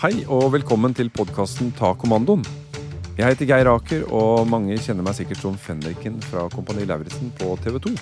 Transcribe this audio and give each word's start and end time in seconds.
Hei 0.00 0.24
og 0.32 0.52
velkommen 0.54 0.94
til 0.96 1.10
podkasten 1.12 1.72
Ta 1.76 1.90
kommandoen. 1.92 2.44
Jeg 3.18 3.34
heter 3.34 3.48
Geir 3.50 3.68
Aker, 3.68 4.06
og 4.08 4.46
mange 4.48 4.78
kjenner 4.80 5.04
meg 5.04 5.16
sikkert 5.18 5.42
som 5.42 5.58
fenriken 5.60 6.20
fra 6.24 6.46
Kompani 6.52 6.86
Lauritzen 6.88 7.32
på 7.36 7.52
TV 7.60 7.76
2. 7.84 7.92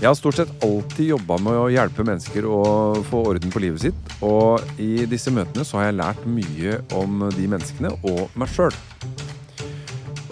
Jeg 0.00 0.06
har 0.06 0.14
stort 0.18 0.38
sett 0.38 0.52
alltid 0.62 1.08
jobba 1.14 1.38
med 1.42 1.58
å 1.58 1.70
hjelpe 1.72 2.06
mennesker 2.06 2.46
å 2.46 2.60
få 3.08 3.24
orden 3.32 3.50
på 3.50 3.62
livet 3.64 3.86
sitt, 3.86 4.14
og 4.22 4.62
i 4.78 5.06
disse 5.10 5.32
møtene 5.34 5.64
så 5.66 5.80
har 5.80 5.88
jeg 5.88 5.98
lært 5.98 6.26
mye 6.30 6.78
om 6.98 7.26
de 7.34 7.48
menneskene 7.50 7.90
og 8.06 8.28
meg 8.38 8.52
sjøl. 8.54 8.74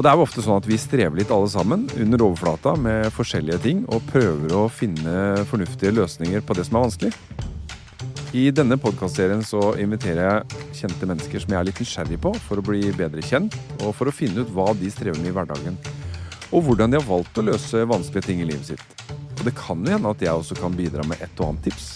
Og 0.03 0.07
det 0.09 0.11
er 0.11 0.19
jo 0.19 0.25
ofte 0.27 0.43
sånn 0.43 0.57
at 0.59 0.65
vi 0.67 0.75
strever 0.83 1.15
litt 1.15 1.31
alle 1.31 1.47
sammen 1.47 1.85
under 1.95 2.25
overflata 2.27 2.73
med 2.75 3.05
forskjellige 3.15 3.61
ting, 3.63 3.85
og 3.87 4.03
prøver 4.09 4.51
å 4.59 4.65
finne 4.67 5.45
fornuftige 5.47 5.93
løsninger 5.95 6.43
på 6.43 6.57
det 6.59 6.65
som 6.67 6.81
er 6.81 6.83
vanskelig. 6.89 7.11
I 8.35 8.49
denne 8.51 8.81
podkastserien 8.83 9.47
så 9.47 9.61
inviterer 9.79 10.25
jeg 10.25 10.65
kjente 10.81 11.07
mennesker 11.07 11.45
som 11.45 11.55
jeg 11.55 11.61
er 11.61 11.69
litt 11.69 11.83
nysgjerrig 11.85 12.19
på, 12.27 12.35
for 12.49 12.59
å 12.59 12.67
bli 12.67 12.83
bedre 12.99 13.23
kjent, 13.23 13.55
og 13.79 13.95
for 13.95 14.11
å 14.11 14.17
finne 14.17 14.43
ut 14.43 14.51
hva 14.51 14.73
de 14.75 14.91
strever 14.91 15.23
med 15.23 15.31
i 15.31 15.37
hverdagen. 15.39 15.79
Og 16.51 16.67
hvordan 16.67 16.91
de 16.91 16.99
har 16.99 17.07
valgt 17.07 17.39
å 17.39 17.47
løse 17.53 17.87
vanskelige 17.95 18.27
ting 18.27 18.43
i 18.43 18.51
livet 18.51 18.73
sitt. 18.73 19.07
Og 19.39 19.47
det 19.47 19.55
kan 19.55 19.87
jo 19.87 19.95
hende 19.95 20.17
at 20.19 20.27
jeg 20.27 20.35
også 20.35 20.59
kan 20.59 20.75
bidra 20.75 21.07
med 21.07 21.23
et 21.23 21.39
og 21.39 21.53
annet 21.53 21.71
tips. 21.71 21.93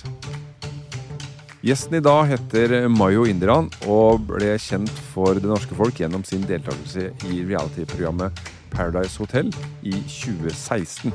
Gjesten 1.66 1.94
i 1.94 2.00
dag 2.00 2.28
heter 2.30 2.84
Mayo 2.94 3.24
Indiran 3.26 3.66
og 3.90 4.20
ble 4.28 4.52
kjent 4.62 5.00
for 5.10 5.34
det 5.34 5.48
norske 5.50 5.74
folk 5.74 5.96
gjennom 5.98 6.22
sin 6.22 6.44
deltakelse 6.46 7.08
i 7.26 7.40
reality-programmet 7.42 8.38
Paradise 8.70 9.18
Hotel 9.18 9.50
i 9.82 9.96
2016. 10.06 11.10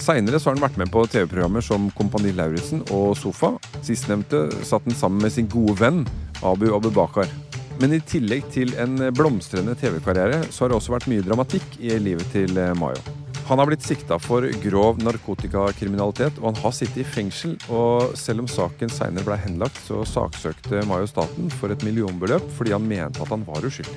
Seinere 0.00 0.40
har 0.40 0.56
han 0.56 0.64
vært 0.64 0.80
med 0.80 0.88
på 0.94 1.04
TV-programmer 1.12 1.66
som 1.68 1.90
Kompani 2.00 2.32
Lauritzen 2.32 2.80
og 2.96 3.12
Sofa. 3.20 3.52
Sistnevnte 3.84 4.46
satt 4.64 4.88
han 4.88 4.96
sammen 4.96 5.26
med 5.26 5.36
sin 5.36 5.52
gode 5.52 5.76
venn 5.82 6.00
Abu 6.40 6.70
Abubakar. 6.72 7.28
Men 7.76 7.92
i 7.92 8.00
tillegg 8.00 8.48
til 8.56 8.72
en 8.80 8.96
blomstrende 9.20 9.76
TV-karriere, 9.76 10.46
så 10.48 10.64
har 10.64 10.72
det 10.72 10.80
også 10.80 10.96
vært 10.96 11.12
mye 11.12 11.28
dramatikk 11.28 11.76
i 11.76 11.92
livet 12.00 12.32
til 12.32 12.56
Mayo. 12.80 13.17
Han 13.48 13.58
har 13.62 13.66
blitt 13.70 13.84
sikta 13.86 14.18
for 14.20 14.44
grov 14.60 14.98
narkotikakriminalitet, 15.00 16.36
og 16.42 16.50
han 16.50 16.58
har 16.60 16.72
sittet 16.76 17.00
i 17.00 17.06
fengsel. 17.08 17.54
Og 17.72 18.12
selv 18.18 18.42
om 18.44 18.48
saken 18.50 18.90
seinere 18.92 19.24
ble 19.24 19.38
henlagt, 19.40 19.78
så 19.86 20.02
saksøkte 20.04 20.82
Mayo 20.88 21.08
staten 21.08 21.48
for 21.56 21.72
et 21.72 21.84
millionbeløp 21.86 22.44
fordi 22.58 22.74
han 22.76 22.84
mente 22.88 23.22
at 23.24 23.32
han 23.32 23.46
var 23.48 23.64
uskyldig. 23.64 23.96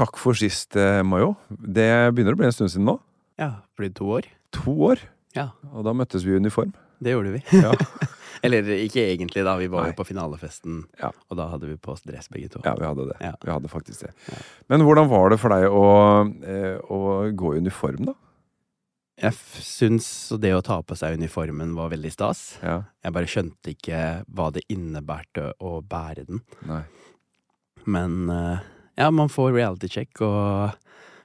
Takk 0.00 0.16
for 0.16 0.38
sist, 0.38 0.76
eh, 0.78 1.02
Mayo. 1.04 1.34
Det 1.50 1.90
begynner 2.14 2.32
å 2.36 2.40
bli 2.40 2.46
en 2.48 2.54
stund 2.54 2.70
siden 2.72 2.86
nå. 2.88 2.94
Ja, 3.40 3.50
blitt 3.76 3.96
to 3.98 4.06
år. 4.14 4.30
To 4.62 4.72
år. 4.92 5.02
Ja, 5.36 5.50
Og 5.74 5.84
da 5.86 5.92
møttes 5.94 6.24
vi 6.24 6.32
i 6.32 6.38
uniform. 6.38 6.72
det 7.02 7.12
gjorde 7.14 7.32
vi. 7.34 7.42
Ja, 7.60 7.72
Eller 8.42 8.62
ikke 8.64 9.02
egentlig, 9.04 9.44
da. 9.44 9.56
Vi 9.60 9.66
var 9.68 9.82
Nei. 9.84 9.90
jo 9.92 9.98
på 10.02 10.06
finalefesten, 10.08 10.84
Ja. 11.00 11.10
og 11.28 11.36
da 11.36 11.48
hadde 11.50 11.68
vi 11.68 11.76
på 11.76 11.92
oss 11.92 12.00
dress 12.02 12.28
begge 12.32 12.48
to. 12.50 12.60
ja 12.64 12.74
vi 12.74 12.86
hadde 12.86 13.08
det. 13.10 13.16
Ja. 13.20 13.34
Vi 13.44 13.50
hadde 13.52 13.68
faktisk 13.68 14.00
det. 14.06 14.12
Men 14.68 14.80
hvordan 14.86 15.08
var 15.10 15.28
det 15.30 15.38
for 15.40 15.48
deg 15.52 15.68
å, 15.68 15.84
eh, 16.44 16.78
å 16.88 17.30
gå 17.36 17.54
i 17.54 17.58
uniform, 17.60 18.06
da? 18.06 18.14
Jeg 19.20 19.32
syns 19.60 20.06
det 20.40 20.54
å 20.56 20.62
ta 20.64 20.80
på 20.80 20.96
seg 20.96 21.18
uniformen 21.18 21.74
var 21.76 21.90
veldig 21.90 22.10
stas. 22.10 22.56
Ja, 22.62 22.84
Jeg 23.04 23.12
bare 23.12 23.26
skjønte 23.28 23.74
ikke 23.76 24.24
hva 24.32 24.50
det 24.50 24.62
innebærte 24.70 25.52
å 25.60 25.82
bære 25.84 26.24
den. 26.26 26.40
nei. 26.64 26.84
Men 27.86 28.30
eh, 28.30 28.58
ja, 28.96 29.10
man 29.10 29.28
får 29.28 29.52
reality 29.54 29.88
check 29.88 30.20
og 30.22 30.72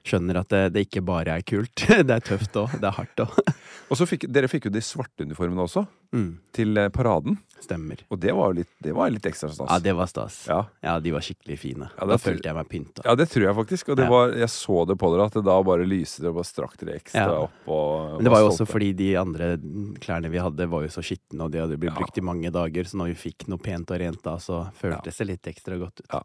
skjønner 0.06 0.38
at 0.40 0.48
det, 0.54 0.62
det 0.74 0.86
ikke 0.86 1.02
bare 1.06 1.36
er 1.38 1.42
kult. 1.46 1.74
Det 2.06 2.10
er 2.14 2.22
tøft 2.24 2.54
òg. 2.56 2.78
Det 2.80 2.86
er 2.88 2.94
hardt 2.96 3.22
òg. 3.26 3.34
Og 3.90 3.94
så 4.00 4.06
fikk 4.08 4.24
dere 4.34 4.48
fikk 4.50 4.64
jo 4.66 4.70
de 4.74 4.80
svarte 4.82 5.26
uniformene 5.26 5.62
også, 5.68 5.86
Mm, 6.16 6.38
til 6.54 6.78
eh, 6.78 6.86
paraden. 6.94 7.34
stemmer. 7.60 7.98
Og 8.14 8.20
det 8.22 8.30
var 8.32 8.52
litt, 8.54 8.68
det 8.82 8.92
var 8.94 9.10
litt 9.10 9.26
ekstra 9.26 9.48
stas. 9.52 9.66
Ja, 9.68 9.76
det 9.82 9.92
var 9.98 10.06
stas. 10.08 10.36
Ja. 10.48 10.60
Ja, 10.80 10.94
de 11.02 11.10
var 11.12 11.20
skikkelig 11.26 11.56
fine. 11.58 11.88
Ja, 11.98 12.06
da 12.08 12.16
følte 12.22 12.46
jeg 12.48 12.54
meg 12.56 12.68
pynta. 12.70 13.02
Ja, 13.04 13.14
det 13.18 13.26
tror 13.32 13.44
jeg 13.48 13.56
faktisk. 13.58 13.90
Og 13.92 14.00
var, 14.08 14.32
jeg 14.38 14.48
så 14.54 14.84
det 14.88 14.96
på 15.02 15.10
dere, 15.12 15.26
at 15.28 15.34
det 15.36 15.42
da 15.48 15.56
bare 15.66 15.84
lyste 15.90 16.22
dere 16.22 16.30
og 16.32 16.38
bare 16.38 16.48
strakk 16.48 16.78
dere 16.80 16.94
ekstra 17.00 17.26
Ja. 17.26 17.40
opp. 17.48 17.58
Og 17.68 18.14
Men 18.16 18.24
det 18.28 18.32
var 18.36 18.44
jo 18.46 18.48
også 18.52 18.68
fordi 18.70 18.92
de 19.02 19.10
andre 19.20 19.50
klærne 20.06 20.30
vi 20.32 20.38
hadde, 20.40 20.70
var 20.72 20.86
jo 20.86 20.94
så 20.94 21.02
skitne, 21.04 21.42
og 21.42 21.50
de 21.52 21.60
hadde 21.64 21.76
blitt 21.82 21.92
Ja. 21.92 21.98
brukt 21.98 22.18
i 22.22 22.24
mange 22.30 22.54
dager, 22.54 22.84
så 22.86 23.02
når 23.02 23.12
vi 23.12 23.18
fikk 23.26 23.48
noe 23.50 23.58
pent 23.58 23.90
og 23.90 24.00
rent 24.00 24.22
da, 24.22 24.36
så 24.38 24.62
føltes 24.78 25.18
det 25.20 25.26
litt 25.34 25.42
ekstra 25.52 25.76
godt 25.82 26.00
ut. 26.06 26.10
Ja. 26.14 26.22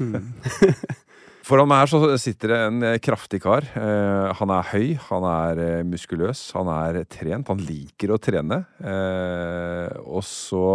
Mm. 0.00 0.32
Foran 1.42 1.66
meg 1.66 1.82
her 1.82 1.90
så 1.90 1.98
sitter 2.22 2.52
det 2.52 2.58
en 2.68 2.84
eh, 2.86 3.00
kraftig 3.02 3.40
kar. 3.42 3.66
Eh, 3.74 4.28
han 4.38 4.52
er 4.54 4.68
høy, 4.70 4.92
han 5.08 5.24
er 5.26 5.62
eh, 5.62 5.86
muskuløs, 5.86 6.44
han 6.54 6.70
er 6.70 7.00
trent. 7.10 7.50
Han 7.50 7.62
liker 7.66 8.14
å 8.14 8.20
trene. 8.22 8.62
Og 10.06 10.22
så 10.26 10.66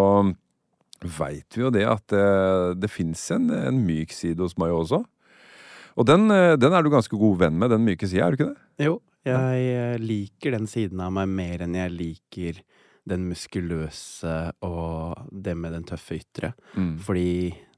veit 1.18 1.56
vi 1.56 1.64
jo 1.64 1.72
det 1.72 1.86
at 1.88 2.16
det 2.76 2.90
fins 2.90 3.22
en, 3.36 3.52
en 3.54 3.80
myk 3.86 4.16
side 4.16 4.44
hos 4.44 4.58
meg 4.60 4.74
også. 4.76 5.04
Og 5.98 6.06
den, 6.06 6.28
den 6.60 6.74
er 6.74 6.84
du 6.84 6.92
ganske 6.94 7.18
god 7.18 7.40
venn 7.46 7.56
med, 7.58 7.72
den 7.74 7.86
myke 7.86 8.10
sida, 8.10 8.28
er 8.28 8.34
du 8.34 8.38
ikke 8.38 8.50
det? 8.52 8.88
Jo, 8.88 8.98
jeg 9.28 10.02
liker 10.04 10.58
den 10.58 10.68
siden 10.70 11.00
av 11.04 11.14
meg 11.16 11.32
mer 11.32 11.64
enn 11.66 11.78
jeg 11.78 11.94
liker 11.94 12.60
den 13.08 13.24
muskuløse 13.30 14.36
og 14.68 15.32
det 15.32 15.56
med 15.58 15.74
den 15.78 15.88
tøffe 15.88 16.20
ytre. 16.20 16.52
Mm. 16.76 16.98
Fordi 17.04 17.30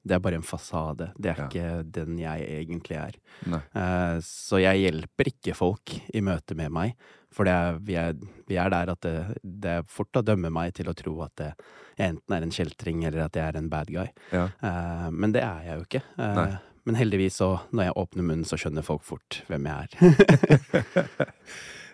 det 0.10 0.16
er 0.18 0.22
bare 0.26 0.40
en 0.40 0.46
fasade. 0.46 1.12
Det 1.22 1.32
er 1.32 1.38
Ja. 1.40 1.46
ikke 1.48 1.92
den 1.96 2.18
jeg 2.20 2.48
egentlig 2.60 2.98
er. 2.98 3.16
Eh, 3.54 4.18
Så 4.26 4.60
jeg 4.62 4.82
hjelper 4.84 5.30
ikke 5.32 5.56
folk 5.56 5.94
i 6.14 6.22
møte 6.26 6.56
med 6.58 6.74
meg. 6.74 6.96
For 7.32 7.46
det 7.46 7.54
er, 7.54 7.76
vi, 7.86 7.94
er, 8.02 8.16
vi 8.50 8.58
er 8.58 8.72
der 8.74 8.90
at 8.90 9.02
det, 9.06 9.14
det 9.46 9.70
er 9.70 9.84
fort 9.86 10.18
å 10.18 10.24
dømme 10.26 10.50
meg 10.50 10.74
til 10.74 10.90
å 10.90 10.96
tro 10.98 11.14
at 11.22 11.36
det, 11.38 11.52
jeg 12.00 12.16
enten 12.16 12.34
er 12.36 12.42
en 12.48 12.54
kjeltring 12.56 13.04
eller 13.06 13.28
at 13.28 13.38
jeg 13.38 13.46
er 13.52 13.60
en 13.60 13.70
bad 13.70 13.92
guy. 13.94 14.08
Ja. 14.34 14.48
Uh, 14.64 15.12
men 15.14 15.32
det 15.36 15.44
er 15.46 15.62
jeg 15.68 15.78
jo 15.78 15.86
ikke. 15.86 16.02
Uh, 16.18 16.58
men 16.90 16.98
heldigvis 16.98 17.38
så, 17.38 17.52
når 17.72 17.84
jeg 17.92 17.98
åpner 18.02 18.26
munnen, 18.26 18.48
så 18.50 18.58
skjønner 18.58 18.82
folk 18.88 19.04
fort 19.06 19.44
hvem 19.52 19.70
jeg 19.70 19.94
er. 20.02 21.30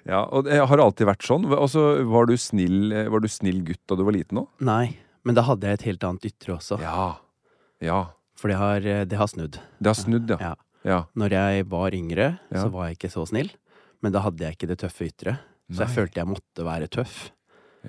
Ja, 0.06 0.20
og 0.30 0.44
det 0.46 0.60
har 0.70 0.78
alltid 0.84 1.08
vært 1.10 1.24
sånn? 1.26 1.48
Altså, 1.50 1.82
var, 2.06 2.28
du 2.30 2.36
snill, 2.38 2.92
var 3.10 3.24
du 3.24 3.28
snill 3.32 3.64
gutt 3.66 3.82
da 3.90 3.96
du 3.98 4.04
var 4.06 4.14
liten 4.14 4.38
òg? 4.44 4.52
Nei, 4.62 4.92
men 5.26 5.34
da 5.34 5.42
hadde 5.48 5.66
jeg 5.72 5.80
et 5.80 5.86
helt 5.88 6.06
annet 6.06 6.28
ytre 6.30 6.54
også. 6.60 6.78
Ja. 6.78 7.08
Ja. 7.86 8.02
For 8.36 8.52
det 8.52 8.58
har, 8.60 8.80
det 9.08 9.18
har 9.18 9.30
snudd. 9.32 9.60
Det 9.80 9.88
har 9.92 9.96
snudd, 9.98 10.34
ja. 10.36 10.40
Ja. 10.42 10.56
Ja. 10.86 10.98
Når 11.18 11.34
jeg 11.34 11.66
var 11.72 11.96
yngre, 11.98 12.28
så 12.54 12.68
var 12.74 12.90
jeg 12.90 12.98
ikke 13.00 13.10
så 13.14 13.24
snill. 13.30 13.48
Men 14.04 14.12
da 14.14 14.20
hadde 14.26 14.44
jeg 14.46 14.58
ikke 14.58 14.68
det 14.70 14.78
tøffe 14.84 15.08
ytre. 15.08 15.38
Så 15.72 15.82
jeg 15.86 15.94
følte 15.96 16.20
jeg 16.22 16.30
måtte 16.30 16.66
være 16.68 16.88
tøff. 16.94 17.32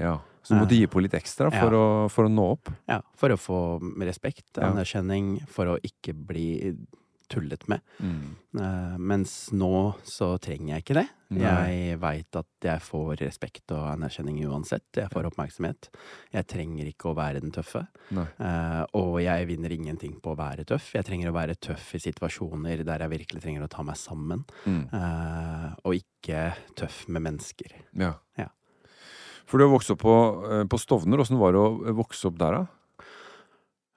ja. 0.00 0.18
Så 0.46 0.54
du 0.54 0.60
måtte 0.62 0.76
gi 0.78 0.86
på 0.86 1.00
litt 1.02 1.14
ekstra 1.18 1.48
for, 1.50 1.74
Ja. 1.74 1.78
å, 2.06 2.08
for 2.08 2.28
å 2.28 2.30
nå 2.30 2.44
opp? 2.52 2.68
Ja, 2.86 3.00
For 3.18 3.34
å 3.34 3.36
få 3.36 3.56
respekt, 4.06 4.44
anerkjenning, 4.62 5.40
for 5.50 5.72
å 5.72 5.78
ikke 5.82 6.14
bli 6.14 6.76
tullet 7.32 7.68
med. 7.70 7.84
Mm. 7.98 8.34
Uh, 8.56 8.96
mens 8.98 9.32
nå 9.56 9.94
så 10.06 10.34
trenger 10.42 10.74
jeg 10.74 10.84
ikke 10.84 10.98
det. 11.00 11.06
Nei. 11.34 11.42
Jeg 11.42 11.98
veit 11.98 12.38
at 12.38 12.66
jeg 12.68 12.82
får 12.86 13.22
respekt 13.24 13.72
og 13.74 13.82
anerkjenning 13.90 14.38
uansett. 14.46 14.86
Jeg 14.94 15.10
får 15.10 15.26
oppmerksomhet. 15.30 15.88
Jeg 16.34 16.46
trenger 16.50 16.86
ikke 16.86 17.10
å 17.10 17.16
være 17.18 17.42
den 17.42 17.50
tøffe. 17.54 17.82
Eh, 18.14 18.82
og 18.94 19.16
jeg 19.24 19.48
vinner 19.50 19.74
ingenting 19.74 20.20
på 20.22 20.36
å 20.36 20.38
være 20.38 20.66
tøff. 20.70 20.92
Jeg 20.94 21.08
trenger 21.08 21.32
å 21.32 21.34
være 21.34 21.58
tøff 21.58 21.88
i 21.98 22.02
situasjoner 22.04 22.84
der 22.86 23.02
jeg 23.02 23.14
virkelig 23.16 23.42
trenger 23.42 23.66
å 23.66 23.70
ta 23.72 23.82
meg 23.86 23.98
sammen. 23.98 24.44
Mm. 24.70 24.84
Uh, 24.94 25.68
og 25.82 25.98
ikke 25.98 26.52
tøff 26.78 27.02
med 27.10 27.26
mennesker. 27.26 27.74
Ja. 27.98 28.14
Ja. 28.38 28.52
For 29.50 29.58
du 29.58 29.66
har 29.66 29.74
vokst 29.74 29.90
opp 29.94 30.04
på, 30.06 30.16
på 30.70 30.78
Stovner. 30.82 31.22
Åssen 31.22 31.42
var 31.42 31.54
det 31.54 31.62
å 31.62 31.96
vokse 31.98 32.30
opp 32.30 32.38
der, 32.38 32.60
da? 32.60 32.85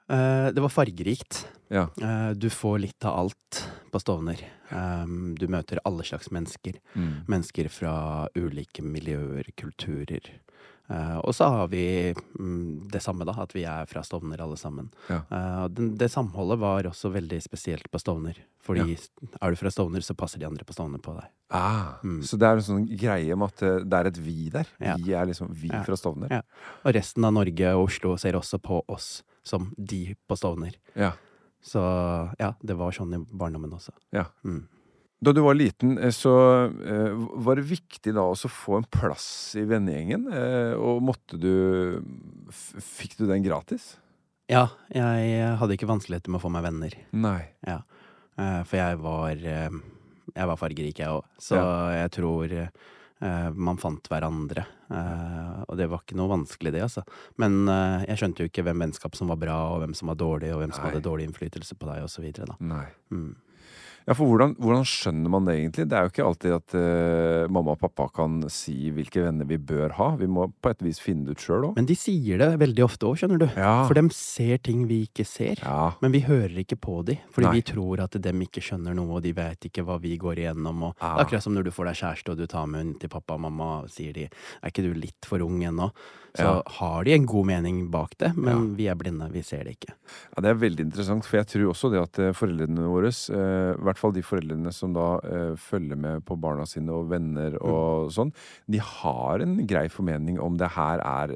Eh, 0.09 0.47
det 0.53 0.61
var 0.61 0.69
fargerikt. 0.73 1.43
Ja. 1.69 1.87
Eh, 2.01 2.31
du 2.33 2.49
får 2.49 2.79
litt 2.79 3.05
av 3.05 3.19
alt 3.19 3.59
på 3.91 3.99
Stovner. 4.01 4.41
Um, 4.69 5.33
du 5.37 5.47
møter 5.49 5.79
alle 5.85 6.03
slags 6.05 6.29
mennesker. 6.33 6.75
Mm. 6.93 7.25
Mennesker 7.29 7.69
fra 7.73 8.27
ulike 8.37 8.83
miljøer, 8.85 9.47
kulturer. 9.57 10.31
Eh, 10.89 11.17
og 11.21 11.33
så 11.37 11.45
har 11.53 11.67
vi 11.69 11.83
mm, 12.13 12.89
det 12.89 13.01
samme, 13.05 13.25
da, 13.25 13.35
at 13.41 13.53
vi 13.53 13.63
er 13.69 13.85
fra 13.89 14.01
Stovner 14.05 14.41
alle 14.41 14.57
sammen. 14.57 14.89
Ja. 15.09 15.21
Det 15.69 16.09
samholdet 16.09 16.57
var 16.61 16.89
også 16.89 17.11
veldig 17.13 17.41
spesielt 17.45 17.89
på 17.93 18.01
Stovner. 18.01 18.37
Fordi 18.65 18.97
er 18.97 19.53
du 19.53 19.57
fra 19.61 19.69
Stovner, 19.73 20.01
så 20.05 20.17
passer 20.17 20.41
de 20.41 20.49
andre 20.49 20.65
på 20.65 20.73
Stovner 20.73 21.01
på 21.05 21.13
deg. 21.19 21.29
Ah, 21.53 21.97
Mm. 22.03 22.21
Så 22.25 22.37
det 22.37 22.45
er 22.49 22.57
en 22.59 22.65
sånn 22.65 22.85
greie 22.97 23.35
med 23.37 23.49
at 23.53 23.85
det 23.89 23.93
er 23.97 24.07
et 24.09 24.17
vi 24.21 24.49
der. 24.53 24.67
Ja. 24.81 24.95
Vi 24.97 25.13
er 25.13 25.25
liksom 25.29 25.49
vi 25.53 25.69
Ja. 25.69 25.81
fra 25.85 25.97
Stovner. 25.97 26.29
Ja. 26.29 26.41
Og 26.85 26.93
resten 26.97 27.25
av 27.25 27.33
Norge 27.33 27.73
og 27.75 27.87
Oslo 27.89 28.17
ser 28.17 28.33
også 28.37 28.57
på 28.61 28.81
oss 28.87 29.21
som 29.49 29.71
de 29.77 30.13
på 30.29 30.37
Stovner. 30.39 30.77
Ja. 30.95 31.13
Så 31.59 31.81
ja, 32.39 32.53
det 32.63 32.77
var 32.79 32.93
sånn 32.95 33.17
i 33.17 33.23
barndommen 33.35 33.73
også. 33.75 33.91
Ja. 34.15 34.29
Mm. 34.47 34.67
Da 35.19 35.33
du 35.35 35.41
var 35.43 35.57
liten, 35.59 35.97
eh, 35.99 36.13
så 36.15 36.31
eh, 36.69 37.11
var 37.43 37.59
det 37.59 37.65
viktig 37.67 38.13
da 38.15 38.23
også 38.23 38.47
å 38.47 38.53
få 38.55 38.77
en 38.77 38.85
plass 38.87 39.25
i 39.59 39.65
vennegjengen. 39.67 40.29
eh, 40.31 40.73
og 40.79 41.01
måtte 41.03 41.35
du 41.35 41.99
Fikk 42.53 43.17
du 43.19 43.25
den 43.27 43.43
gratis? 43.43 43.97
Ja, 44.49 44.69
jeg 44.89 45.43
hadde 45.59 45.75
ikke 45.75 45.89
vanskeligheter 45.91 46.31
med 46.31 46.39
å 46.39 46.45
få 46.47 46.49
meg 46.55 46.63
venner. 46.65 46.95
Nei. 47.11 47.41
Ja. 47.67 47.81
Eh, 48.39 48.63
For 48.63 48.79
jeg 48.79 48.97
var 49.03 49.35
Jeg 49.43 50.47
var 50.53 50.57
fargerik, 50.57 50.97
jeg 51.03 51.11
òg. 51.11 51.27
Så 51.41 51.59
jeg 51.93 52.11
tror 52.15 52.55
man 53.53 53.77
fant 53.77 54.07
hverandre. 54.07 54.63
Eh, 54.89 55.63
Og 55.67 55.75
det 55.77 55.89
var 55.91 55.99
ikke 56.05 56.15
noe 56.17 56.31
vanskelig, 56.31 56.71
det, 56.73 56.81
altså. 56.85 57.03
Men 57.37 57.67
eh, 57.67 58.05
jeg 58.07 58.17
skjønte 58.21 58.45
jo 58.45 58.49
ikke 58.51 58.63
hvem 58.63 58.79
vennskap 58.85 59.15
som 59.15 59.27
var 59.27 59.37
bra, 59.41 59.57
og 59.73 59.81
hvem 59.83 59.93
som 59.97 60.07
var 60.07 60.15
dårlig, 60.21 60.53
og 60.55 60.61
hvem 60.63 60.71
som 60.73 60.83
Nei. 60.85 60.91
hadde 60.93 61.03
dårlig 61.05 61.27
innflytelse 61.29 61.75
på 61.75 61.89
deg. 61.91 62.07
Mm. 63.11 63.35
Ja, 64.07 64.15
for 64.17 64.29
hvordan, 64.29 64.55
hvordan 64.61 64.85
skjønner 64.87 65.31
man 65.33 65.47
det 65.47 65.55
egentlig? 65.57 65.85
Det 65.89 65.97
er 65.97 66.05
jo 66.05 66.11
ikke 66.13 66.25
alltid 66.25 66.55
at 66.55 66.75
uh, 66.77 67.51
mamma 67.51 67.75
og 67.75 67.81
pappa 67.81 68.07
kan 68.15 68.39
si 68.53 68.91
hvilke 68.95 69.23
venner 69.25 69.47
vi 69.49 69.59
bør 69.61 69.93
ha. 69.99 70.09
Vi 70.19 70.29
må 70.31 70.47
på 70.61 70.71
et 70.73 70.83
vis 70.85 71.01
finne 71.03 71.27
det 71.27 71.37
ut 71.37 71.43
sjøl 71.45 71.67
òg. 71.69 71.75
Men 71.77 71.89
de 71.89 71.97
sier 71.99 72.41
det 72.41 72.49
veldig 72.61 72.85
ofte 72.85 73.09
òg, 73.09 73.19
skjønner 73.21 73.41
du. 73.43 73.47
Ja. 73.53 73.73
For 73.89 73.97
dem 73.99 74.11
ser 74.15 74.61
ting 74.65 74.85
vi 74.89 75.03
ikke 75.09 75.27
ser. 75.27 75.61
Ja. 75.61 75.91
Men 76.03 76.15
vi 76.15 76.23
hører 76.25 76.57
ikke 76.63 76.79
på 76.79 77.01
de, 77.07 77.19
fordi 77.35 77.49
Nei. 77.49 77.57
vi 77.59 77.65
tror 77.73 78.05
at 78.05 78.17
dem 78.29 78.45
ikke 78.45 78.63
skjønner 78.65 78.97
noe, 78.97 79.19
og 79.19 79.25
de 79.25 79.35
vet 79.37 79.69
ikke 79.69 79.85
hva 79.87 79.99
vi 80.01 80.15
går 80.21 80.45
igjennom. 80.45 80.87
Og 80.89 80.95
ja. 80.95 81.13
er 81.13 81.25
akkurat 81.25 81.45
som 81.45 81.57
når 81.57 81.69
du 81.69 81.73
får 81.75 81.91
deg 81.91 82.01
kjæreste, 82.01 82.33
og 82.33 82.41
du 82.41 82.49
tar 82.49 82.69
med 82.71 82.83
henne 82.83 82.97
til 83.01 83.13
pappa 83.13 83.37
og 83.37 83.45
mamma, 83.45 83.69
sier 83.91 84.15
de 84.15 84.29
er 84.29 84.73
ikke 84.73 84.85
du 84.85 84.93
litt 84.97 85.29
for 85.29 85.43
ung 85.45 85.61
ennå? 85.65 85.91
Så 86.39 86.47
Ja. 86.47 86.61
har 86.79 87.03
de 87.03 87.13
en 87.13 87.25
god 87.27 87.45
mening 87.49 87.89
bak 87.91 88.15
det, 88.17 88.31
men 88.37 88.75
vi 88.77 88.87
er 88.87 88.95
blinde, 88.95 89.27
vi 89.31 89.41
ser 89.43 89.63
det 89.67 89.75
ikke. 89.77 89.93
Ja, 90.35 90.41
Det 90.41 90.49
er 90.53 90.59
veldig 90.61 90.79
interessant, 90.87 91.25
for 91.27 91.37
jeg 91.37 91.47
tror 91.51 91.69
også 91.73 91.91
det 91.91 92.01
at 92.01 92.19
eh, 92.19 92.31
foreldrene 92.31 92.87
våre, 92.87 93.11
eh, 93.11 93.73
i 93.75 93.83
hvert 93.83 93.97
fall 93.99 94.11
de 94.15 94.21
foreldrene 94.23 94.71
som 94.73 94.93
da 94.95 95.07
eh, 95.23 95.55
følger 95.59 95.97
med 95.99 96.23
på 96.25 96.39
barna 96.39 96.65
sine 96.65 96.89
og 96.95 97.09
venner 97.11 97.57
og 97.61 98.09
sånn, 98.15 98.31
de 98.69 98.79
har 98.79 99.41
en 99.43 99.57
grei 99.67 99.87
formening 99.89 100.39
om 100.39 100.57
det 100.57 100.69
her 100.77 100.99
er 101.03 101.35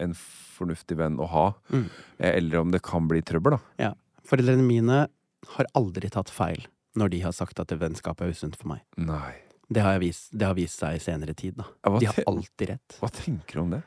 en 0.00 0.14
fornuftig 0.58 0.96
venn 0.98 1.18
å 1.18 1.28
ha, 1.28 1.46
Mm. 1.70 1.86
eller 2.18 2.58
om 2.60 2.70
det 2.72 2.82
kan 2.82 3.06
bli 3.08 3.20
trøbbel, 3.22 3.58
da. 3.58 3.60
Ja. 3.78 3.92
Foreldrene 4.26 4.64
mine 4.66 5.08
har 5.56 5.66
aldri 5.74 6.10
tatt 6.10 6.28
feil 6.30 6.66
når 6.96 7.10
de 7.10 7.20
har 7.20 7.32
sagt 7.32 7.60
at 7.60 7.68
det 7.68 7.78
vennskapet 7.78 8.22
er 8.26 8.30
usunt 8.34 8.56
for 8.56 8.68
meg. 8.68 8.80
Nei. 8.96 9.34
Det 9.70 9.82
har, 9.84 9.98
jeg 9.98 10.00
vist, 10.08 10.30
det 10.36 10.46
har 10.48 10.54
vist 10.56 10.78
seg 10.80 10.96
i 10.96 10.98
senere 10.98 11.34
tid, 11.36 11.54
da. 11.60 11.64
Ja, 11.84 11.98
De 11.98 12.06
har 12.06 12.24
alltid 12.26 12.68
rett. 12.70 12.96
Hva 13.02 13.10
tenker 13.12 13.52
du 13.52 13.60
om 13.60 13.70
det? 13.76 13.82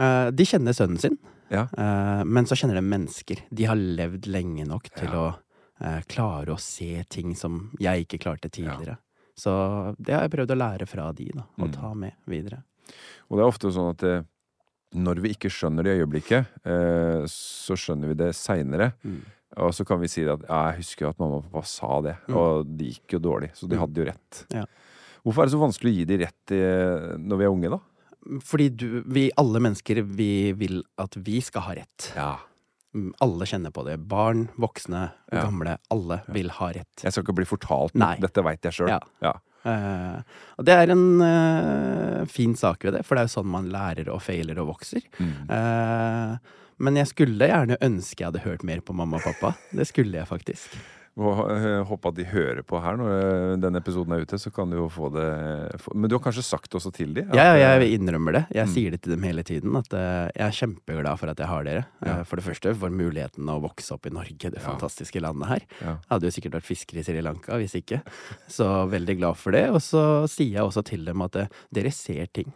Eh, 0.00 0.30
de 0.32 0.44
kjenner 0.48 0.72
sønnen 0.76 0.98
sin, 1.02 1.18
Ja. 1.50 1.66
uh, 1.76 2.22
men 2.24 2.46
så 2.46 2.56
kjenner 2.56 2.78
de 2.78 2.84
mennesker. 2.86 3.42
De 3.52 3.64
har 3.68 3.76
levd 3.76 4.26
lenge 4.30 4.64
nok 4.66 4.88
til 4.96 5.08
Ja. 5.08 5.20
å 5.20 5.38
uh, 5.84 6.00
klare 6.08 6.54
å 6.54 6.58
se 6.60 7.04
ting 7.10 7.34
som 7.34 7.70
jeg 7.80 8.06
ikke 8.06 8.20
klarte 8.22 8.48
tidligere. 8.50 8.96
Så 9.36 9.94
det 10.00 10.12
har 10.14 10.22
jeg 10.28 10.30
prøvd 10.32 10.50
å 10.54 10.58
lære 10.60 10.86
fra 10.88 11.12
de, 11.12 11.30
da, 11.34 11.44
og 11.58 11.68
Mm. 11.68 11.72
ta 11.72 11.94
med 11.94 12.12
videre. 12.28 12.62
Og 13.30 13.36
det 13.38 13.42
er 13.44 13.50
ofte 13.50 13.72
sånn 13.72 13.90
at 13.90 14.26
når 14.94 15.20
vi 15.22 15.28
ikke 15.34 15.48
skjønner 15.50 15.84
det 15.84 15.92
i 15.96 16.00
øyeblikket, 16.04 16.46
så 17.30 17.76
skjønner 17.78 18.08
vi 18.08 18.14
det 18.14 18.34
seinere. 18.34 18.92
Mm. 19.04 19.20
Og 19.56 19.72
så 19.74 19.84
kan 19.86 19.98
vi 20.00 20.06
si 20.08 20.22
at 20.26 20.40
ja, 20.48 20.70
jeg 20.72 20.78
husker 20.82 21.08
at 21.08 21.18
mamma 21.18 21.36
og 21.40 21.44
pappa 21.50 21.64
sa 21.66 22.00
det, 22.00 22.16
Mm. 22.28 22.36
og 22.36 22.76
det 22.76 22.86
gikk 22.94 23.08
jo 23.12 23.18
dårlig. 23.18 23.50
Så 23.54 23.68
de 23.68 23.76
Mm. 23.76 23.80
hadde 23.80 23.94
jo 23.96 24.04
rett. 24.04 24.44
Ja. 24.50 24.64
Hvorfor 25.24 25.42
er 25.42 25.46
det 25.46 25.52
så 25.54 25.60
vanskelig 25.60 25.90
å 25.92 25.96
gi 25.96 26.04
de 26.06 26.18
rett 26.18 27.18
når 27.18 27.36
vi 27.38 27.44
er 27.44 27.50
unge, 27.50 27.70
da? 27.70 27.80
Fordi 28.44 28.68
du, 28.76 28.86
vi 29.06 29.30
alle 29.40 29.60
mennesker, 29.64 30.02
vi 30.04 30.52
vil 30.52 30.82
at 31.00 31.16
vi 31.16 31.40
skal 31.44 31.64
ha 31.66 31.76
rett. 31.80 32.10
Ja. 32.16 32.30
Mm, 32.94 33.12
Alle 33.22 33.46
kjenner 33.46 33.70
på 33.70 33.84
det. 33.86 33.96
Barn, 34.10 34.48
voksne, 34.60 35.10
Ja. 35.32 35.44
gamle. 35.46 35.78
Alle 35.94 36.20
vil 36.28 36.50
ha 36.50 36.72
rett. 36.74 37.04
Jeg 37.04 37.12
skal 37.12 37.24
ikke 37.24 37.36
bli 37.38 37.46
fortalt. 37.48 37.94
Nei. 37.94 38.16
Dette 38.20 38.42
veit 38.42 38.62
jeg 38.66 38.72
sjøl. 38.76 38.90
Ja. 38.90 39.00
Ja. 39.22 39.32
Eh, 39.70 40.22
og 40.58 40.64
det 40.64 40.72
er 40.74 40.90
en 40.94 41.20
uh, 41.20 42.24
fin 42.26 42.54
sak 42.56 42.82
ved 42.84 42.94
det, 42.96 43.02
for 43.04 43.14
det 43.14 43.22
er 43.24 43.28
jo 43.28 43.34
sånn 43.40 43.50
man 43.52 43.68
lærer 43.72 44.08
og 44.08 44.22
feiler 44.24 44.58
og 44.62 44.70
vokser. 44.74 45.04
Mm. 45.20 45.34
Uh, 45.52 46.38
men 46.80 46.96
jeg 46.96 47.10
skulle 47.12 47.48
gjerne 47.50 47.76
ønske 47.84 48.22
jeg 48.24 48.30
hadde 48.30 48.44
hørt 48.46 48.64
mer 48.64 48.80
på 48.80 48.96
mamma 48.96 49.20
og 49.20 49.26
pappa. 49.28 49.52
Det 49.76 49.86
skulle 49.88 50.16
jeg 50.16 50.28
faktisk. 50.30 50.78
Og 51.20 51.40
eh, 51.52 51.82
håper 51.84 52.08
at 52.12 52.16
de 52.16 52.24
hører 52.30 52.62
på 52.64 52.78
her 52.80 52.96
når 52.96 53.10
eh, 53.12 53.54
denne 53.60 53.80
episoden 53.82 54.14
er 54.16 54.22
ute, 54.24 54.38
så 54.40 54.48
kan 54.54 54.70
du 54.72 54.78
jo 54.78 54.86
få 54.88 55.10
det 55.12 55.26
Men 55.92 56.08
du 56.08 56.14
har 56.16 56.22
kanskje 56.24 56.44
sagt 56.46 56.70
det 56.72 56.78
også 56.80 56.92
til 56.96 57.12
dem? 57.18 57.28
Ja, 57.36 57.50
ja, 57.60 57.74
eh, 57.74 57.82
jeg 57.84 57.98
innrømmer 58.00 58.38
det. 58.38 58.44
Jeg 58.56 58.66
Mm. 58.70 58.72
sier 58.72 58.90
det 58.94 59.02
til 59.04 59.12
dem 59.16 59.22
hele 59.28 59.42
tiden. 59.44 59.76
At 59.76 59.92
eh, 59.92 60.30
jeg 60.38 60.46
er 60.46 60.56
kjempeglad 60.60 61.18
for 61.20 61.28
at 61.32 61.38
jeg 61.42 61.50
har 61.50 61.64
dere. 61.68 61.84
Eh, 62.00 62.08
Ja. 62.10 62.16
For 62.24 62.36
det 62.40 62.44
første 62.46 62.72
for 62.80 62.88
muligheten 62.90 63.44
å 63.52 63.60
vokse 63.60 63.92
opp 63.92 64.06
i 64.08 64.14
Norge, 64.14 64.50
det 64.50 64.62
fantastiske 64.64 65.20
landet 65.20 65.48
her. 65.48 65.60
Jeg 65.82 65.98
hadde 66.10 66.24
jo 66.30 66.34
sikkert 66.38 66.56
vært 66.58 66.68
fisker 66.70 66.98
i 66.98 67.04
Sri 67.04 67.20
Lanka 67.20 67.58
hvis 67.60 67.74
ikke. 67.76 68.00
Så 68.48 68.64
veldig 68.90 69.18
glad 69.20 69.36
for 69.36 69.52
det. 69.52 69.66
Og 69.70 69.80
så 69.84 70.26
sier 70.30 70.56
jeg 70.56 70.62
også 70.64 70.82
til 70.88 71.04
dem 71.04 71.20
at 71.22 71.36
eh, 71.36 71.46
dere 71.72 71.92
ser 71.92 72.26
ting. 72.32 72.48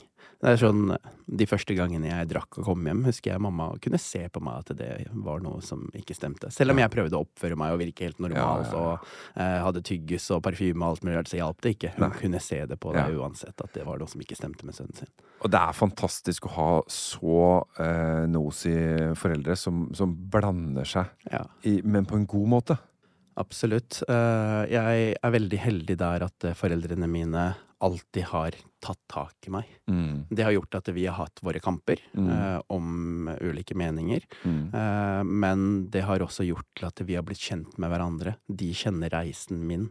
Det 0.45 0.53
er 0.53 0.61
sånn, 0.61 0.91
De 1.25 1.47
første 1.49 1.73
gangene 1.73 2.11
jeg 2.11 2.29
drakk 2.29 2.59
og 2.61 2.67
kom 2.67 2.85
hjem, 2.85 3.01
husker 3.07 3.33
jeg 3.33 3.41
mamma 3.41 3.71
kunne 3.83 3.97
se 4.03 4.27
på 4.29 4.43
meg 4.45 4.61
at 4.61 4.75
det 4.77 4.89
var 5.25 5.41
noe 5.41 5.63
som 5.65 5.87
ikke 5.97 6.17
stemte. 6.17 6.51
Selv 6.53 6.75
om 6.75 6.83
jeg 6.83 6.93
prøvde 6.93 7.17
å 7.17 7.25
oppføre 7.25 7.57
meg 7.57 7.73
og 7.73 7.81
virke 7.81 8.05
helt 8.05 8.21
normal 8.21 8.67
og 8.77 9.07
eh, 9.41 9.57
hadde 9.65 9.81
tyggis 9.89 10.29
og 10.37 10.43
parfyme 10.45 10.85
og 10.85 10.91
alt 10.91 11.07
mulig 11.07 11.17
rart, 11.17 11.33
så 11.33 11.41
hjalp 11.41 11.65
det 11.65 11.75
ikke. 11.79 11.95
Hun 11.97 12.05
Nei. 12.05 12.13
kunne 12.21 12.43
se 12.45 12.61
det 12.69 12.77
på 12.83 12.93
deg 12.93 13.17
uansett 13.17 13.65
at 13.65 13.73
det 13.73 13.87
var 13.89 14.03
noe 14.03 14.13
som 14.13 14.21
ikke 14.21 14.37
stemte 14.37 14.69
med 14.69 14.77
sønnen 14.77 15.01
sin. 15.01 15.13
Og 15.41 15.53
det 15.53 15.63
er 15.65 15.81
fantastisk 15.81 16.51
å 16.51 16.55
ha 16.59 16.71
så 16.93 17.41
eh, 17.81 18.25
nosy 18.29 18.77
foreldre 19.17 19.57
som, 19.57 19.87
som 19.97 20.13
blander 20.13 20.89
seg, 20.89 21.09
i, 21.65 21.79
men 21.89 22.05
på 22.05 22.21
en 22.21 22.29
god 22.29 22.53
måte. 22.59 22.79
Absolutt. 23.37 24.03
Eh, 24.09 24.63
Jeg 24.71 25.17
er 25.23 25.31
veldig 25.35 25.59
heldig 25.59 25.97
der 25.99 26.25
at 26.29 26.45
eh, 26.45 26.55
foreldrene 26.59 27.09
mine 27.11 27.55
alltid 27.85 28.25
har 28.31 28.55
tatt 28.81 29.01
tak 29.11 29.49
i 29.49 29.51
meg. 29.53 29.67
Mm. 29.91 30.27
Det 30.31 30.45
har 30.47 30.55
gjort 30.55 30.75
at 30.79 30.89
vi 30.95 31.05
har 31.07 31.19
hatt 31.19 31.41
våre 31.45 31.61
kamper 31.61 31.99
Mm. 32.17 32.29
eh, 32.31 32.61
om 32.71 33.29
ulike 33.41 33.75
meninger. 33.77 34.23
Mm. 34.45 34.71
Eh, 34.73 35.23
men 35.25 35.91
det 35.91 36.05
har 36.07 36.19
også 36.25 36.47
gjort 36.47 36.67
til 36.77 36.87
at 36.87 37.03
vi 37.05 37.15
har 37.19 37.23
blitt 37.27 37.43
kjent 37.43 37.77
med 37.79 37.91
hverandre. 37.91 38.37
De 38.49 38.71
kjenner 38.73 39.11
reisen 39.11 39.67
min. 39.67 39.91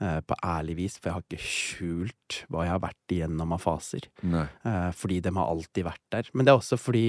Eh, 0.00 0.18
på 0.24 0.36
ærlig 0.46 0.76
vis, 0.78 0.96
for 0.98 1.10
jeg 1.10 1.16
har 1.16 1.26
ikke 1.26 1.44
skjult 1.44 2.40
hva 2.50 2.64
jeg 2.66 2.74
har 2.74 2.82
vært 2.82 3.14
igjennom 3.14 3.54
av 3.56 3.62
faser. 3.62 4.08
Nei. 4.26 4.46
Eh, 4.66 4.90
fordi 4.96 5.20
de 5.24 5.32
har 5.36 5.52
alltid 5.52 5.86
vært 5.86 6.04
der. 6.14 6.30
Men 6.34 6.46
det 6.46 6.52
er 6.52 6.60
også 6.60 6.78
fordi 6.80 7.04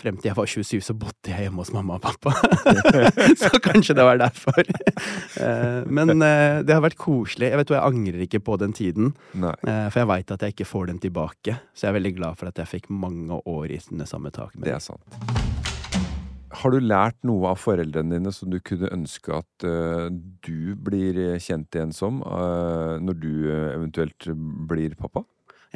frem 0.00 0.16
til 0.16 0.30
jeg 0.30 0.38
var 0.38 0.48
27, 0.48 0.80
så 0.86 0.96
bodde 0.96 1.28
jeg 1.28 1.44
hjemme 1.44 1.60
hos 1.60 1.72
mamma 1.76 1.98
og 1.98 2.04
pappa. 2.06 2.32
så 3.42 3.60
kanskje 3.60 3.98
det 3.98 4.06
var 4.08 4.20
derfor. 4.22 4.64
Eh, 5.40 5.86
men 5.88 6.20
det 6.20 6.74
har 6.74 6.82
vært 6.84 6.98
koselig. 7.00 7.48
Jeg 7.48 7.60
vet 7.60 7.70
hva, 7.70 7.78
jeg 7.78 7.94
angrer 7.94 8.24
ikke 8.26 8.42
på 8.44 8.58
den 8.60 8.74
tiden. 8.76 9.12
Nei. 9.40 9.54
For 9.62 10.02
jeg 10.02 10.10
veit 10.10 10.34
at 10.34 10.44
jeg 10.44 10.56
ikke 10.56 10.68
får 10.68 10.90
den 10.90 11.00
tilbake. 11.00 11.56
Så 11.72 11.86
jeg 11.86 11.94
er 11.94 11.98
veldig 12.00 12.14
glad 12.18 12.40
for 12.40 12.50
at 12.50 12.60
jeg 12.60 12.68
fikk 12.74 12.90
mange 12.92 13.40
år 13.40 13.72
i 13.72 13.80
det 13.80 14.10
samme 14.10 14.34
tak. 14.34 14.52
med 14.58 14.68
Det 14.68 14.76
er 14.76 14.84
sant. 14.84 15.49
Har 16.50 16.72
du 16.74 16.80
lært 16.82 17.16
noe 17.22 17.52
av 17.52 17.60
foreldrene 17.62 18.16
dine 18.16 18.32
som 18.34 18.50
du 18.50 18.58
kunne 18.60 18.90
ønske 18.90 19.30
at 19.36 19.64
uh, 19.66 20.08
du 20.10 20.74
blir 20.74 21.38
kjent 21.38 21.70
igjen 21.78 21.92
som 21.94 22.22
uh, 22.26 22.98
når 22.98 23.18
du 23.22 23.32
eh, 23.46 23.74
eventuelt 23.76 24.26
blir 24.70 24.96
pappa? 24.98 25.22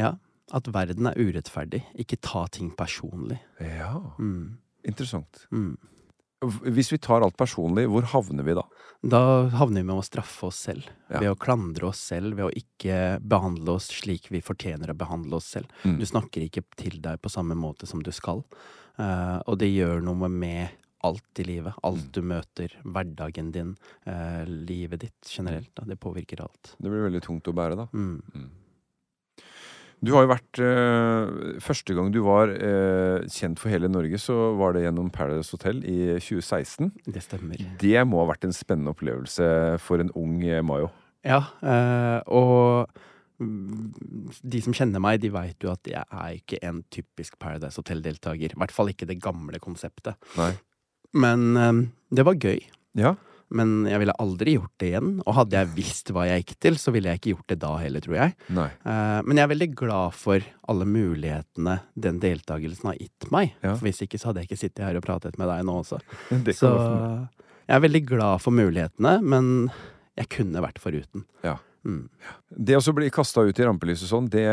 Ja, 0.01 0.17
At 0.53 0.67
verden 0.69 1.07
er 1.09 1.17
urettferdig. 1.17 1.81
Ikke 1.97 2.19
ta 2.21 2.47
ting 2.53 2.71
personlig. 2.77 3.39
Ja, 3.63 3.95
Mm. 4.19 4.59
interessant. 4.85 5.47
Mm. 5.51 5.77
Hvis 6.45 6.91
vi 6.93 6.99
tar 6.99 7.23
alt 7.25 7.37
personlig, 7.41 7.87
hvor 7.89 8.05
havner 8.13 8.45
vi 8.45 8.53
da? 8.59 8.63
Da 9.03 9.49
havner 9.49 9.81
vi 9.81 9.87
med 9.89 9.97
å 9.97 10.05
straffe 10.05 10.51
oss 10.51 10.59
selv. 10.67 10.85
Ja. 11.09 11.21
Ved 11.23 11.31
å 11.33 11.39
klandre 11.41 11.89
oss 11.89 12.03
selv, 12.11 12.37
ved 12.37 12.45
å 12.51 12.53
ikke 12.53 13.19
behandle 13.25 13.79
oss 13.79 13.89
slik 13.89 14.29
vi 14.33 14.43
fortjener 14.45 14.93
å 14.93 14.97
behandle 14.99 15.39
oss 15.41 15.49
selv. 15.57 15.73
Mm. 15.85 15.99
Du 16.03 16.05
snakker 16.09 16.45
ikke 16.45 16.65
til 16.77 17.01
deg 17.01 17.23
på 17.25 17.33
samme 17.33 17.57
måte 17.57 17.89
som 17.89 18.03
du 18.05 18.13
skal. 18.13 18.45
Eh, 18.99 19.39
og 19.47 19.59
det 19.59 19.71
gjør 19.75 20.03
noe 20.07 20.29
med 20.31 20.69
alt 21.05 21.41
i 21.43 21.45
livet. 21.45 21.75
Alt 21.85 22.07
Mm. 22.07 22.13
du 22.13 22.21
møter. 22.23 22.69
Hverdagen 22.85 23.53
din. 23.53 23.77
Uh, 24.07 24.45
livet 24.47 25.01
ditt 25.01 25.29
generelt. 25.29 25.69
Da. 25.77 25.85
Det 25.85 25.99
påvirker 26.01 26.41
alt. 26.41 26.77
Det 26.81 26.89
blir 26.89 27.05
veldig 27.11 27.21
tungt 27.23 27.45
å 27.51 27.53
bære, 27.53 27.77
da. 27.77 27.87
Mm. 27.93 28.23
Du 30.05 30.13
har 30.13 30.25
jo 30.27 30.33
vært 30.33 30.61
eh, 30.61 31.61
Første 31.65 31.95
gang 31.97 32.11
du 32.13 32.21
var 32.27 32.51
eh, 32.53 33.25
kjent 33.33 33.61
for 33.61 33.73
hele 33.73 33.89
Norge, 33.89 34.19
så 34.21 34.53
var 34.59 34.75
det 34.77 34.83
gjennom 34.85 35.09
Paradise 35.13 35.55
Hotel 35.55 35.81
i 35.89 36.19
2016. 36.21 36.91
Det 37.09 37.23
stemmer. 37.25 37.63
Det 37.81 37.97
må 38.09 38.21
ha 38.21 38.29
vært 38.33 38.45
en 38.49 38.53
spennende 38.57 38.93
opplevelse 38.93 39.79
for 39.81 40.03
en 40.05 40.13
ung 40.19 40.37
Mayo. 40.67 40.91
Ja, 41.25 41.41
eh, 41.65 42.21
og 42.29 42.91
mm, 42.93 43.14
de 43.45 44.61
som 44.65 44.75
kjenner 44.77 45.03
meg, 45.03 45.21
de 45.23 45.31
veit 45.35 45.63
jo 45.65 45.73
at 45.73 45.91
jeg 45.91 46.03
er 46.05 46.39
ikke 46.39 46.61
en 46.67 46.83
typisk 46.95 47.39
Paradise 47.43 47.79
Hotel-deltaker. 47.81 48.55
I 48.55 48.61
hvert 48.63 48.75
fall 48.75 48.91
ikke 48.93 49.09
det 49.11 49.21
gamle 49.25 49.61
konseptet. 49.63 50.17
Nei. 50.39 50.53
Men 51.15 51.47
um, 51.57 51.85
det 52.15 52.25
var 52.27 52.35
gøy. 52.41 52.61
Ja. 52.99 53.15
Men 53.55 53.85
jeg 53.87 54.01
ville 54.03 54.15
aldri 54.19 54.55
gjort 54.57 54.73
det 54.83 54.89
igjen. 54.89 55.11
Og 55.29 55.37
hadde 55.37 55.59
jeg 55.61 55.73
visst 55.77 56.11
hva 56.15 56.25
jeg 56.27 56.43
gikk 56.43 56.55
til, 56.65 56.79
så 56.81 56.91
ville 56.95 57.13
jeg 57.13 57.21
ikke 57.21 57.35
gjort 57.37 57.53
det 57.53 57.59
da 57.63 57.73
heller, 57.79 58.03
tror 58.03 58.17
jeg. 58.19 58.35
Eh, 58.51 59.19
men 59.29 59.39
jeg 59.39 59.45
er 59.45 59.51
veldig 59.53 59.69
glad 59.79 60.17
for 60.19 60.47
alle 60.73 60.87
mulighetene 60.89 61.77
den 62.07 62.19
deltakelsen 62.25 62.89
har 62.91 62.99
gitt 62.99 63.29
meg. 63.35 63.53
Ja. 63.63 63.77
For 63.77 63.87
hvis 63.87 64.01
ikke 64.07 64.19
så 64.19 64.31
hadde 64.33 64.43
jeg 64.43 64.49
ikke 64.51 64.59
sittet 64.65 64.83
her 64.89 64.99
og 64.99 65.05
pratet 65.07 65.39
med 65.39 65.51
deg 65.53 65.63
nå 65.69 65.77
også. 65.85 66.01
Så 66.57 66.73
for- 66.73 67.29
jeg 67.65 67.77
er 67.79 67.85
veldig 67.87 68.03
glad 68.11 68.43
for 68.45 68.53
mulighetene, 68.57 69.15
men 69.25 69.53
jeg 70.19 70.29
kunne 70.35 70.61
vært 70.65 70.81
foruten. 70.83 71.23
Ja. 71.47 71.55
Mm. 71.85 72.09
Det 72.49 72.77
å 72.79 72.95
bli 72.97 73.11
kasta 73.13 73.45
ut 73.45 73.59
i 73.61 73.67
rampelyset 73.67 74.09
sånn, 74.09 74.29
det, 74.33 74.45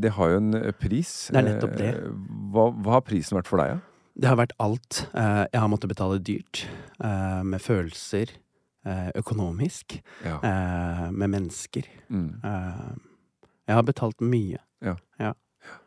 det 0.00 0.14
har 0.16 0.32
jo 0.32 0.40
en 0.40 0.54
eh, 0.58 0.70
pris. 0.76 1.12
Det 1.30 1.40
er 1.40 1.48
nettopp 1.50 1.74
det. 1.78 1.90
Eh, 1.98 2.12
Hva, 2.54 2.70
hva 2.72 2.96
har 2.98 3.04
prisen 3.06 3.36
vært 3.38 3.50
for 3.50 3.62
deg, 3.62 3.76
da? 3.76 4.06
Det 4.20 4.28
har 4.28 4.38
vært 4.40 4.56
alt. 4.60 5.02
Eh, 5.14 5.44
jeg 5.52 5.60
har 5.62 5.70
måttet 5.72 5.92
betale 5.92 6.18
dyrt. 6.24 6.64
med 7.44 7.60
følelser. 7.64 8.36
økonomisk. 9.16 10.00
Ja. 10.24 10.38
med 11.12 11.30
mennesker. 11.30 11.84
Mm. 12.08 12.40
Jeg 13.68 13.74
har 13.76 13.82
betalt 13.84 14.20
mye. 14.24 14.58
Ja. 14.80 14.96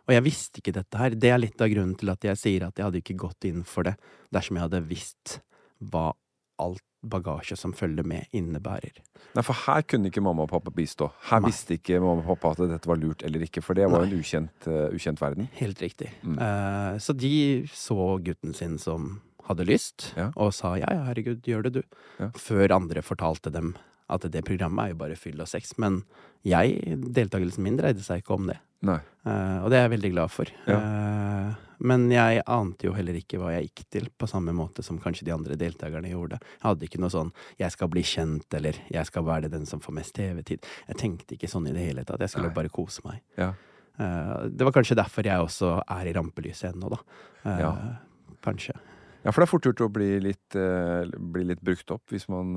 Og 0.06 0.14
jeg 0.14 0.24
visste 0.26 0.62
ikke 0.62 0.74
dette 0.76 0.98
her. 1.00 1.16
Det 1.16 1.30
er 1.32 1.40
litt 1.42 1.62
av 1.62 1.72
grunnen 1.72 1.96
til 1.98 2.12
at 2.14 2.24
jeg 2.24 2.38
sier 2.38 2.66
at 2.68 2.78
jeg 2.78 2.86
hadde 2.86 3.02
ikke 3.02 3.18
gått 3.18 3.48
inn 3.50 3.64
for 3.64 3.88
det 3.88 3.96
dersom 4.34 4.58
jeg 4.60 4.68
hadde 4.68 4.84
visst 4.90 5.40
hva 5.80 6.12
alt 6.62 6.82
bagasje 7.04 7.58
som 7.60 7.74
følger 7.76 8.06
med, 8.08 8.30
innebærer. 8.32 9.02
Nei, 9.36 9.44
for 9.44 9.58
her 9.66 9.84
kunne 9.84 10.08
ikke 10.08 10.22
mamma 10.24 10.46
og 10.46 10.52
pappa 10.54 10.72
bistå. 10.72 11.10
Her 11.28 11.42
Nei. 11.44 11.50
visste 11.52 11.76
ikke 11.76 12.00
mamma 12.00 12.24
og 12.24 12.30
pappa 12.40 12.54
at 12.56 12.72
dette 12.72 12.88
var 12.88 13.00
lurt 13.02 13.26
eller 13.28 13.44
ikke, 13.44 13.64
for 13.66 13.76
det 13.76 13.90
var 13.92 14.06
jo 14.06 14.12
en 14.14 14.22
ukjent, 14.22 14.68
uh, 14.70 14.88
ukjent 14.96 15.20
verden. 15.20 15.50
Helt 15.60 15.82
riktig. 15.84 16.14
Mm. 16.24 16.38
Uh, 16.40 16.96
så 17.04 17.16
de 17.18 17.34
så 17.74 17.98
gutten 18.24 18.56
sin 18.56 18.78
som 18.80 19.18
hadde 19.50 19.66
lyst, 19.68 20.14
Ja. 20.16 20.30
og 20.40 20.54
sa 20.56 20.78
ja, 20.80 20.88
ja, 20.88 21.04
herregud, 21.10 21.42
gjør 21.44 21.66
det 21.68 21.74
du. 21.74 21.82
Ja. 22.22 22.30
Før 22.40 22.72
andre 22.78 23.04
fortalte 23.04 23.52
dem 23.52 23.74
at 24.14 24.24
det 24.32 24.46
programmet 24.48 24.86
er 24.86 24.94
jo 24.94 25.00
bare 25.02 25.18
fyll 25.20 25.42
og 25.44 25.50
sex. 25.52 25.74
Men 25.82 26.04
jeg, 26.48 26.80
deltakelsen 27.16 27.64
min 27.66 27.76
dreide 27.80 28.04
seg 28.06 28.22
ikke 28.24 28.38
om 28.38 28.48
det. 28.52 28.60
Nei. 28.84 29.00
Uh, 29.24 29.64
og 29.64 29.70
det 29.72 29.78
er 29.80 29.86
jeg 29.86 29.94
veldig 29.94 30.10
glad 30.12 30.32
for. 30.34 30.50
Eh, 30.68 31.52
men 31.88 32.06
jeg 32.12 32.42
ante 32.52 32.88
jo 32.90 32.94
heller 32.96 33.16
ikke 33.16 33.40
hva 33.40 33.54
jeg 33.54 33.70
gikk 33.70 33.84
til, 33.96 34.08
på 34.20 34.28
samme 34.28 34.52
måte 34.56 34.84
som 34.84 35.00
kanskje 35.00 35.28
de 35.30 35.34
andre 35.36 35.56
deltakerne 35.60 36.12
gjorde. 36.12 36.42
Jeg 36.58 36.66
hadde 36.66 36.88
ikke 36.88 37.00
noe 37.00 37.12
sånn 37.14 37.32
'jeg 37.60 37.72
skal 37.72 37.88
bli 37.88 38.04
kjent', 38.04 38.54
eller 38.54 38.76
'jeg 38.92 39.06
skal 39.08 39.24
være 39.24 39.52
den 39.52 39.66
som 39.66 39.80
får 39.80 39.94
mest 39.94 40.16
TV-tid'. 40.16 40.64
Jeg 40.88 40.98
tenkte 40.98 41.36
ikke 41.36 41.48
sånn 41.48 41.68
i 41.68 41.74
det 41.74 41.86
hele 41.88 42.04
tatt. 42.04 42.20
Jeg 42.20 42.30
skulle 42.30 42.52
Nei. 42.52 42.56
bare 42.56 42.70
kose 42.70 43.00
meg. 43.06 43.22
Ja. 43.38 43.54
Uh, 44.00 44.50
det 44.50 44.66
var 44.66 44.72
kanskje 44.72 44.96
derfor 44.96 45.24
jeg 45.24 45.40
også 45.40 45.84
er 45.88 46.08
i 46.08 46.14
rampelyset 46.14 46.74
ennå, 46.74 46.90
da. 46.90 47.00
Ja. 47.46 47.98
Kanskje. 48.44 48.76
ja, 49.24 49.32
for 49.32 49.40
det 49.40 49.48
er 49.48 49.52
fort 49.52 49.64
gjort 49.64 49.88
å 49.88 49.94
bli 49.94 50.20
litt, 50.20 50.50
bli 50.52 51.44
litt 51.46 51.62
brukt 51.64 51.90
opp 51.92 52.04
hvis 52.10 52.28
man 52.28 52.56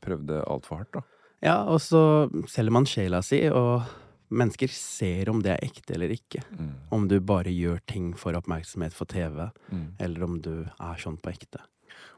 prøvde 0.00 0.42
altfor 0.48 0.78
hardt, 0.78 0.92
da. 0.92 1.02
Ja, 1.42 1.64
og 1.64 1.80
så 1.80 2.30
selger 2.48 2.72
man 2.72 2.86
sjela 2.86 3.22
si, 3.22 3.48
og 3.50 3.82
mennesker 4.30 4.68
ser 4.72 5.28
om 5.30 5.40
det 5.42 5.52
er 5.56 5.64
ekte 5.68 5.94
eller 5.94 6.10
ikke. 6.14 6.42
Mm. 6.58 6.72
Om 6.92 7.08
du 7.08 7.20
bare 7.20 7.52
gjør 7.54 7.78
ting 7.86 8.12
for 8.18 8.32
oppmerksomhet 8.34 8.92
for 8.96 9.06
TV, 9.06 9.50
Mm. 9.72 9.88
eller 10.00 10.24
om 10.24 10.40
du 10.40 10.64
er 10.80 10.96
sånn 10.98 11.20
på 11.20 11.30
ekte. 11.32 11.60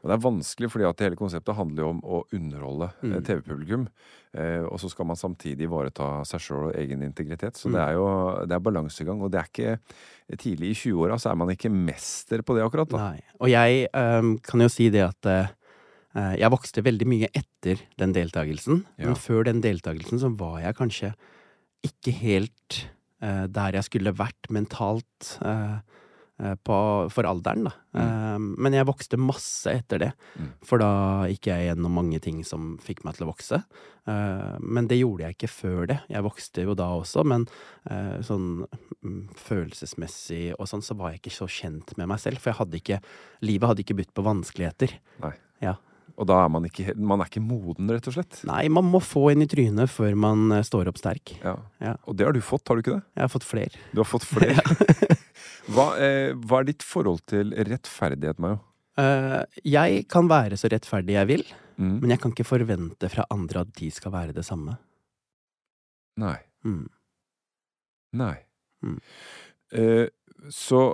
Og 0.03 0.09
det 0.09 0.13
er 0.15 0.23
vanskelig, 0.31 0.69
fordi 0.71 0.85
at 0.89 0.99
hele 0.99 1.15
konseptet 1.15 1.55
handler 1.55 1.83
jo 1.83 1.89
om 1.89 2.01
å 2.03 2.23
underholde 2.33 2.89
eh, 3.03 3.07
Mm. 3.09 3.23
TV-publikum. 3.23 3.87
Eh, 4.33 4.63
og 4.63 4.79
så 4.79 4.89
skal 4.89 5.05
man 5.05 5.15
samtidig 5.15 5.67
ivareta 5.67 6.23
seg 6.25 6.39
sjøl 6.39 6.67
og 6.69 6.75
egen 6.75 7.01
integritet. 7.03 7.55
Så 7.55 7.67
Mm. 7.69 7.73
det 7.73 7.81
er 7.81 7.93
jo 7.93 8.45
det 8.45 8.51
er 8.55 8.59
balansegang. 8.59 9.21
Og 9.21 9.31
det 9.31 9.39
er 9.39 9.47
ikke 9.47 9.79
Tidlig 10.37 10.69
i 10.69 10.73
20-åra 10.91 11.15
så 11.19 11.31
er 11.31 11.35
man 11.35 11.47
ikke 11.49 11.71
mester 11.71 12.43
på 12.43 12.53
det 12.55 12.61
akkurat, 12.63 12.87
da. 12.87 12.97
Nei. 12.97 13.21
Og 13.41 13.49
jeg 13.49 13.87
ehm, 13.91 14.39
kan 14.43 14.59
jo 14.61 14.67
si 14.69 14.87
det 14.89 15.01
at 15.01 15.25
eh, 15.25 16.35
jeg 16.37 16.51
vokste 16.51 16.83
veldig 16.83 17.07
mye 17.07 17.27
etter 17.33 17.79
den 17.97 18.13
deltakelsen. 18.13 18.85
Ja. 18.99 19.05
Men 19.07 19.15
før 19.15 19.43
den 19.45 19.59
deltakelsen 19.61 20.19
så 20.19 20.29
var 20.37 20.59
jeg 20.61 20.75
kanskje 20.75 21.13
ikke 21.85 22.13
helt 22.21 22.81
eh, 23.23 23.45
der 23.51 23.77
jeg 23.79 23.87
skulle 23.87 24.15
vært 24.17 24.49
mentalt 24.53 25.35
eh, 25.45 25.77
eh, 26.41 26.55
på, 26.65 26.79
for 27.13 27.29
alderen, 27.29 27.69
da. 27.69 27.73
Ehm, 27.99 28.51
men 28.61 28.75
jeg 28.75 28.87
vokste 28.87 29.19
masse 29.21 29.71
etter 29.71 30.03
det. 30.03 30.09
Mm. 30.39 30.51
For 30.65 30.81
da 30.81 30.91
gikk 31.31 31.49
jeg 31.51 31.69
gjennom 31.69 31.95
mange 31.99 32.21
ting 32.23 32.41
som 32.47 32.75
fikk 32.83 33.03
meg 33.07 33.17
til 33.17 33.27
å 33.27 33.31
vokse. 33.31 33.61
Eh, 34.09 34.55
men 34.59 34.89
det 34.91 34.99
gjorde 34.99 35.27
jeg 35.27 35.37
ikke 35.37 35.51
før 35.53 35.89
det. 35.91 35.99
Jeg 36.11 36.25
vokste 36.25 36.65
jo 36.67 36.77
da 36.79 36.89
også, 36.99 37.25
men 37.27 37.47
eh, 37.89 38.17
sånn 38.25 38.63
mm, 38.65 39.21
følelsesmessig 39.39 40.55
og 40.57 40.69
sånn, 40.71 40.85
så 40.85 40.97
var 40.99 41.13
jeg 41.13 41.23
ikke 41.23 41.37
så 41.41 41.49
kjent 41.59 41.95
med 41.99 42.11
meg 42.11 42.23
selv. 42.23 42.41
For 42.41 42.53
jeg 42.53 42.61
hadde 42.61 42.81
ikke 42.81 43.03
Livet 43.45 43.71
hadde 43.71 43.85
ikke 43.85 43.99
bytt 44.01 44.15
på 44.17 44.25
vanskeligheter. 44.25 44.97
Nei. 45.23 45.35
Ja. 45.63 45.77
Og 46.19 46.27
da 46.27 46.41
er 46.43 46.49
man 46.51 46.65
ikke, 46.67 46.93
man 46.99 47.23
er 47.23 47.29
ikke 47.31 47.43
moden, 47.43 47.87
rett 47.95 48.09
og 48.11 48.17
slett. 48.17 48.41
Nei, 48.49 48.65
man 48.67 48.87
må 48.91 48.99
få 49.03 49.29
en 49.31 49.45
i 49.45 49.47
trynet 49.49 49.91
før 49.91 50.17
man 50.19 50.49
eh, 50.51 50.65
står 50.67 50.91
opp 50.91 50.99
sterk. 50.99 51.31
Ja. 51.39 51.55
Ja. 51.79 51.93
Og 52.11 52.17
det 52.19 52.27
har 52.27 52.35
du 52.35 52.41
fått, 52.43 52.67
har 52.67 52.75
du 52.75 52.83
ikke 52.83 52.97
det? 52.97 53.05
Jeg 53.15 53.23
har 53.23 53.31
fått 53.31 53.47
flere. 53.47 53.85
Du 53.95 54.01
har 54.03 54.09
fått 54.09 54.27
flere. 54.27 54.63
hva, 55.73 55.87
eh, 56.03 56.33
hva 56.35 56.59
er 56.59 56.69
ditt 56.73 56.83
forhold 56.83 57.23
til 57.31 57.55
rettferdighet, 57.55 58.41
Mayo? 58.43 58.59
Uh, 58.99 59.45
jeg 59.63 60.03
kan 60.11 60.27
være 60.27 60.57
så 60.59 60.67
rettferdig 60.73 61.15
jeg 61.15 61.27
vil, 61.29 61.45
Mm. 61.79 62.01
men 62.01 62.11
jeg 62.11 62.19
kan 62.19 62.33
ikke 62.33 62.43
forvente 62.43 63.07
fra 63.07 63.23
andre 63.31 63.61
at 63.63 63.69
de 63.77 63.87
skal 63.95 64.11
være 64.11 64.33
det 64.35 64.43
samme. 64.43 64.73
Nei. 66.19 66.35
Mm. 66.67 66.89
Nei. 68.19 68.35
Mm. 68.83 68.97
Uh, 69.71 70.07
så 70.51 70.89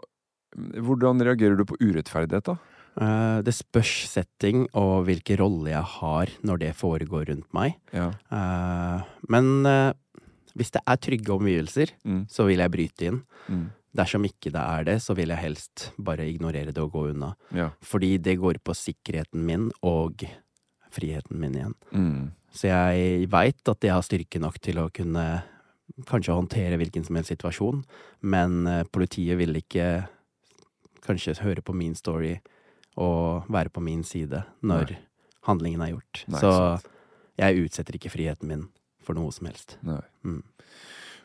mm, 0.53 0.86
hvordan 0.86 1.25
reagerer 1.25 1.58
du 1.58 1.65
på 1.65 1.79
urettferdighet, 1.82 2.51
da? 2.51 2.58
Eh, 2.95 3.39
det 3.43 3.51
spørs 3.51 4.05
setting 4.07 4.65
og 4.77 5.05
hvilken 5.09 5.39
rolle 5.41 5.73
jeg 5.73 5.83
har 5.97 6.31
når 6.47 6.61
det 6.61 6.75
foregår 6.79 7.27
rundt 7.31 7.47
meg. 7.55 7.75
Ja. 7.91 8.11
Uh, 8.31 9.03
men 9.27 9.65
uh, 9.67 9.91
hvis 10.55 10.71
det 10.71 10.79
er 10.87 11.01
trygge 11.03 11.33
omgivelser, 11.35 11.91
Mm. 12.05 12.21
så 12.31 12.45
vil 12.47 12.63
jeg 12.63 12.71
bryte 12.71 13.09
inn. 13.09 13.19
Mm. 13.51 13.65
Dersom 13.95 14.23
ikke 14.27 14.51
det 14.51 14.61
er 14.63 14.83
det, 14.87 15.01
så 15.03 15.15
vil 15.15 15.27
jeg 15.31 15.39
helst 15.43 15.91
bare 15.99 16.23
ignorere 16.27 16.71
det 16.71 16.79
og 16.83 16.91
gå 16.95 17.09
unna. 17.11 17.33
Ja. 17.51 17.69
Fordi 17.83 18.17
det 18.17 18.37
går 18.39 18.59
på 18.63 18.75
sikkerheten 18.75 19.43
min 19.43 19.71
og 19.83 20.23
friheten 20.91 21.39
min 21.39 21.55
igjen. 21.55 21.75
Mm. 21.91 22.31
Så 22.55 22.71
jeg 22.71 23.27
veit 23.31 23.67
at 23.67 23.83
jeg 23.83 23.91
har 23.91 24.03
styrke 24.03 24.39
nok 24.39 24.59
til 24.63 24.79
å 24.79 24.89
kunne 24.95 25.43
kanskje 26.07 26.35
håndtere 26.35 26.79
hvilken 26.79 27.03
som 27.03 27.15
helst 27.15 27.31
situasjon, 27.35 27.83
men 28.23 28.63
politiet 28.91 29.37
vil 29.37 29.55
ikke 29.59 30.07
kanskje 31.05 31.35
høre 31.43 31.61
på 31.63 31.75
min 31.75 31.95
story 31.95 32.37
og 32.97 33.47
være 33.51 33.69
på 33.75 33.83
min 33.83 34.03
side 34.07 34.43
når 34.63 34.91
Nei. 34.95 34.99
handlingen 35.47 35.81
er 35.85 35.93
gjort. 35.95 36.25
Nei, 36.27 36.39
Så 36.39 36.51
sant. 36.55 36.89
jeg 37.37 37.65
utsetter 37.65 37.97
ikke 37.99 38.13
friheten 38.13 38.47
min 38.47 38.67
for 39.05 39.13
noe 39.17 39.31
som 39.31 39.45
helst. 39.47 39.77
Mm. 40.23 40.41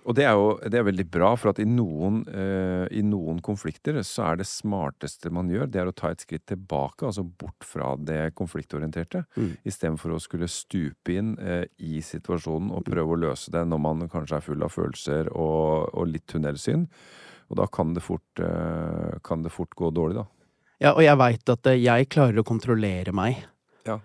Og 0.08 0.14
det 0.16 0.24
er 0.24 0.32
jo 0.32 0.54
det 0.64 0.78
er 0.80 0.84
veldig 0.86 1.04
bra, 1.12 1.34
for 1.36 1.50
at 1.52 1.58
i 1.60 1.66
noen, 1.68 2.22
uh, 2.32 2.86
i 2.88 3.02
noen 3.04 3.40
konflikter 3.44 3.98
så 4.06 4.30
er 4.30 4.38
det 4.40 4.46
smarteste 4.48 5.28
man 5.32 5.50
gjør, 5.52 5.68
det 5.68 5.80
er 5.82 5.90
å 5.90 5.94
ta 5.94 6.08
et 6.14 6.24
skritt 6.24 6.46
tilbake, 6.48 7.04
altså 7.04 7.22
bort 7.24 7.66
fra 7.68 7.92
det 8.00 8.32
konfliktorienterte, 8.34 9.26
Mm. 9.36 9.58
istedenfor 9.68 10.16
å 10.16 10.20
skulle 10.20 10.48
stupe 10.48 11.12
inn 11.12 11.34
uh, 11.38 11.64
i 11.78 12.00
situasjonen 12.00 12.72
og 12.72 12.84
prøve 12.88 13.12
å 13.12 13.20
løse 13.28 13.52
det 13.52 13.66
når 13.68 13.78
man 13.84 14.08
kanskje 14.08 14.36
er 14.40 14.46
full 14.48 14.62
av 14.64 14.72
følelser 14.72 15.28
og, 15.36 15.92
og 15.94 16.08
litt 16.08 16.26
tunnelsyn. 16.26 16.88
Og 17.50 17.56
da 17.60 17.66
kan 17.66 17.92
det 17.92 18.02
fort, 18.02 18.24
uh, 18.40 19.18
kan 19.22 19.42
det 19.44 19.52
fort 19.52 19.76
gå 19.76 19.92
dårlig, 19.92 20.16
da. 20.22 20.26
Ja, 20.80 20.94
og 20.94 21.02
jeg 21.04 21.18
veit 21.20 21.52
at 21.52 21.68
eh, 21.68 21.80
jeg 21.82 22.08
klarer 22.12 22.40
å 22.40 22.46
kontrollere 22.46 23.12
meg. 23.16 23.42
Ja. 23.87 23.99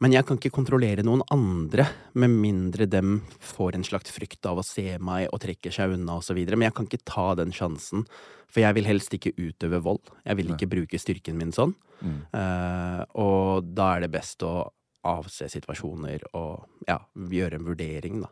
Men 0.00 0.14
jeg 0.14 0.26
kan 0.28 0.38
ikke 0.38 0.52
kontrollere 0.54 1.04
noen 1.06 1.24
andre, 1.34 1.88
med 2.14 2.32
mindre 2.32 2.86
dem 2.88 3.18
får 3.42 3.76
en 3.76 3.86
slags 3.86 4.14
frykt 4.14 4.46
av 4.48 4.60
å 4.62 4.66
se 4.66 4.94
meg 5.02 5.26
og 5.28 5.42
trekker 5.42 5.74
seg 5.74 5.96
unna 5.96 6.20
osv. 6.20 6.38
Men 6.38 6.68
jeg 6.68 6.76
kan 6.76 6.86
ikke 6.88 7.02
ta 7.08 7.26
den 7.40 7.54
sjansen, 7.54 8.06
for 8.50 8.62
jeg 8.62 8.78
vil 8.78 8.88
helst 8.88 9.14
ikke 9.14 9.34
utøve 9.38 9.82
vold. 9.82 10.14
Jeg 10.24 10.38
vil 10.38 10.54
ikke 10.54 10.70
bruke 10.70 11.02
styrken 11.02 11.38
min 11.38 11.52
sånn. 11.54 11.74
Mm. 12.00 12.20
Uh, 12.32 13.02
og 13.20 13.66
da 13.76 13.90
er 13.96 14.06
det 14.06 14.14
best 14.14 14.42
å 14.46 14.70
avse 15.06 15.48
situasjoner 15.52 16.24
og 16.36 16.86
ja, 16.88 16.98
gjøre 17.14 17.58
en 17.58 17.68
vurdering, 17.68 18.22
da. 18.24 18.30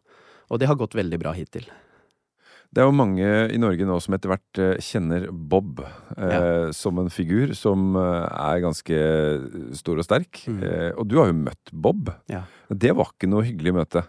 Og 0.49 0.61
det 0.61 0.69
har 0.71 0.79
gått 0.81 0.97
veldig 0.97 1.19
bra 1.21 1.35
hittil. 1.37 1.67
Det 2.75 2.83
er 2.83 2.89
jo 2.91 2.93
mange 2.93 3.25
i 3.49 3.57
Norge 3.61 3.87
nå 3.89 3.95
som 4.05 4.13
etter 4.15 4.29
hvert 4.29 4.59
eh, 4.61 4.75
kjenner 4.85 5.29
Bob 5.33 5.81
eh, 5.81 6.69
som 6.77 6.99
en 7.01 7.09
figur 7.09 7.55
som 7.57 7.95
eh, 7.97 8.27
er 8.29 8.61
ganske 8.61 8.99
stor 9.79 10.03
og 10.03 10.05
sterk. 10.05 10.43
Mm. 10.51 10.59
Eh, 10.69 10.91
og 11.01 11.09
du 11.09 11.17
har 11.21 11.31
jo 11.31 11.39
møtt 11.39 11.73
Bob. 11.73 12.11
Ja. 12.29 12.43
Det 12.69 12.93
var 12.99 13.15
ikke 13.15 13.31
noe 13.33 13.47
hyggelig 13.49 13.73
møte. 13.79 14.05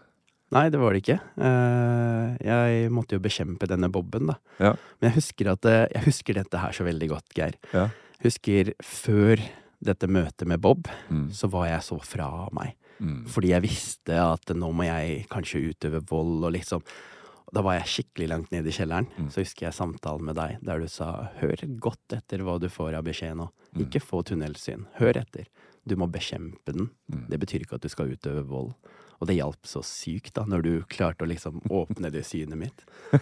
Nei, 0.51 0.65
det 0.73 0.79
var 0.81 0.91
det 0.95 1.03
ikke. 1.05 1.19
Eh, 1.45 2.35
jeg 2.49 2.89
måtte 2.91 3.15
jo 3.15 3.21
bekjempe 3.23 3.67
denne 3.69 3.87
Bobben, 3.93 4.31
da. 4.31 4.35
Ja. 4.59 4.71
Men 4.99 5.11
jeg 5.11 5.19
husker, 5.21 5.51
at, 5.53 5.65
eh, 5.69 5.85
jeg 5.93 6.07
husker 6.09 6.39
dette 6.41 6.61
her 6.63 6.73
så 6.75 6.87
veldig 6.87 7.09
godt, 7.13 7.29
Geir. 7.37 7.55
Ja. 7.71 7.87
Husker 8.25 8.73
før 8.83 9.43
dette 9.79 10.09
møtet 10.11 10.49
med 10.49 10.59
Bob, 10.59 10.89
Mm. 11.09 11.29
så 11.31 11.47
var 11.53 11.67
jeg 11.69 11.85
så 11.85 11.99
fra 12.03 12.49
meg. 12.51 12.73
Mm. 12.99 13.21
Fordi 13.31 13.53
jeg 13.53 13.63
visste 13.63 14.17
at 14.19 14.51
nå 14.57 14.73
må 14.75 14.83
jeg 14.83 15.21
kanskje 15.31 15.61
utøve 15.71 16.01
vold 16.09 16.43
og 16.49 16.51
liksom 16.57 16.83
Da 17.55 17.63
var 17.65 17.79
jeg 17.79 17.89
skikkelig 17.93 18.29
langt 18.29 18.51
nede 18.53 18.69
i 18.69 18.75
kjelleren. 18.75 19.09
Mm. 19.17 19.29
Så 19.33 19.43
husker 19.43 19.67
jeg 19.67 19.77
samtalen 19.77 20.27
med 20.29 20.37
deg 20.37 20.59
der 20.65 20.83
du 20.83 20.87
sa 20.91 21.09
hør 21.39 21.65
godt 21.81 22.17
etter 22.17 22.43
hva 22.45 22.59
du 22.61 22.69
får 22.71 22.97
av 22.99 23.07
beskjed 23.07 23.39
nå. 23.39 23.49
Mm. 23.73 23.83
Ikke 23.85 24.03
få 24.03 24.21
tunnelsyn. 24.27 24.85
Hør 24.99 25.21
etter. 25.23 25.49
Du 25.87 25.95
må 25.97 26.09
bekjempe 26.11 26.75
den. 26.75 26.91
Mm. 27.09 27.25
Det 27.31 27.39
betyr 27.41 27.65
ikke 27.65 27.79
at 27.79 27.85
du 27.85 27.91
skal 27.91 28.13
utøve 28.13 28.45
vold. 28.49 28.73
Og 29.19 29.27
det 29.27 29.35
hjalp 29.35 29.67
så 29.67 29.81
sykt, 29.83 30.31
da, 30.37 30.45
når 30.47 30.61
du 30.63 30.71
klarte 30.87 31.25
å 31.25 31.29
liksom 31.29 31.59
åpne 31.67 32.11
det 32.13 32.21
synet 32.27 32.55
mitt. 32.59 32.85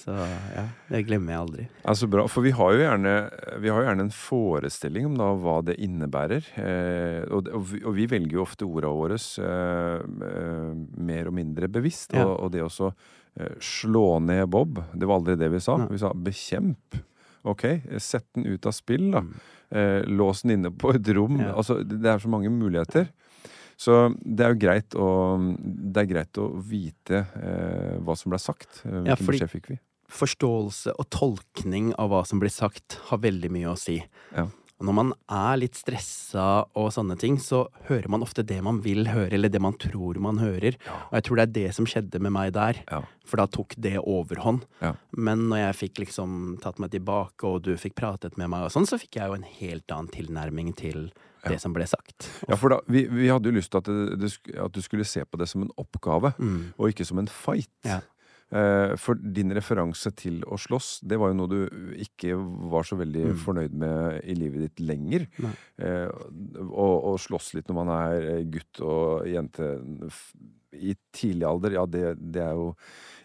Så 0.00 0.14
ja, 0.14 0.64
det 0.88 1.02
glemmer 1.04 1.34
jeg 1.34 1.42
aldri. 1.42 1.64
Ja, 1.82 1.94
så 1.98 2.08
bra. 2.08 2.24
For 2.32 2.44
vi 2.46 2.54
har 2.56 2.72
jo 2.72 2.80
gjerne, 2.80 3.14
vi 3.60 3.68
har 3.72 3.82
jo 3.82 3.88
gjerne 3.88 4.06
en 4.06 4.14
forestilling 4.14 5.08
om 5.10 5.18
da 5.20 5.28
hva 5.36 5.58
det 5.66 5.76
innebærer. 5.84 6.48
Eh, 6.60 7.20
og, 7.28 7.50
og, 7.52 7.66
vi, 7.68 7.82
og 7.84 7.96
vi 7.98 8.06
velger 8.08 8.38
jo 8.38 8.44
ofte 8.44 8.68
ordene 8.68 8.94
våre 8.96 9.18
eh, 9.20 9.98
eh, 10.30 10.70
mer 11.10 11.28
og 11.28 11.36
mindre 11.36 11.68
bevisst. 11.76 12.16
Ja. 12.16 12.24
Og, 12.24 12.46
og 12.46 12.54
det 12.54 12.64
også 12.64 12.92
eh, 12.92 13.58
slå 13.60 14.06
ned 14.24 14.46
Bob, 14.54 14.80
det 14.94 15.10
var 15.10 15.20
aldri 15.20 15.36
det 15.40 15.50
vi 15.52 15.60
sa. 15.64 15.76
Ja. 15.84 15.90
Vi 15.92 16.00
sa 16.00 16.14
bekjemp. 16.16 17.02
Ok, 17.44 17.66
sett 18.00 18.30
den 18.32 18.48
ut 18.48 18.64
av 18.64 18.72
spill, 18.72 19.10
da. 19.12 19.20
Mm. 19.20 19.36
Eh, 19.74 20.00
lås 20.08 20.42
den 20.42 20.56
inne 20.56 20.72
på 20.72 20.94
et 20.96 21.08
rom. 21.12 21.36
Altså, 21.52 21.82
det 21.84 22.00
det 22.00 22.14
er 22.14 22.22
så 22.22 22.32
mange 22.32 22.48
muligheter. 22.48 23.10
Så 23.80 24.14
det 24.22 24.46
er 24.46 24.54
jo 24.54 24.60
greit 24.62 24.94
å, 24.96 25.08
det 25.58 26.04
er 26.04 26.10
greit 26.10 26.40
å 26.40 26.48
vite 26.62 27.24
eh, 27.40 27.96
hva 28.04 28.16
som 28.18 28.30
ble 28.34 28.40
sagt. 28.42 28.82
Eh, 28.84 28.90
Hvilken 28.90 29.10
Ja, 29.12 29.16
beskjed 29.18 29.52
fikk 29.52 29.70
vi? 29.74 29.78
Forståelse 30.14 30.92
og 31.00 31.08
tolkning 31.10 31.92
av 31.98 32.12
hva 32.12 32.20
som 32.28 32.38
blir 32.42 32.52
sagt, 32.52 33.00
har 33.08 33.18
veldig 33.24 33.50
mye 33.50 33.72
å 33.72 33.78
si. 33.80 33.96
Ja. 34.36 34.46
Og 34.78 34.88
når 34.88 34.94
man 34.98 35.10
er 35.30 35.58
litt 35.62 35.76
stressa 35.78 36.44
og 36.76 36.88
sånne 36.92 37.14
ting, 37.18 37.36
så 37.38 37.64
hører 37.88 38.08
man 38.10 38.24
ofte 38.26 38.42
det 38.46 38.58
man 38.66 38.80
vil 38.84 39.06
høre, 39.06 39.30
eller 39.36 39.48
det 39.52 39.60
man 39.62 39.76
tror 39.80 40.18
man 40.22 40.40
hører. 40.42 40.74
Og 41.08 41.14
jeg 41.14 41.26
tror 41.28 41.38
det 41.38 41.44
er 41.46 41.52
det 41.54 41.68
som 41.76 41.86
skjedde 41.88 42.20
med 42.22 42.34
meg 42.34 42.50
der. 42.56 42.80
Ja. 42.90 43.00
For 43.24 43.40
da 43.40 43.46
tok 43.46 43.76
det 43.80 43.94
overhånd. 44.02 44.66
Ja. 44.82 44.92
Men 45.14 45.46
når 45.52 45.62
jeg 45.62 45.78
fikk 45.84 46.02
liksom 46.02 46.58
tatt 46.62 46.82
meg 46.82 46.90
tilbake, 46.94 47.46
og 47.46 47.62
du 47.66 47.72
fikk 47.80 47.94
pratet 48.02 48.36
med 48.36 48.50
meg 48.52 48.66
og 48.66 48.74
sånn, 48.74 48.86
så 48.90 48.98
fikk 49.00 49.20
jeg 49.20 49.30
jo 49.30 49.38
en 49.38 49.46
helt 49.60 49.94
annen 49.94 50.10
tilnærming 50.14 50.74
til 50.76 51.06
det 51.48 51.60
som 51.60 51.72
ble 51.76 51.86
sagt. 51.86 52.30
Ja, 52.48 52.56
for 52.56 52.68
da, 52.74 52.80
vi, 52.88 53.04
vi 53.10 53.28
hadde 53.28 53.50
jo 53.50 53.56
lyst 53.58 53.70
til 53.74 53.78
at, 53.82 53.92
det, 54.20 54.32
at 54.60 54.72
du 54.72 54.80
skulle 54.84 55.04
se 55.04 55.24
på 55.24 55.38
det 55.40 55.48
som 55.50 55.62
en 55.66 55.70
oppgave, 55.80 56.34
Mm. 56.38 56.72
og 56.78 56.88
ikke 56.90 57.04
som 57.06 57.18
en 57.18 57.26
fight. 57.30 57.70
Ja. 57.84 58.00
Eh, 58.54 58.92
for 59.00 59.14
din 59.16 59.50
referanse 59.56 60.12
til 60.14 60.42
å 60.46 60.54
slåss, 60.60 61.00
det 61.02 61.16
var 61.18 61.32
jo 61.32 61.38
noe 61.40 61.48
du 61.50 61.94
ikke 61.98 62.36
var 62.70 62.84
så 62.86 62.96
veldig 63.00 63.24
Mm. 63.32 63.38
fornøyd 63.40 63.72
med 63.72 64.20
i 64.24 64.34
livet 64.34 64.60
ditt 64.68 64.80
lenger. 64.86 65.26
Eh, 65.78 66.08
og, 66.60 66.94
og 67.12 67.18
slåss 67.18 67.54
litt 67.54 67.66
når 67.68 67.74
man 67.80 67.88
er 67.96 68.44
gutt 68.44 68.80
og 68.84 69.26
jente 69.26 69.72
i 70.74 70.94
tidlig 71.14 71.46
alder, 71.48 71.72
ja, 71.78 71.84
det, 71.86 72.04
det 72.18 72.42
er 72.42 72.52
jo 72.58 72.74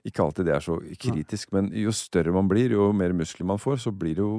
ikke 0.05 0.23
alltid 0.23 0.45
det 0.45 0.53
er 0.55 0.63
så 0.65 0.79
kritisk. 1.01 1.51
Men 1.51 1.69
jo 1.73 1.91
større 1.91 2.31
man 2.33 2.47
blir, 2.49 2.71
jo 2.71 2.91
mer 2.93 3.11
muskler 3.13 3.45
man 3.49 3.57
får, 3.61 3.81
så 3.85 3.91
blir 3.91 4.15
det 4.15 4.23
jo 4.23 4.33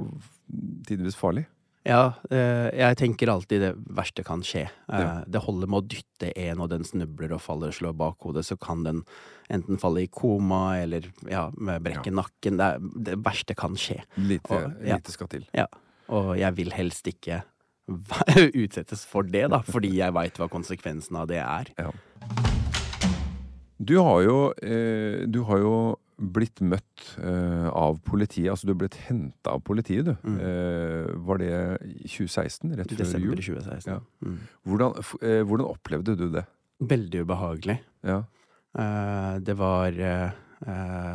tidvis 0.88 1.18
farlig. 1.18 1.44
Ja, 1.88 2.12
eh, 2.30 2.68
jeg 2.76 2.96
tenker 3.00 3.30
alltid 3.32 3.62
det 3.62 3.70
verste 3.96 4.24
kan 4.26 4.42
skje. 4.44 4.66
Eh, 4.92 5.00
Ja. 5.00 5.24
Det 5.26 5.40
holder 5.40 5.66
med 5.66 5.78
å 5.82 5.88
dytte 5.88 6.32
en, 6.36 6.60
og 6.60 6.68
den 6.68 6.84
snubler 6.84 7.32
og 7.32 7.40
faller 7.40 7.68
og 7.72 7.74
slår 7.78 7.94
bakhodet, 7.96 8.44
så 8.44 8.58
kan 8.60 8.82
den 8.84 9.04
enten 9.50 9.78
falle 9.80 10.02
i 10.04 10.06
koma 10.12 10.76
eller 10.82 11.08
ja, 11.26 11.46
brekke 11.50 11.80
brekke 11.82 12.12
nakken. 12.12 12.58
Det, 12.60 12.66
er, 12.74 12.78
det 13.08 13.16
verste 13.24 13.56
kan 13.56 13.74
skje. 13.80 14.02
Lite, 14.18 14.50
Og- 14.52 14.84
ja. 14.86 14.96
lite 15.00 15.10
skal 15.12 15.28
til. 15.32 15.46
Ja. 15.56 15.66
Og 16.10 16.36
jeg 16.38 16.54
vil 16.56 16.70
helst 16.76 17.06
ikke 17.06 17.42
utsettes 18.62 19.06
for 19.06 19.22
det, 19.22 19.48
da, 19.50 19.62
fordi 19.66 19.94
jeg 19.96 20.12
veit 20.14 20.36
hva 20.38 20.48
konsekvensen 20.52 21.16
av 21.16 21.26
det 21.32 21.40
er. 21.40 21.72
Ja. 21.78 21.90
Du 23.80 23.96
har 24.04 24.20
jo, 24.22 24.52
eh, 24.62 25.24
du 25.26 25.42
har 25.48 25.58
jo 25.58 25.74
blitt 26.20 26.60
møtt 26.60 27.06
uh, 27.18 27.68
av 27.72 28.00
politiet. 28.04 28.50
Altså 28.52 28.68
du 28.68 28.74
er 28.74 28.80
blitt 28.82 28.98
henta 29.06 29.54
av 29.56 29.62
politiet, 29.66 30.10
du. 30.10 30.12
Mm. 30.26 30.36
Uh, 30.40 31.14
var 31.26 31.40
det 31.40 31.52
i 31.86 32.10
2016? 32.10 32.74
Rett 32.76 32.92
før 32.92 33.00
desember 33.00 33.40
jul? 33.40 33.56
2016. 33.56 33.88
Ja. 33.94 33.98
Mm. 34.26 34.36
Hvordan, 34.68 35.00
eh, 35.22 35.40
hvordan 35.48 35.70
opplevde 35.70 36.16
du 36.18 36.28
det? 36.34 36.44
Veldig 36.80 37.24
ubehagelig. 37.26 37.80
Ja. 38.06 38.22
Det 39.42 39.54
var 39.58 39.96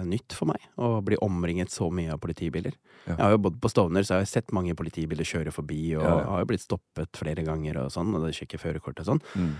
nytt 0.05 0.33
for 0.35 0.49
meg 0.49 0.65
å 0.81 0.99
bli 1.05 1.15
omringet 1.23 1.71
så 1.71 1.87
mye 1.93 2.11
av 2.13 2.19
politibiler. 2.21 2.75
Ja. 3.05 3.13
Jeg 3.13 3.21
har 3.21 3.33
jo 3.35 3.39
bodd 3.45 3.57
på 3.63 3.71
Stovner, 3.71 4.03
så 4.05 4.17
jeg 4.17 4.25
har 4.25 4.29
sett 4.29 4.53
mange 4.53 4.75
politibiler 4.77 5.25
kjøre 5.25 5.53
forbi, 5.55 5.79
og 5.95 6.03
har 6.03 6.43
jo 6.43 6.49
blitt 6.49 6.65
stoppet 6.65 7.17
flere 7.17 7.45
ganger 7.47 7.79
og 7.85 7.93
sånn, 7.95 8.11
og 8.17 8.27
sjekker 8.35 8.61
førerkort 8.61 9.01
og 9.01 9.09
sånn. 9.13 9.23
Mm. 9.33 9.51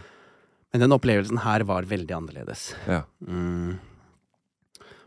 Men 0.73 0.84
den 0.84 0.97
opplevelsen 0.97 1.41
her 1.45 1.65
var 1.69 1.88
veldig 1.89 2.17
annerledes. 2.19 2.73
ja. 2.89 3.05
Mm. 3.25 3.79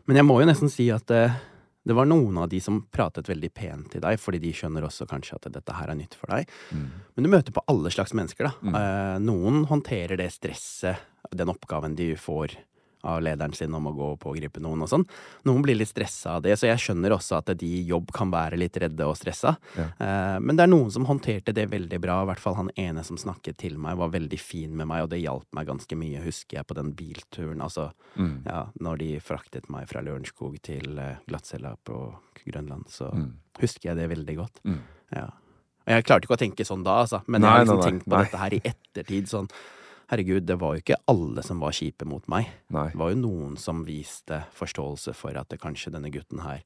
Men 0.09 0.17
jeg 0.17 0.25
må 0.25 0.39
jo 0.41 0.49
nesten 0.49 0.71
si 0.73 0.87
at 0.89 1.05
det, 1.11 1.27
det 1.85 1.93
var 1.93 2.07
noen 2.09 2.39
av 2.41 2.47
de 2.49 2.57
som 2.63 2.79
pratet 2.89 3.29
veldig 3.29 3.51
pent 3.53 3.91
til 3.93 4.01
deg, 4.01 4.17
fordi 4.17 4.39
de 4.41 4.53
skjønner 4.57 4.87
også 4.87 5.05
kanskje 5.09 5.37
at 5.37 5.45
dette 5.53 5.75
her 5.77 5.91
er 5.93 5.99
nytt 5.99 6.17
for 6.17 6.33
deg. 6.33 6.49
Mm. 6.73 6.87
Men 7.13 7.27
du 7.27 7.29
møter 7.29 7.53
på 7.53 7.63
alle 7.69 7.91
slags 7.93 8.15
mennesker, 8.17 8.49
da. 8.49 8.55
Mm. 8.65 8.77
Eh, 8.79 9.17
noen 9.27 9.61
håndterer 9.69 10.17
det 10.17 10.31
stresset, 10.33 11.05
den 11.29 11.51
oppgaven 11.53 11.93
de 11.99 12.15
får 12.17 12.57
av 13.03 13.21
lederen 13.21 13.53
sin 13.55 13.73
om 13.73 13.85
å 13.87 13.93
gå 13.95 14.07
og 14.13 14.19
pågripe 14.19 14.59
noen 14.59 14.81
og 14.83 14.89
sånn. 14.91 15.05
Noen 15.45 15.61
blir 15.63 15.75
litt 15.79 15.87
stressa 15.91 16.35
av 16.37 16.41
det, 16.43 16.57
så 16.59 16.67
jeg 16.67 16.77
skjønner 16.83 17.13
også 17.15 17.37
at 17.37 17.51
de 17.57 17.65
i 17.79 17.83
jobb 17.87 18.11
kan 18.11 18.29
være 18.31 18.57
litt 18.59 18.75
redde 18.77 19.05
og 19.07 19.15
stressa. 19.15 19.55
Ja. 19.77 19.85
Eh, 19.99 20.39
men 20.43 20.55
det 20.59 20.63
er 20.65 20.71
noen 20.73 20.91
som 20.91 21.05
håndterte 21.05 21.53
det 21.55 21.69
veldig 21.71 21.99
bra. 22.03 22.21
I 22.23 22.29
hvert 22.31 22.39
fall 22.43 22.55
han 22.59 22.71
ene 22.75 23.03
som 23.07 23.17
snakket 23.17 23.57
til 23.57 23.77
meg, 23.77 23.97
var 23.97 24.09
veldig 24.09 24.39
fin 24.39 24.75
med 24.75 24.87
meg, 24.91 25.03
og 25.03 25.09
det 25.13 25.21
hjalp 25.23 25.47
meg 25.55 25.67
ganske 25.67 25.95
mye, 25.95 26.23
husker 26.25 26.57
jeg, 26.59 26.67
på 26.67 26.75
den 26.75 26.93
bilturen. 26.93 27.61
Altså, 27.61 27.91
Mm. 28.17 28.43
ja, 28.45 28.65
når 28.81 28.97
de 28.97 29.19
fraktet 29.19 29.69
meg 29.69 29.87
fra 29.87 30.01
Lørenskog 30.01 30.61
til 30.61 30.97
eh, 30.99 31.15
Glattcella 31.27 31.75
på 31.85 32.15
Grønland, 32.45 32.87
så 32.89 33.13
Mm. 33.13 33.33
husker 33.59 33.89
jeg 33.89 33.95
det 33.97 34.09
veldig 34.17 34.35
godt. 34.37 34.59
Mm. 34.65 34.79
Ja. 35.13 35.25
Og 35.87 35.95
jeg 35.95 36.03
klarte 36.05 36.25
ikke 36.27 36.35
å 36.37 36.37
tenke 36.37 36.65
sånn 36.65 36.83
da, 36.83 37.01
altså. 37.03 37.23
Men 37.27 37.41
Nei, 37.41 37.49
jeg 37.49 37.55
har 37.57 37.65
liksom 37.65 37.77
nei, 37.79 37.85
nei, 37.85 37.91
tenkt 37.91 38.05
på 38.05 38.23
dette 38.23 38.37
her 38.37 38.53
i 38.53 38.61
ettertid. 38.73 39.27
Sånn, 39.27 39.49
herregud, 40.09 40.45
det 40.49 40.59
var 40.61 40.75
jo 40.75 40.83
ikke 40.83 40.99
alle 41.11 41.45
som 41.45 41.61
var 41.63 41.75
kjipe 41.75 42.07
mot 42.09 42.25
meg. 42.31 42.49
Nei. 42.73 42.89
Det 42.93 42.99
var 42.99 43.13
jo 43.13 43.23
noen 43.23 43.57
som 43.61 43.85
viste 43.87 44.43
forståelse 44.57 45.15
for 45.17 45.37
at 45.39 45.51
det 45.51 45.61
kanskje 45.61 45.93
denne 45.95 46.11
gutten 46.13 46.43
her 46.45 46.63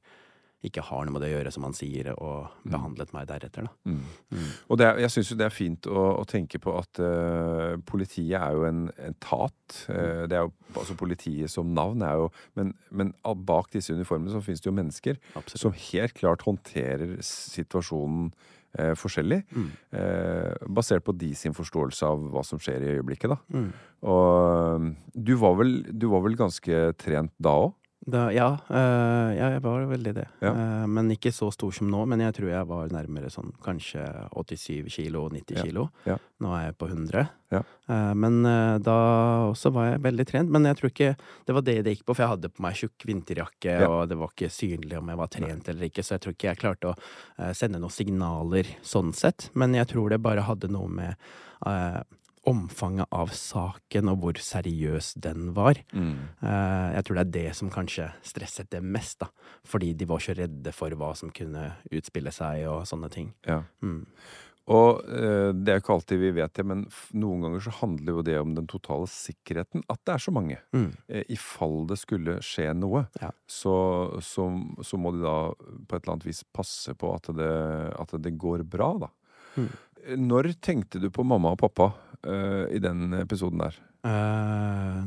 ikke 0.64 0.80
har 0.86 1.04
noe 1.04 1.12
med 1.12 1.20
det 1.20 1.28
å 1.28 1.34
gjøre, 1.34 1.50
som 1.52 1.66
han 1.66 1.74
sier, 1.76 2.08
og 2.14 2.54
behandlet 2.64 3.12
meg 3.12 3.26
deretter, 3.28 3.66
da. 3.66 3.90
Mm. 3.90 3.98
Mm. 4.32 4.46
Og 4.72 4.80
det 4.80 4.86
er, 4.88 5.00
jeg 5.04 5.12
syns 5.12 5.32
jo 5.32 5.36
det 5.36 5.46
er 5.46 5.52
fint 5.52 5.88
å, 5.90 6.04
å 6.22 6.24
tenke 6.28 6.60
på 6.62 6.72
at 6.78 7.00
uh, 7.04 7.74
politiet 7.84 8.38
er 8.38 8.56
jo 8.56 8.64
en 8.68 8.86
etat. 8.96 9.76
Uh, 9.90 10.24
det 10.30 10.38
er 10.38 10.46
jo, 10.46 10.54
altså 10.72 10.96
Politiet 10.98 11.52
som 11.52 11.68
navn 11.76 12.02
er 12.04 12.16
jo 12.18 12.30
Men, 12.56 12.72
men 12.90 13.12
bak 13.46 13.68
disse 13.74 13.94
uniformene 13.94 14.32
så 14.32 14.40
finnes 14.44 14.62
det 14.64 14.68
jo 14.68 14.74
mennesker 14.74 15.18
Absolutt. 15.34 15.60
som 15.60 15.76
helt 15.90 16.16
klart 16.16 16.44
håndterer 16.46 17.14
situasjonen 17.24 18.32
eh, 18.78 18.92
forskjellig. 18.98 19.40
Mm. 19.54 19.70
Eh, 20.00 20.66
basert 20.76 21.04
på 21.06 21.14
de 21.16 21.32
sin 21.38 21.56
forståelse 21.56 22.08
av 22.08 22.26
hva 22.34 22.44
som 22.46 22.60
skjer 22.62 22.84
i 22.84 22.92
øyeblikket, 22.98 23.34
da. 23.34 23.38
Mm. 23.54 23.70
Og 24.14 24.90
du 25.14 25.34
var 25.40 25.56
vel, 25.60 25.78
du 25.92 26.08
var 26.12 26.24
vel 26.26 26.36
ganske 26.38 26.84
trent 27.00 27.32
da 27.42 27.56
òg? 27.66 27.74
Da, 28.04 28.26
ja, 28.34 28.50
øh, 28.68 29.30
ja, 29.32 29.46
jeg 29.54 29.62
var 29.64 29.86
veldig 29.88 30.12
det. 30.18 30.24
Ja. 30.44 30.50
Uh, 30.52 30.86
men 30.92 31.08
ikke 31.14 31.30
så 31.32 31.48
stor 31.54 31.72
som 31.72 31.88
nå. 31.88 32.02
Men 32.10 32.20
jeg 32.20 32.34
tror 32.36 32.50
jeg 32.50 32.68
var 32.68 32.90
nærmere 32.92 33.30
sånn 33.32 33.52
kanskje 33.64 34.02
87 34.36 34.90
kilo, 34.92 35.22
90 35.32 35.56
Ja. 35.56 35.62
kilo. 35.64 35.84
Ja. 36.04 36.18
Nå 36.44 36.50
er 36.52 36.66
jeg 36.66 36.76
på 36.76 36.88
100. 36.90 37.24
Ja. 37.54 37.62
Eh, 37.88 38.12
men 38.18 38.40
uh, 38.44 38.76
da 38.82 38.96
også 39.52 39.72
var 39.72 39.92
jeg 39.92 40.02
veldig 40.04 40.26
trent. 40.28 40.50
Men 40.52 40.68
jeg 40.68 40.76
tror 40.76 40.90
ikke 40.92 41.12
det 41.46 41.54
var 41.56 41.64
det 41.64 41.78
det 41.86 41.94
gikk 41.96 42.04
på, 42.04 42.16
for 42.16 42.24
jeg 42.26 42.32
hadde 42.34 42.50
på 42.52 42.64
meg 42.66 42.74
tjukk 42.76 43.06
vinterjakke, 43.08 43.78
Ja. 43.80 43.88
og 43.88 44.08
det 44.10 44.18
var 44.20 44.34
ikke 44.34 44.50
synlig 44.52 44.98
om 44.98 45.08
jeg 45.08 45.20
var 45.22 45.32
trent 45.32 45.68
eller 45.72 45.88
ikke, 45.88 46.04
så 46.04 46.18
jeg 46.18 46.24
tror 46.26 46.36
ikke 46.36 46.50
jeg 46.50 46.60
klarte 46.60 46.92
å 46.92 47.54
sende 47.54 47.80
noen 47.80 47.94
signaler 47.94 48.68
sånn 48.82 49.14
sett. 49.16 49.48
Men 49.54 49.72
jeg 49.74 49.88
tror 49.94 50.10
det 50.10 50.20
bare 50.20 50.44
hadde 50.44 50.68
noe 50.68 50.88
med 50.88 51.16
omfanget 52.46 53.08
av 53.14 53.30
saken 53.34 54.08
og 54.12 54.18
hvor 54.22 54.38
seriøs 54.40 55.14
den 55.24 55.52
var. 55.56 55.78
Mm. 55.96 56.14
Eh, 56.42 56.88
Jeg 56.98 57.04
tror 57.04 57.16
det 57.20 57.24
er 57.26 57.34
det 57.38 57.56
som 57.56 57.70
kanskje 57.72 58.10
stresset 58.22 58.70
det 58.70 58.82
mest, 58.84 59.18
da. 59.24 59.28
Fordi 59.64 59.92
de 59.96 60.04
var 60.10 60.18
så 60.20 60.34
redde 60.36 60.72
for 60.76 60.90
hva 60.90 61.14
som 61.16 61.30
kunne 61.34 61.72
utspille 61.90 62.32
seg 62.34 62.66
og 62.68 62.84
sånne 62.86 63.10
ting. 63.10 63.32
Ja. 63.46 63.62
Mm. 63.82 64.02
Og 64.72 65.02
eh, 65.12 65.50
det 65.52 65.72
er 65.74 65.80
ikke 65.82 65.92
alltid 65.92 66.20
vi 66.22 66.30
vet 66.38 66.54
det, 66.56 66.64
men 66.64 66.86
noen 67.12 67.42
ganger 67.44 67.60
så 67.66 67.72
handler 67.82 68.14
jo 68.16 68.22
det 68.24 68.36
om 68.40 68.54
den 68.56 68.66
totale 68.70 69.04
sikkerheten. 69.12 69.82
At 69.92 70.00
det 70.08 70.14
er 70.14 70.22
så 70.24 70.32
mange. 70.32 70.56
Mm. 70.72 70.86
Eh, 71.08 71.24
I 71.28 71.36
fall 71.36 71.82
det 71.90 71.98
skulle 72.00 72.38
skje 72.44 72.70
noe, 72.76 73.06
Ja. 73.20 73.28
så, 73.46 73.74
så, 74.24 74.46
så 74.80 74.96
må 75.00 75.12
de 75.12 75.20
da 75.24 75.36
på 75.52 75.96
et 75.96 76.00
eller 76.06 76.14
annet 76.14 76.28
vis 76.30 76.40
passe 76.56 76.94
på 76.96 77.12
at 77.12 77.28
det, 77.36 77.50
at 78.00 78.16
det 78.24 78.36
går 78.40 78.64
bra, 78.64 78.92
da. 79.04 79.10
Mm. 79.60 79.68
Når 80.24 80.50
tenkte 80.60 81.00
du 81.00 81.10
på 81.12 81.24
mamma 81.24 81.52
og 81.54 81.60
pappa 81.60 81.92
eh, 82.26 82.76
i 82.76 82.80
den 82.82 83.12
episoden 83.20 83.58
der? 83.62 83.76
Uh, 84.04 85.06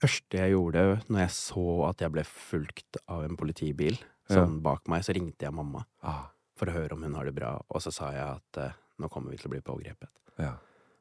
første 0.00 0.38
jeg 0.40 0.54
gjorde 0.54 0.82
når 1.08 1.20
jeg 1.26 1.32
så 1.36 1.64
at 1.90 2.00
jeg 2.04 2.12
ble 2.14 2.24
fulgt 2.28 2.96
av 3.06 3.24
en 3.26 3.36
politibil 3.36 3.98
Ja. 4.28 4.38
sånn 4.42 4.58
bak 4.64 4.88
meg, 4.88 5.02
så 5.04 5.12
ringte 5.16 5.44
jeg 5.46 5.54
mamma 5.56 5.84
Ah, 6.04 6.26
for 6.56 6.68
å 6.68 6.72
høre 6.76 6.92
om 6.96 7.02
hun 7.04 7.14
har 7.16 7.24
det 7.28 7.34
bra, 7.36 7.54
og 7.68 7.80
så 7.84 7.92
sa 7.92 8.10
jeg 8.12 8.24
at 8.38 8.58
uh, 8.64 8.72
nå 9.00 9.08
kommer 9.12 9.30
vi 9.32 9.36
til 9.40 9.48
å 9.50 9.54
bli 9.56 9.60
pågrepet. 9.64 10.10
ja. 10.38 10.54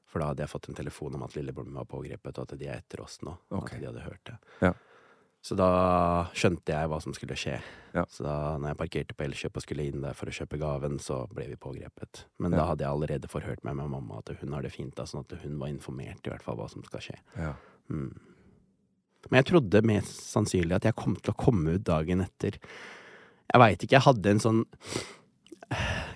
For 0.07 0.19
da 0.23 0.29
hadde 0.29 0.39
jeg 0.45 0.49
fått 0.53 0.69
en 0.69 0.75
telefon 0.77 1.15
om 1.17 1.23
at 1.25 1.33
lillebroren 1.35 1.67
min 1.67 1.81
var 1.81 1.85
pågrepet, 1.91 2.37
og 2.39 2.45
at 2.47 2.57
de 2.57 2.67
er 2.71 2.77
etter 2.79 3.01
oss 3.03 3.17
nå. 3.27 3.33
Okay. 3.51 3.57
Ok. 3.59 3.71
At 3.73 3.81
de 3.81 3.87
hadde 3.89 4.03
hørt 4.05 4.23
det. 4.29 4.35
Ja. 4.63 4.69
Så 5.47 5.55
da 5.55 5.67
skjønte 6.35 6.73
jeg 6.73 6.89
hva 6.91 6.97
som 7.03 7.13
skulle 7.15 7.37
skje. 7.39 7.57
Ja. 7.95 8.03
Så 8.11 8.25
da 8.25 8.33
når 8.59 8.73
jeg 8.73 8.79
parkerte 8.81 9.15
på 9.15 9.23
Elkjøp 9.29 9.59
og 9.59 9.63
skulle 9.63 9.85
inn 9.87 10.01
der 10.03 10.17
for 10.17 10.27
å 10.27 10.33
kjøpe 10.35 10.59
gaven, 10.59 10.97
så 10.99 11.21
ble 11.31 11.45
vi 11.47 11.55
pågrepet. 11.55 12.25
Men 12.43 12.51
Ja. 12.51 12.57
da 12.59 12.65
hadde 12.71 12.83
jeg 12.83 12.91
allerede 12.91 13.29
forhørt 13.31 13.63
meg 13.63 13.77
med 13.79 13.89
mamma 13.93 14.19
at 14.19 14.33
hun 14.41 14.51
har 14.57 14.61
det 14.65 14.73
fint, 14.73 14.93
da, 14.95 15.05
sånn 15.07 15.23
at 15.23 15.37
hun 15.41 15.55
var 15.61 15.71
informert 15.71 16.19
i 16.27 16.29
hvert 16.33 16.43
fall 16.43 16.57
hva 16.59 16.67
som 16.69 16.83
skal 16.83 16.99
skje. 16.99 17.19
ja. 17.37 17.53
Mm. 17.89 18.11
Men 19.31 19.43
jeg 19.43 19.47
trodde 19.53 19.81
mest 19.83 20.19
sannsynlig 20.33 20.75
at 20.75 20.83
jeg 20.83 20.95
kom 20.95 21.15
til 21.15 21.33
å 21.33 21.37
komme 21.37 21.73
ut 21.75 21.83
dagen 21.83 22.21
etter. 22.21 22.51
Jeg 23.51 23.59
veit 23.59 23.79
ikke, 23.83 23.95
jeg 23.97 24.05
hadde 24.05 24.29
en 24.29 24.39
sånn 24.39 24.65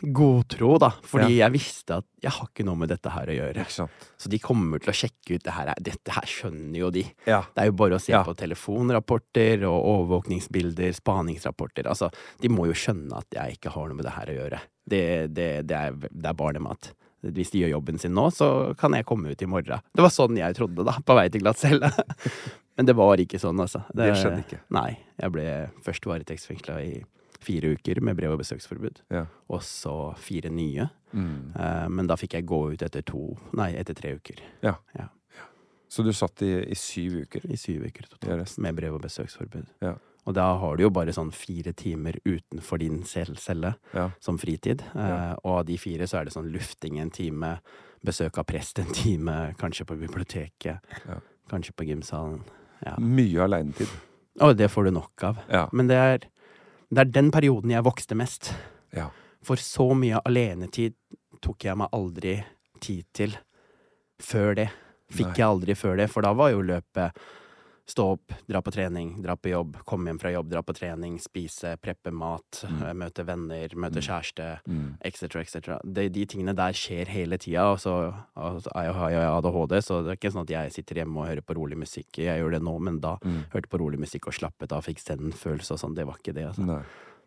godtro, 0.02 0.78
da. 0.82 0.90
Fordi 1.06 1.38
jeg 1.40 1.54
visste 1.54 1.98
at 2.00 2.06
jeg 2.24 2.32
har 2.34 2.48
ikke 2.50 2.66
noe 2.68 2.80
med 2.80 2.92
dette 2.92 3.12
her 3.14 3.30
å 3.32 3.36
gjøre. 3.36 3.66
Så 3.70 4.30
de 4.32 4.40
kommer 4.42 4.82
til 4.82 4.94
å 4.94 4.96
sjekke 4.96 5.36
ut 5.38 5.44
det 5.46 5.56
her. 5.56 5.72
Dette 5.82 6.16
her 6.16 6.30
skjønner 6.30 6.80
jo 6.80 6.90
de. 6.94 7.04
Ja. 7.28 7.42
Det 7.54 7.64
er 7.66 7.70
jo 7.72 7.78
bare 7.82 7.98
å 7.98 8.02
se 8.02 8.14
Ja. 8.14 8.24
på 8.24 8.36
telefonrapporter 8.38 9.66
og 9.68 9.86
overvåkningsbilder, 9.96 10.94
spaningsrapporter. 10.98 11.88
Altså, 11.90 12.12
de 12.42 12.50
må 12.50 12.68
jo 12.70 12.74
skjønne 12.78 13.18
at 13.18 13.28
jeg 13.38 13.58
ikke 13.60 13.74
har 13.76 13.88
noe 13.90 13.96
med 14.00 14.06
det 14.06 14.16
her 14.18 14.32
å 14.34 14.38
gjøre. 14.40 14.62
Det, 14.88 15.04
det, 15.34 15.50
det, 15.68 15.78
er, 15.78 15.92
det 15.94 16.30
er 16.30 16.34
barnemat. 16.38 16.94
Hvis 17.22 17.52
de 17.54 17.60
gjør 17.62 17.76
jobben 17.76 18.00
sin 18.02 18.16
nå, 18.18 18.30
så 18.34 18.74
kan 18.80 18.94
jeg 18.98 19.06
komme 19.06 19.30
ut 19.30 19.42
i 19.42 19.46
morgen. 19.50 19.82
Det 19.94 20.02
var 20.02 20.10
sånn 20.10 20.38
jeg 20.40 20.56
trodde, 20.58 20.84
da, 20.88 20.96
på 21.06 21.14
vei 21.18 21.28
til 21.30 21.44
glattcelle. 21.44 21.92
Men 22.78 22.88
det 22.88 22.96
var 22.98 23.20
ikke 23.22 23.38
sånn, 23.38 23.60
altså. 23.62 23.84
Det 23.94 24.08
skjedde 24.18 24.42
ikke. 24.46 24.62
Nei. 24.74 24.96
Jeg 25.22 25.34
ble 25.36 25.44
først 25.86 26.08
varetektsfengsla 26.10 26.80
i 26.82 26.96
fire 27.44 27.74
uker 27.76 28.02
med 28.02 28.16
brev- 28.18 28.34
og 28.36 28.40
besøksforbud. 28.44 29.02
Ja. 29.12 29.26
Og 29.50 29.62
så 29.66 30.16
fire 30.18 30.50
nye. 30.50 30.90
Mm. 31.14 31.54
Uh, 31.56 31.88
Men 31.90 32.08
da 32.08 32.16
fikk 32.16 32.34
jeg 32.38 32.46
gå 32.48 32.60
ut 32.74 32.82
etter 32.86 33.02
to 33.04 33.38
Nei, 33.54 33.74
etter 33.76 33.94
tre 33.98 34.14
uker. 34.16 34.40
Ja. 34.64 34.76
Ja. 34.98 35.08
Så 35.92 36.04
du 36.08 36.14
satt 36.16 36.42
i, 36.48 36.54
i 36.72 36.76
syv 36.80 37.18
uker? 37.26 37.44
I 37.52 37.58
syv 37.60 37.84
uker 37.90 38.08
totalt. 38.08 38.58
Med 38.64 38.76
brev- 38.78 38.96
og 38.96 39.02
besøksforbud. 39.04 39.66
Ja. 39.84 39.96
Og 40.26 40.36
da 40.38 40.46
har 40.62 40.78
du 40.78 40.84
jo 40.84 40.90
bare 40.94 41.12
sånn 41.12 41.32
fire 41.34 41.74
timer 41.74 42.16
utenfor 42.24 42.78
din 42.80 43.02
cell- 43.04 43.36
celle 43.42 43.74
Ja. 43.94 44.12
som 44.22 44.38
fritid. 44.38 44.84
Ja. 44.96 45.32
Eh, 45.32 45.34
og 45.44 45.58
av 45.60 45.66
de 45.66 45.78
fire 45.82 46.06
så 46.08 46.20
er 46.22 46.26
det 46.30 46.34
sånn 46.34 46.52
lufting 46.54 47.00
en 47.02 47.10
time, 47.10 47.56
besøk 48.06 48.38
av 48.38 48.46
prest 48.46 48.80
en 48.80 48.94
time, 48.94 49.54
kanskje 49.58 49.86
på 49.90 49.98
biblioteket, 50.00 50.80
Ja. 51.10 51.20
kanskje 51.50 51.74
på 51.76 51.86
gymsalen. 51.90 52.44
Ja. 52.86 52.96
Mye 52.98 53.42
aleinetid. 53.44 53.90
Og 54.40 54.56
det 54.58 54.70
får 54.72 54.86
du 54.86 54.92
nok 54.92 55.24
av. 55.24 55.38
Men 55.74 55.88
det 55.88 55.98
er, 55.98 56.20
det 56.92 57.06
er 57.06 57.12
den 57.16 57.32
perioden 57.32 57.72
jeg 57.72 57.86
vokste 57.88 58.18
mest. 58.20 58.52
Ja. 58.96 59.08
For 59.46 59.60
så 59.60 59.92
mye 59.98 60.20
alenetid 60.28 60.98
tok 61.42 61.66
jeg 61.66 61.80
meg 61.80 61.94
aldri 61.96 62.36
tid 62.84 63.06
til 63.16 63.38
før 64.22 64.58
det. 64.60 64.68
Fikk 65.12 65.32
Nei. 65.32 65.40
jeg 65.40 65.48
aldri 65.48 65.76
før 65.76 65.98
det, 66.00 66.08
for 66.12 66.24
da 66.26 66.34
var 66.38 66.52
jo 66.54 66.62
løpet 66.64 67.24
stå 67.92 68.06
opp, 68.16 68.34
dra 68.48 68.62
på 68.64 68.72
trening, 68.74 69.10
dra 69.24 69.36
på 69.36 69.52
jobb, 69.52 69.76
komme 69.86 70.08
hjem 70.12 70.20
fra 70.22 70.32
jobb, 70.34 70.48
dra 70.54 70.62
på 70.64 70.74
trening, 70.78 71.18
spise, 71.20 71.76
preppe 71.84 72.12
mat, 72.16 72.62
Mm. 72.68 72.82
eh, 72.88 72.94
møte 72.94 73.26
venner, 73.28 73.76
møte 73.76 74.02
kjæreste, 74.02 74.48
Mm. 74.68 74.98
etc., 75.04 75.36
etc. 75.44 75.78
De, 75.84 76.08
de 76.10 76.26
tingene 76.26 76.56
der 76.56 76.72
skjer 76.74 77.08
hele 77.12 77.38
tida, 77.38 77.68
og 77.72 77.80
så 77.84 78.14
har 78.36 79.12
jeg 79.12 79.28
ADHD, 79.28 79.78
så 79.84 80.02
det 80.04 80.12
er 80.16 80.18
ikke 80.20 80.32
sånn 80.34 80.48
at 80.48 80.56
jeg 80.56 80.72
sitter 80.80 80.96
hjemme 81.04 81.18
og 81.22 81.28
hører 81.28 81.42
på 81.46 81.56
rolig 81.60 81.78
musikk. 81.78 82.08
Jeg 82.24 82.40
gjør 82.42 82.52
det 82.58 82.62
nå, 82.64 82.80
men 82.82 83.00
da 83.00 83.18
Mm. 83.22 83.44
hørte 83.54 83.70
på 83.70 83.80
rolig 83.80 84.00
musikk 84.00 84.28
og 84.28 84.34
slappet 84.34 84.72
av, 84.72 84.84
fikk 84.84 85.00
zen-følelse 85.00 85.72
og 85.72 85.80
sånn. 85.80 85.96
Det 85.96 86.06
var 86.08 86.16
ikke 86.18 86.34
det, 86.34 86.48
altså. 86.48 86.66
Nei. 86.66 86.82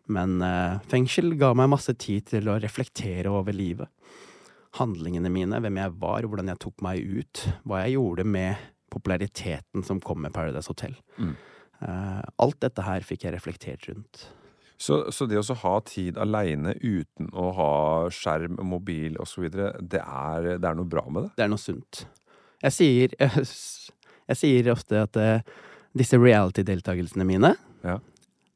Men 0.07 0.41
eh, 0.41 0.79
fengsel 0.87 1.37
ga 1.37 1.53
meg 1.53 1.69
masse 1.69 1.93
tid 1.97 2.25
til 2.27 2.43
å 2.45 2.59
reflektere 2.61 3.25
over 3.27 3.51
livet. 3.53 3.87
Handlingene 4.75 5.31
mine, 5.31 5.59
hvem 5.63 5.77
jeg 5.79 5.91
var, 6.01 6.21
hvordan 6.27 6.47
jeg 6.51 6.59
tok 6.59 6.81
meg 6.83 6.99
ut. 6.99 7.45
Hva 7.65 7.83
jeg 7.85 7.95
gjorde 7.95 8.25
med 8.27 8.57
populariteten 8.93 9.83
som 9.83 9.99
kom 10.01 10.21
med 10.25 10.33
Paradise 10.35 10.67
Hotel. 10.71 10.95
Mm. 11.17 11.35
Eh, 11.85 12.21
alt 12.41 12.59
dette 12.63 12.83
her 12.85 13.03
fikk 13.05 13.25
jeg 13.27 13.33
reflektert 13.35 13.87
rundt. 13.89 14.25
Så, 14.77 15.05
så 15.15 15.23
det 15.27 15.39
å 15.39 15.55
ha 15.61 15.73
tid 15.87 16.17
aleine 16.19 16.73
uten 16.83 17.29
å 17.31 17.45
ha 17.55 17.69
skjerm, 18.11 18.57
mobil 18.67 19.15
osv., 19.23 19.47
det, 19.53 20.01
er- 20.01 20.57
det 20.59 20.67
er 20.67 20.75
noe 20.75 20.89
bra 20.91 21.05
med 21.09 21.27
det? 21.27 21.31
Det 21.39 21.45
er 21.45 21.51
noe 21.53 21.61
sunt. 21.61 22.03
Jeg 22.65 22.75
sier, 22.75 23.15
jeg 24.31 24.39
sier 24.39 24.71
ofte 24.73 24.99
at 25.05 25.15
eh, 25.21 25.39
disse 25.95 26.19
reality-deltakelsene 26.19 27.23
mine, 27.27 27.53
Ja. 27.87 27.99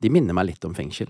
de 0.02 0.10
minner 0.12 0.36
meg 0.36 0.50
litt 0.52 0.66
om 0.68 0.76
fengsel. 0.76 1.08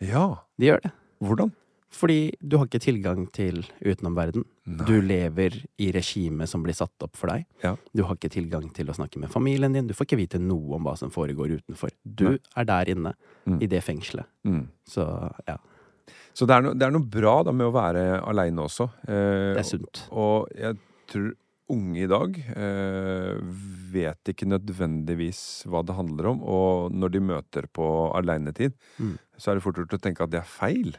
Ja. 0.00 0.26
De 0.60 0.70
gjør 0.70 0.80
det. 0.84 0.92
Hvordan? 1.22 1.52
Fordi 1.92 2.32
du 2.40 2.56
har 2.56 2.66
ikke 2.66 2.80
tilgang 2.80 3.26
til 3.36 3.58
utenomverden. 3.84 4.44
Du 4.88 4.94
lever 5.04 5.58
i 5.82 5.90
regimet 5.92 6.48
som 6.48 6.62
blir 6.64 6.72
satt 6.78 7.04
opp 7.04 7.18
for 7.20 7.28
deg. 7.28 7.44
Ja. 7.62 7.74
Du 7.94 8.02
har 8.08 8.16
ikke 8.16 8.30
tilgang 8.32 8.70
til 8.72 8.88
å 8.88 8.94
snakke 8.96 9.20
med 9.20 9.30
familien 9.34 9.74
din. 9.76 9.86
Du 9.90 9.92
får 9.94 10.06
ikke 10.08 10.20
vite 10.22 10.40
noe 10.40 10.78
om 10.78 10.86
hva 10.88 10.94
som 10.96 11.12
foregår 11.12 11.58
utenfor. 11.60 11.92
Du 12.04 12.24
Nei. 12.30 12.38
er 12.56 12.64
der 12.64 12.84
inne, 12.94 13.14
Mm. 13.44 13.58
i 13.60 13.66
det 13.66 13.80
fengselet. 13.82 14.24
Mm. 14.46 14.68
Så 14.86 15.02
ja, 15.48 15.56
Så 16.32 16.46
det 16.46 16.54
er, 16.54 16.62
no, 16.62 16.72
det 16.74 16.82
er 16.86 16.92
noe 16.94 17.04
bra 17.04 17.42
da 17.42 17.50
med 17.52 17.66
å 17.66 17.72
være 17.74 18.22
aleine 18.24 18.62
også. 18.62 18.86
Eh, 19.06 19.52
det 19.52 19.58
er 19.58 19.68
sunt. 19.68 20.06
Og 20.12 20.48
jeg 20.56 20.78
tror 21.10 21.32
unge 21.68 22.04
i 22.04 22.06
dag 22.06 22.38
eh, 22.56 23.36
vet 23.92 24.24
ikke 24.32 24.46
nødvendigvis 24.48 25.64
hva 25.68 25.82
det 25.84 25.94
handler 25.96 26.26
om, 26.32 26.40
og 26.42 26.92
når 26.92 27.12
de 27.12 27.20
møter 27.20 27.66
på 27.72 27.86
aleinetid, 28.16 28.72
Mm. 28.98 29.18
så 29.36 29.50
er 29.50 29.54
det 29.56 29.62
fort 29.64 29.76
gjort 29.76 29.92
å 29.98 30.00
tenke 30.00 30.22
at 30.22 30.30
det 30.30 30.40
er 30.40 30.48
feil. 30.48 30.94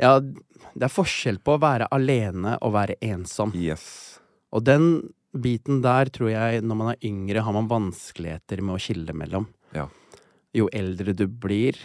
Ja, 0.00 0.14
det 0.20 0.86
er 0.86 0.92
forskjell 0.92 1.38
på 1.44 1.56
å 1.56 1.60
være 1.62 1.88
alene 1.92 2.56
og 2.64 2.72
være 2.76 2.96
ensom. 3.04 3.52
Yes. 3.54 4.18
Og 4.52 4.64
den 4.64 5.12
biten 5.36 5.82
der 5.84 6.08
tror 6.10 6.30
jeg, 6.32 6.62
når 6.66 6.76
man 6.80 6.92
er 6.94 7.02
yngre, 7.06 7.42
har 7.46 7.52
man 7.54 7.68
vanskeligheter 7.70 8.62
med 8.64 8.74
å 8.78 8.82
skille 8.82 9.14
mellom. 9.14 9.46
Ja. 9.76 9.86
Jo 10.56 10.66
eldre 10.74 11.12
du 11.14 11.26
blir, 11.28 11.76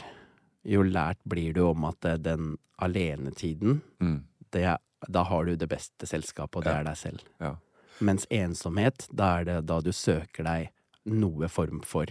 jo 0.65 0.81
lært 0.87 1.19
blir 1.29 1.53
du 1.53 1.61
om 1.67 1.83
at 1.85 2.05
eh, 2.09 2.17
den 2.17 2.55
alenetiden, 2.81 3.81
Mm. 4.01 4.23
det 4.51 4.77
da 5.11 5.23
har 5.23 5.45
du 5.45 5.55
det 5.55 5.67
beste 5.69 6.07
selskapet, 6.09 6.55
og 6.57 6.63
det 6.63 6.71
Ja. 6.73 6.79
er 6.79 6.83
deg 6.83 6.97
selv. 6.97 7.21
Ja. 7.39 7.55
Mens 8.01 8.25
ensomhet, 8.31 9.07
da 9.13 9.39
er 9.39 9.43
det 9.45 9.65
da 9.67 9.79
du 9.81 9.91
søker 9.91 10.43
deg 10.43 10.69
noe 11.05 11.47
form 11.47 11.81
for 11.85 12.05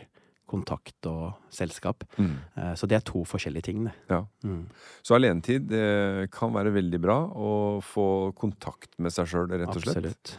kontakt 0.51 1.07
og 1.11 1.35
selskap. 1.55 2.05
Mm. 2.19 2.35
Eh, 2.57 2.73
Så 2.75 2.89
det 2.91 2.99
er 2.99 3.05
to 3.07 3.25
forskjellige 3.25 3.69
ting. 3.71 3.87
Ja. 4.11 4.25
Mm. 4.45 4.67
Så 5.03 5.17
alenetid 5.17 5.71
kan 6.31 6.53
være 6.53 6.75
veldig 6.75 7.01
bra 7.01 7.19
å 7.29 7.81
få 7.83 8.33
kontakt 8.37 8.99
med 8.99 9.13
seg 9.13 9.31
sjøl, 9.31 9.49
rett 9.51 9.69
og 9.69 9.83
slett. 9.83 9.97
Absolutt. 9.97 10.37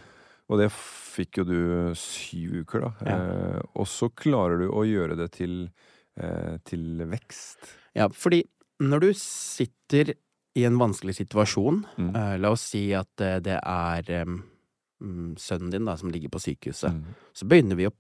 Og 0.49 0.61
det 0.61 0.69
fikk 0.71 1.39
jo 1.41 1.45
du 1.47 1.59
syv 1.97 2.59
uker, 2.61 2.85
da. 2.85 2.91
Ja. 3.05 3.15
Eh, 3.15 3.61
og 3.73 3.87
så 3.89 4.11
klarer 4.13 4.61
du 4.61 4.67
å 4.69 4.85
gjøre 4.85 5.17
det 5.17 5.31
til, 5.39 5.71
eh, 6.17 6.57
til 6.63 7.01
vekst. 7.09 7.71
Ja, 7.97 8.09
fordi 8.13 8.43
når 8.83 9.07
du 9.07 9.09
sitter 9.17 10.13
i 10.55 10.63
en 10.63 10.79
vanskelig 10.79 11.17
situasjon. 11.19 11.83
Mm. 11.99 12.15
Eh, 12.15 12.37
la 12.39 12.51
oss 12.55 12.63
si 12.71 12.87
at 12.95 13.11
det 13.43 13.57
er 13.59 14.25
mm, 14.25 15.35
sønnen 15.41 15.73
din 15.73 15.87
da, 15.87 15.97
som 15.99 16.11
ligger 16.11 16.31
på 16.31 16.39
sykehuset. 16.39 16.95
Mm. 16.95 17.15
Så 17.35 17.47
begynner 17.51 17.79
vi 17.79 17.89
å 17.89 17.93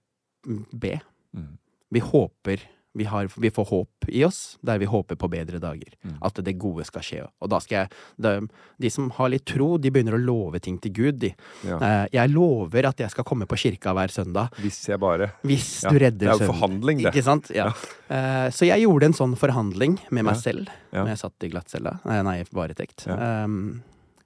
mm, 0.47 0.61
be. 0.71 0.93
Mm. 1.35 1.49
Vi 1.93 2.01
håper 2.03 2.63
vi, 2.95 3.03
har, 3.03 3.27
vi 3.35 3.51
får 3.51 3.65
håp 3.65 4.05
i 4.07 4.23
oss, 4.25 4.57
der 4.61 4.77
vi 4.79 4.85
håper 4.87 5.17
på 5.19 5.27
bedre 5.27 5.59
dager. 5.59 5.91
Mm. 6.07 6.15
At 6.23 6.39
det 6.47 6.53
gode 6.59 6.85
skal 6.87 7.03
skje. 7.03 7.25
Og 7.43 7.51
da 7.51 7.59
skal 7.63 7.81
jeg 7.81 7.89
de, 8.23 8.31
de 8.79 8.91
som 8.93 9.09
har 9.17 9.33
litt 9.33 9.43
tro, 9.49 9.73
de 9.81 9.91
begynner 9.91 10.15
å 10.15 10.21
love 10.21 10.61
ting 10.63 10.77
til 10.79 10.93
Gud, 10.95 11.19
de. 11.25 11.33
Ja. 11.67 11.75
Eh, 11.75 12.05
jeg 12.15 12.31
lover 12.31 12.87
at 12.87 13.03
jeg 13.03 13.11
skal 13.11 13.27
komme 13.27 13.49
på 13.51 13.59
kirka 13.59 13.91
hver 13.97 14.13
søndag. 14.15 14.55
Hvis 14.63 14.79
jeg 14.87 15.01
bare 15.03 15.33
Hvis 15.43 15.83
Ja, 15.83 15.91
du 15.91 15.99
det 15.99 16.13
er 16.23 16.39
jo 16.39 16.47
forhandling, 16.53 17.03
det. 17.03 17.11
Ikke 17.11 17.25
sant? 17.27 17.51
Ja. 17.55 17.67
Eh, 18.07 18.47
så 18.55 18.69
jeg 18.71 18.85
gjorde 18.85 19.11
en 19.11 19.19
sånn 19.19 19.35
forhandling 19.39 19.99
med 20.15 20.29
meg 20.31 20.39
selv 20.39 20.71
når 20.95 21.11
jeg 21.11 21.23
satt 21.25 21.43
i 21.49 21.51
glattcella. 21.51 21.97
Nei, 22.07 22.21
nei, 22.23 22.39
varetekt. 22.55 23.09
Um, 23.11 23.81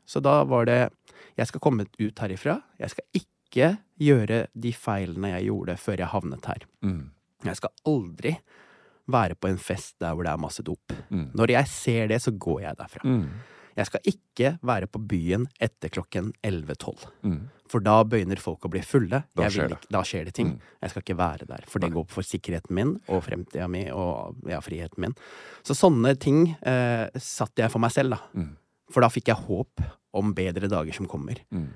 så 0.05 0.21
da 0.21 0.43
var 0.45 0.69
det 0.69 0.81
Jeg 1.39 1.47
skal 1.49 1.61
komme 1.63 1.85
ut 1.87 2.19
herifra. 2.21 2.59
Jeg 2.77 2.91
skal 2.93 3.05
ikke 3.17 3.77
gjøre 3.97 4.43
de 4.53 4.71
feilene 4.75 5.39
jeg 5.39 5.49
gjorde 5.49 5.81
før 5.81 6.03
jeg 6.03 6.13
havnet 6.13 6.45
her. 6.53 6.69
mm. 6.85 7.07
Jeg 7.45 7.59
skal 7.59 7.71
aldri 7.87 8.35
være 9.09 9.37
på 9.39 9.49
en 9.49 9.61
fest 9.61 9.95
der 10.01 10.13
hvor 10.13 10.27
det 10.27 10.33
er 10.33 10.41
masse 10.41 10.65
dop. 10.65 10.93
Mm. 11.09 11.29
Når 11.37 11.55
jeg 11.55 11.71
ser 11.71 12.11
det, 12.11 12.19
så 12.21 12.33
går 12.35 12.61
jeg 12.67 12.79
derfra. 12.79 13.05
Mm. 13.07 13.23
Jeg 13.79 13.87
skal 13.87 14.09
ikke 14.11 14.51
være 14.65 14.89
på 14.91 14.99
byen 15.07 15.45
etter 15.61 15.91
klokken 15.93 16.33
11-12. 16.45 17.05
Mm. 17.23 17.39
For 17.69 17.85
da 17.85 17.99
begynner 18.07 18.41
folk 18.41 18.65
å 18.65 18.71
bli 18.73 18.81
fulle. 18.83 19.21
Da 19.37 19.47
skjer 19.51 19.69
det. 19.71 19.77
da 19.93 20.01
skjer 20.05 20.25
det 20.27 20.33
ting. 20.39 20.55
Mm. 20.55 20.71
Jeg 20.83 20.93
skal 20.93 21.05
ikke 21.05 21.19
være 21.19 21.47
der. 21.49 21.67
For 21.69 21.83
det 21.83 21.91
går 21.93 22.07
for 22.11 22.25
sikkerheten 22.25 22.75
min 22.75 22.95
og 23.07 23.23
fremtida 23.27 23.69
mi 23.71 23.85
og 23.93 24.41
ja, 24.49 24.59
friheten 24.65 25.05
min. 25.05 25.15
Så 25.63 25.77
sånne 25.77 26.15
ting 26.19 26.41
eh, 26.59 27.05
satte 27.15 27.63
jeg 27.63 27.71
for 27.71 27.83
meg 27.83 27.93
selv, 27.95 28.17
da. 28.17 28.41
Mm. 28.41 28.51
For 28.89 29.05
da 29.05 29.11
fikk 29.13 29.29
jeg 29.29 29.45
håp 29.45 29.85
om 30.17 30.33
bedre 30.35 30.69
dager 30.71 30.97
som 30.97 31.07
kommer. 31.09 31.39
Mm. 31.53 31.69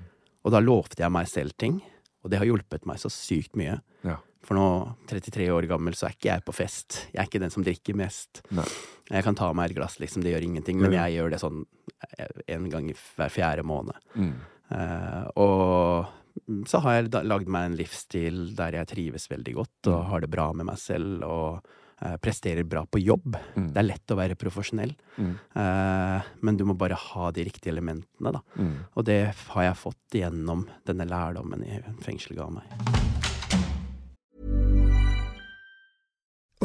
Og 0.44 0.52
da 0.52 0.60
lovte 0.60 1.04
jeg 1.04 1.14
meg 1.14 1.30
selv 1.30 1.56
ting. 1.60 1.78
Og 2.24 2.32
det 2.32 2.40
har 2.40 2.48
hjulpet 2.48 2.88
meg 2.88 3.00
så 3.00 3.10
sykt 3.12 3.56
mye. 3.60 3.78
Ja. 4.04 4.18
For 4.44 4.54
nå, 4.58 4.64
33 5.08 5.46
år 5.54 5.66
gammel, 5.70 5.94
så 5.96 6.06
er 6.08 6.16
ikke 6.16 6.28
jeg 6.32 6.44
på 6.44 6.52
fest. 6.54 6.98
Jeg 7.14 7.22
er 7.22 7.28
ikke 7.30 7.40
den 7.40 7.50
som 7.54 7.64
drikker 7.64 7.96
mest. 7.96 8.42
Nei. 8.52 8.66
Jeg 9.10 9.24
kan 9.24 9.34
ta 9.38 9.50
meg 9.56 9.70
et 9.70 9.76
glass, 9.78 9.98
liksom. 10.00 10.22
Det 10.24 10.34
gjør 10.34 10.44
ingenting. 10.48 10.78
Men 10.80 10.92
jeg 10.92 11.16
gjør 11.16 11.30
det 11.32 11.40
sånn 11.40 11.62
eh, 12.18 12.28
en 12.56 12.68
gang 12.72 12.90
i 12.92 12.96
hver 13.16 13.32
fjerde 13.32 13.64
måned. 13.64 13.96
Mm. 14.16 14.34
Uh, 14.74 15.24
og 15.36 16.66
så 16.68 16.80
har 16.82 16.96
jeg 16.98 17.24
lagd 17.28 17.48
meg 17.52 17.68
en 17.70 17.76
livsstil 17.78 18.38
der 18.58 18.74
jeg 18.80 18.88
trives 18.90 19.28
veldig 19.30 19.54
godt 19.60 19.90
og 19.92 19.98
Mm. 20.00 20.08
har 20.10 20.20
det 20.24 20.30
bra 20.32 20.46
med 20.52 20.66
meg 20.66 20.78
selv 20.82 21.22
og 21.28 21.66
uh, 22.02 22.16
presterer 22.20 22.64
bra 22.68 22.82
på 22.84 22.98
jobb. 23.00 23.36
Mm. 23.54 23.68
Det 23.72 23.80
er 23.80 23.86
lett 23.88 24.12
å 24.12 24.16
være 24.18 24.34
profesjonell, 24.40 24.96
Mm. 25.16 25.34
uh, 25.56 26.20
men 26.42 26.56
du 26.56 26.64
må 26.66 26.74
bare 26.76 26.96
ha 26.98 27.30
de 27.30 27.44
riktige 27.46 27.70
elementene, 27.72 28.32
da. 28.34 28.40
Mm. 28.58 28.76
Og 28.96 29.04
det 29.04 29.20
har 29.54 29.62
jeg 29.70 29.80
fått 29.84 30.18
gjennom 30.20 30.66
denne 30.84 31.06
lærdommen 31.08 31.62
i 31.64 31.80
fengselet 32.02 32.36
ga 32.42 32.50
meg. 32.50 33.13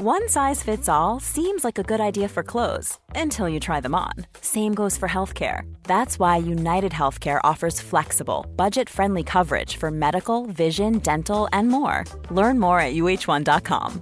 One 0.00 0.28
size 0.28 0.62
fits 0.62 0.88
all 0.88 1.18
seems 1.18 1.64
like 1.64 1.76
a 1.76 1.82
good 1.82 1.98
idea 1.98 2.28
for 2.28 2.44
clothes 2.44 3.00
until 3.16 3.48
you 3.48 3.58
try 3.58 3.80
them 3.80 3.96
on. 3.96 4.12
Same 4.40 4.72
goes 4.72 4.96
for 4.96 5.08
healthcare. 5.08 5.62
That's 5.88 6.20
why 6.20 6.36
United 6.36 6.92
Healthcare 6.92 7.40
offers 7.42 7.80
flexible, 7.80 8.46
budget 8.54 8.88
friendly 8.88 9.24
coverage 9.24 9.76
for 9.76 9.90
medical, 9.90 10.46
vision, 10.46 11.00
dental, 11.00 11.48
and 11.52 11.66
more. 11.66 12.04
Learn 12.30 12.60
more 12.60 12.80
at 12.80 12.94
uh1.com. 12.94 14.00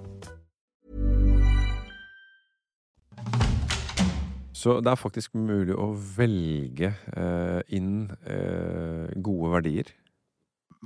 Så 4.52 4.80
det 4.80 4.92
er 4.92 5.00
faktisk 5.00 5.32
mulig 5.32 5.72
å 5.72 5.94
velge 5.96 6.92
eh, 6.92 7.60
inn 7.72 8.10
eh, 8.28 9.16
gode 9.16 9.48
verdier. 9.56 9.96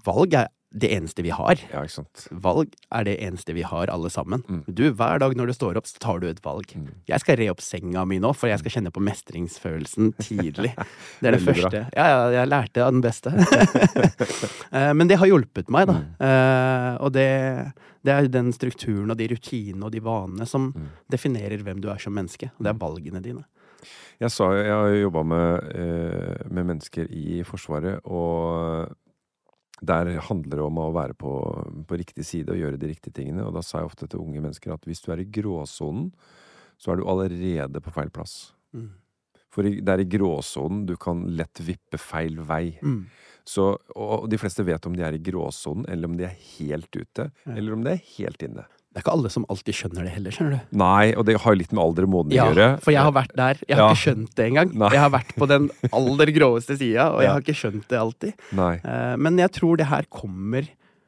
Valg 0.06 0.38
er 0.38 0.54
det 0.72 0.86
eneste 0.94 1.22
vi 1.26 1.32
har. 1.34 1.58
Ja. 1.72 1.82
Valg 2.30 2.74
er 2.94 3.04
det 3.08 3.16
eneste 3.26 3.54
vi 3.56 3.62
har, 3.66 3.90
alle 3.90 4.10
sammen. 4.10 4.44
Mm. 4.46 4.60
Du, 4.70 4.84
Hver 4.94 5.18
dag 5.18 5.34
når 5.34 5.50
du 5.50 5.52
står 5.56 5.76
opp, 5.80 5.86
så 5.90 5.98
tar 5.98 6.20
du 6.22 6.28
et 6.30 6.38
valg. 6.44 6.70
Mm. 6.78 6.88
Jeg 7.10 7.20
skal 7.24 7.36
re 7.40 7.48
opp 7.50 7.60
senga 7.64 8.04
mi 8.06 8.20
nå, 8.22 8.30
for 8.38 8.46
jeg 8.52 8.60
skal 8.62 8.76
kjenne 8.76 8.92
på 8.94 9.02
mestringsfølelsen 9.02 10.12
tidlig. 10.22 10.70
Det 11.20 11.26
er 11.32 11.36
det 11.36 11.42
første. 11.42 11.82
Ja, 11.96 12.06
ja, 12.12 12.20
jeg 12.38 12.48
lærte 12.52 12.84
av 12.86 12.92
den 12.94 13.02
beste. 13.02 13.34
Eh, 14.70 14.92
Men 14.94 15.08
det 15.10 15.16
har 15.18 15.26
hjulpet 15.26 15.70
meg, 15.72 15.88
da. 15.90 15.96
Mm. 15.98 16.10
Eh, 16.22 16.94
Og 17.02 17.10
det, 17.12 17.26
det 18.06 18.12
er 18.14 18.28
den 18.30 18.52
strukturen 18.54 19.10
og 19.10 19.18
de 19.18 19.26
rutinene 19.32 19.88
og 19.88 19.92
de 19.94 20.00
vanene 20.04 20.46
som 20.46 20.70
Mm. 20.70 20.86
definerer 21.10 21.62
hvem 21.66 21.80
du 21.82 21.88
er 21.90 21.98
som 21.98 22.14
menneske. 22.14 22.52
Og 22.58 22.62
det 22.64 22.70
er 22.70 22.78
valgene 22.78 23.20
dine. 23.24 23.42
Jeg, 24.20 24.30
sa, 24.30 24.50
jeg 24.54 24.70
har 24.70 24.94
jobba 25.00 25.22
med, 25.24 25.70
eh, 25.74 26.46
med 26.52 26.66
mennesker 26.68 27.08
i 27.10 27.40
Forsvaret, 27.42 27.98
og 28.04 28.92
der 29.80 30.10
handler 30.26 30.60
det 30.60 30.64
om 30.66 30.78
å 30.82 30.90
være 30.92 31.14
på, 31.16 31.32
på 31.88 31.98
riktig 32.00 32.24
side 32.28 32.52
og 32.52 32.60
gjøre 32.60 32.80
de 32.80 32.90
riktige 32.92 33.14
tingene. 33.16 33.46
Og 33.48 33.54
da 33.56 33.62
sa 33.64 33.80
jeg 33.80 33.90
ofte 33.90 34.08
til 34.10 34.20
unge 34.22 34.42
mennesker 34.44 34.74
at 34.74 34.84
hvis 34.88 35.00
du 35.04 35.10
er 35.14 35.22
i 35.22 35.28
gråsonen, 35.32 36.10
så 36.80 36.92
er 36.92 37.00
du 37.00 37.06
allerede 37.08 37.80
på 37.84 37.92
feil 37.94 38.12
plass. 38.12 38.52
Mm. 38.76 38.90
For 39.50 39.66
det 39.66 39.90
er 39.92 40.02
i 40.04 40.08
gråsonen 40.08 40.84
du 40.86 40.94
kan 41.00 41.24
lett 41.36 41.60
vippe 41.66 41.98
feil 42.00 42.38
vei. 42.46 42.76
Mm. 42.84 43.02
Så, 43.50 43.72
og 43.98 44.28
de 44.30 44.38
fleste 44.38 44.62
vet 44.68 44.84
om 44.86 44.94
de 44.94 45.02
er 45.02 45.16
i 45.16 45.22
gråsonen, 45.24 45.88
eller 45.90 46.06
om 46.10 46.14
de 46.18 46.28
er 46.28 46.36
helt 46.58 46.92
ute, 46.94 47.30
Ja. 47.46 47.56
eller 47.56 47.74
om 47.74 47.82
de 47.84 47.96
er 47.96 48.04
helt 48.18 48.44
inne. 48.46 48.66
Det 48.90 48.98
er 48.98 49.04
ikke 49.04 49.12
alle 49.14 49.30
som 49.30 49.44
alltid 49.48 49.76
skjønner 49.78 50.02
det 50.02 50.10
heller, 50.16 50.34
skjønner 50.34 50.56
du. 50.58 50.76
Nei, 50.80 51.12
og 51.14 51.24
det 51.28 51.36
har 51.38 51.54
jo 51.54 51.58
litt 51.60 51.70
med 51.72 51.82
alder 51.84 52.06
og 52.08 52.10
moden 52.10 52.32
å 52.32 52.34
Ja, 52.34 52.46
gjøre. 52.50 52.80
for 52.82 52.90
jeg 52.90 53.02
har 53.06 53.12
vært 53.14 53.34
der. 53.38 53.60
Jeg 53.68 53.76
har 53.78 53.84
Ja. 53.84 53.92
ikke 53.94 54.02
skjønt 54.02 54.34
det 54.34 54.46
engang. 54.50 54.72
Nei. 54.74 54.88
Jeg 54.90 54.98
har 55.04 55.10
vært 55.10 55.34
på 55.38 55.46
den 55.46 55.70
aller 55.92 56.26
gråeste 56.34 56.76
sida, 56.76 57.06
og 57.14 57.22
jeg 57.22 57.30
har 57.30 57.40
ikke 57.40 57.54
skjønt 57.60 57.86
det 57.88 57.98
alltid. 58.00 58.34
Nei. 58.52 58.74
Eh, 58.82 59.16
Men 59.16 59.38
jeg 59.38 59.52
tror 59.52 59.76
det 59.78 59.86
her 59.86 60.02
kommer 60.10 60.66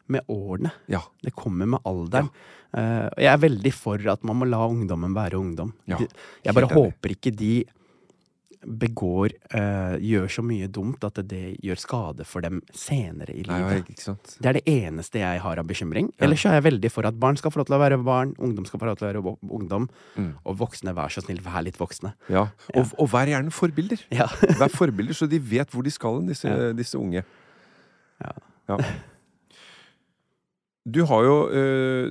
med 0.08 0.22
årene. 0.30 0.70
Ja. 0.88 1.00
Det 1.24 1.34
kommer 1.34 1.66
med 1.66 1.80
alderen. 1.84 2.30
Eh, 2.72 3.08
jeg 3.18 3.32
er 3.34 3.38
veldig 3.48 3.72
for 3.74 3.98
at 4.08 4.22
man 4.24 4.36
må 4.38 4.48
la 4.48 4.62
ungdommen 4.68 5.12
være 5.12 5.34
ungdom. 5.42 5.72
Ja, 5.88 5.98
Jeg 6.44 6.54
bare 6.54 6.68
håper 6.70 7.10
ikke 7.16 7.34
de 7.34 7.64
begår 8.66 9.32
uh, 9.54 9.96
Gjør 9.98 10.28
så 10.30 10.42
mye 10.46 10.68
dumt 10.70 11.02
at 11.04 11.18
det 11.28 11.56
gjør 11.62 11.80
skade 11.82 12.24
for 12.28 12.40
dem 12.44 12.60
senere 12.72 13.34
i 13.34 13.42
livet. 13.42 13.90
sant. 13.98 14.36
Det 14.40 14.48
er 14.50 14.58
det 14.60 14.62
eneste 14.70 15.18
jeg 15.22 15.40
har 15.42 15.58
av 15.58 15.66
bekymring. 15.66 16.12
Ja. 16.16 16.26
Ellers 16.26 16.44
er 16.46 16.54
jeg 16.60 16.66
veldig 16.68 16.90
for 16.94 17.06
at 17.08 17.18
barn 17.18 17.36
skal 17.40 17.50
få 17.50 17.58
lov 17.62 17.66
til 17.70 17.76
å 17.76 17.80
være 17.82 17.98
barn, 18.04 18.34
ungdom 18.38 18.64
skal 18.68 18.80
få 18.80 18.86
lov 18.90 18.98
til 19.00 19.08
å 19.08 19.12
være 19.12 19.36
ungdom, 19.50 19.88
Mm. 20.16 20.34
og 20.44 20.58
voksne, 20.58 20.92
vær 20.94 21.08
så 21.10 21.22
snill, 21.24 21.40
vær 21.42 21.62
litt 21.64 21.78
voksne. 21.80 22.14
Ja. 22.28 22.46
Og, 22.74 22.92
og 22.98 23.08
vær 23.10 23.26
gjerne 23.26 23.50
forbilder. 23.50 24.02
Ja. 24.12 24.26
Vær 24.60 24.68
forbilder, 24.70 25.14
så 25.16 25.26
de 25.28 25.38
vet 25.38 25.70
hvor 25.72 25.82
de 25.82 25.90
skal 25.90 26.20
disse, 26.28 26.48
Ja. 26.48 26.72
disse 26.76 26.98
unge. 26.98 27.24
Ja. 28.22 28.76
Du 30.82 31.04
har 31.06 31.22
jo, 31.22 31.34
eh, 31.54 32.08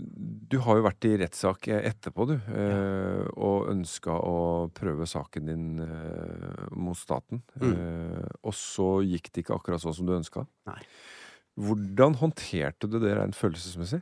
du 0.52 0.56
har 0.64 0.78
jo 0.80 0.86
vært 0.86 1.08
i 1.10 1.18
rettssak 1.20 1.68
etterpå, 1.76 2.28
du. 2.30 2.38
ja. 2.48 2.78
Og 3.36 3.68
ønska 3.74 4.14
å 4.16 4.70
prøve 4.76 5.08
saken 5.10 5.50
din 5.50 5.66
eh, 5.84 6.70
mot 6.72 6.96
staten. 6.96 7.42
Mm. 7.60 7.74
Eh, 7.74 8.30
Og 8.48 8.56
så 8.56 9.02
gikk 9.04 9.28
det 9.32 9.44
ikke 9.44 9.58
akkurat 9.58 9.84
sånn 9.84 9.98
som 9.98 10.08
du 10.08 10.16
ønska. 10.16 10.46
Hvordan 11.60 12.16
håndterte 12.22 12.88
du 12.88 12.98
det 13.04 13.12
rent 13.18 13.36
følelsesmessig? 13.36 14.02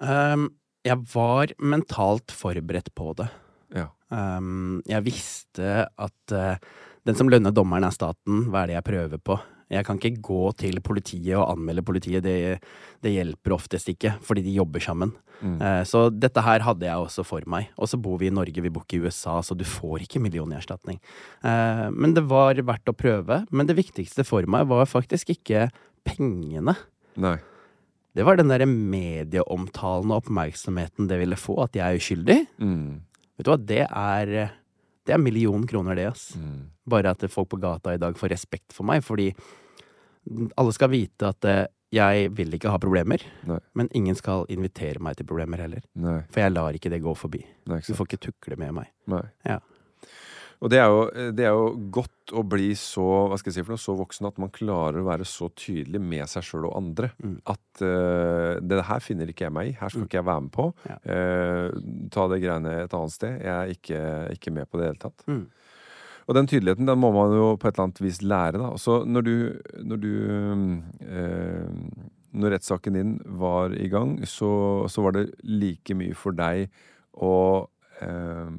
Um, 0.00 0.48
jeg 0.86 0.96
var 1.12 1.52
mentalt 1.60 2.32
forberedt 2.32 2.88
på 2.96 3.12
det. 3.18 3.28
Ja. 3.76 3.90
Um, 4.08 4.80
jeg 4.88 5.04
visste 5.06 5.84
at 5.92 6.32
uh, 6.34 6.56
den 7.04 7.18
som 7.18 7.28
lønner 7.28 7.52
dommeren, 7.52 7.84
er 7.84 7.94
staten. 7.94 8.46
Hva 8.48 8.64
er 8.64 8.72
det 8.72 8.78
jeg 8.78 8.88
prøver 8.88 9.20
på? 9.20 9.36
Jeg 9.70 9.86
kan 9.86 10.00
ikke 10.00 10.22
gå 10.26 10.44
til 10.58 10.80
politiet 10.82 11.36
og 11.38 11.52
anmelde 11.52 11.84
politiet. 11.86 12.24
Det, 12.24 12.58
det 13.04 13.12
hjelper 13.14 13.54
oftest 13.54 13.90
ikke, 13.92 14.16
fordi 14.26 14.42
de 14.48 14.56
jobber 14.56 14.82
sammen. 14.82 15.12
Mm. 15.40 15.56
Uh, 15.60 15.82
så 15.88 16.08
dette 16.10 16.42
her 16.44 16.64
hadde 16.66 16.88
jeg 16.88 17.04
også 17.04 17.24
for 17.26 17.46
meg. 17.50 17.70
Og 17.78 17.90
så 17.90 18.00
bor 18.00 18.18
vi 18.20 18.28
i 18.28 18.34
Norge, 18.34 18.64
vi 18.64 18.72
bor 18.72 18.82
ikke 18.82 18.98
i 18.98 19.04
USA, 19.06 19.38
så 19.46 19.54
du 19.54 19.62
får 19.68 20.04
ikke 20.06 20.22
millionerstatning. 20.22 20.98
Uh, 21.44 21.86
men 21.94 22.16
det 22.16 22.26
var 22.30 22.58
verdt 22.58 22.90
å 22.90 22.96
prøve. 22.96 23.44
Men 23.54 23.70
det 23.70 23.78
viktigste 23.78 24.26
for 24.26 24.46
meg 24.50 24.66
var 24.70 24.90
faktisk 24.90 25.32
ikke 25.36 25.68
pengene. 26.06 26.74
Nei. 27.20 27.38
Det 28.16 28.26
var 28.26 28.40
den 28.40 28.50
derre 28.50 28.66
medieomtalen 28.66 30.10
og 30.10 30.24
oppmerksomheten 30.24 31.06
det 31.10 31.20
ville 31.20 31.38
få, 31.38 31.60
at 31.62 31.78
jeg 31.78 31.86
er 31.86 32.00
uskyldig. 32.00 32.38
Mm. 32.58 33.02
Vet 33.38 33.46
du 33.46 33.52
hva, 33.52 33.60
det 33.60 33.84
er 33.86 34.56
Det 35.06 35.14
er 35.14 35.22
million 35.22 35.62
kroner, 35.66 35.96
det, 35.96 36.10
ass. 36.10 36.34
Mm. 36.36 36.68
Bare 36.90 37.14
at 37.14 37.24
folk 37.32 37.48
på 37.50 37.58
gata 37.58 37.94
i 37.94 37.98
dag 37.98 38.18
får 38.18 38.34
respekt 38.34 38.74
for 38.76 38.86
meg, 38.86 39.00
fordi 39.02 39.30
alle 40.56 40.72
skal 40.76 40.92
vite 40.92 41.30
at 41.30 41.48
eh, 41.48 41.66
jeg 41.90 42.30
vil 42.38 42.54
ikke 42.54 42.70
ha 42.70 42.78
problemer, 42.78 43.22
Nei. 43.50 43.58
men 43.74 43.88
ingen 43.98 44.14
skal 44.14 44.44
invitere 44.52 45.02
meg 45.02 45.18
til 45.18 45.26
problemer 45.26 45.64
heller. 45.64 45.82
Nei. 45.98 46.20
For 46.30 46.44
jeg 46.44 46.54
lar 46.54 46.76
ikke 46.76 46.92
det 46.92 47.02
gå 47.02 47.14
forbi. 47.18 47.42
Nei, 47.70 47.80
Du 47.82 47.96
får 47.98 48.06
ikke 48.06 48.24
tukle 48.28 48.58
med 48.60 48.76
meg. 48.76 48.92
Ja. 49.46 49.58
Og 50.60 50.68
det 50.68 50.76
er, 50.76 50.92
jo, 50.92 51.04
det 51.32 51.44
er 51.48 51.54
jo 51.56 51.68
godt 51.96 52.34
å 52.36 52.42
bli 52.44 52.74
så 52.76 53.04
hva 53.30 53.38
skal 53.40 53.48
jeg 53.50 53.56
si 53.56 53.64
for 53.64 53.74
noe, 53.74 53.80
så 53.80 53.94
voksen 53.96 54.28
at 54.28 54.40
man 54.42 54.52
klarer 54.52 55.00
å 55.00 55.06
være 55.06 55.24
så 55.28 55.48
tydelig 55.56 56.02
med 56.04 56.28
seg 56.28 56.44
sjøl 56.44 56.66
og 56.68 56.76
andre. 56.76 57.08
Mm. 57.24 57.38
At 57.48 57.80
uh, 57.80 58.60
det 58.60 58.82
her 58.90 59.00
finner 59.02 59.32
ikke 59.32 59.46
jeg 59.46 59.54
meg 59.56 59.70
i. 59.70 59.76
Her 59.80 59.92
skal 59.92 60.04
ikke 60.04 60.20
jeg 60.20 60.28
være 60.28 60.44
med 60.46 60.52
på. 60.52 60.66
Ja. 60.84 60.98
Uh, 61.08 61.80
ta 62.12 62.26
det 62.30 62.42
greiene 62.44 62.74
et 62.82 62.96
annet 62.98 63.16
sted. 63.16 63.40
Jeg 63.40 63.54
er 63.56 63.72
ikke, 63.72 64.02
ikke 64.36 64.54
med 64.60 64.68
på 64.68 64.78
det 64.78 64.84
i 64.84 64.86
det 64.86 64.92
hele 64.92 65.02
tatt. 65.06 65.26
Mm. 65.32 65.42
Og 66.28 66.36
den 66.36 66.48
tydeligheten 66.50 66.88
den 66.88 67.00
må 67.00 67.10
man 67.14 67.34
jo 67.34 67.48
på 67.56 67.68
et 67.68 67.74
eller 67.74 67.88
annet 67.88 68.02
vis 68.04 68.20
lære. 68.22 68.60
da. 68.60 68.70
Så 68.78 69.00
når 69.06 69.26
du, 69.26 69.34
når 69.82 70.02
du 70.02 70.12
eh, 71.06 71.68
Når 72.30 72.52
rettssaken 72.54 72.94
din 72.94 73.16
var 73.26 73.72
i 73.74 73.88
gang, 73.90 74.20
så, 74.22 74.86
så 74.86 75.02
var 75.02 75.16
det 75.16 75.32
like 75.42 75.94
mye 75.98 76.14
for 76.14 76.30
deg 76.30 76.68
å 77.18 77.66
eh, 78.00 78.52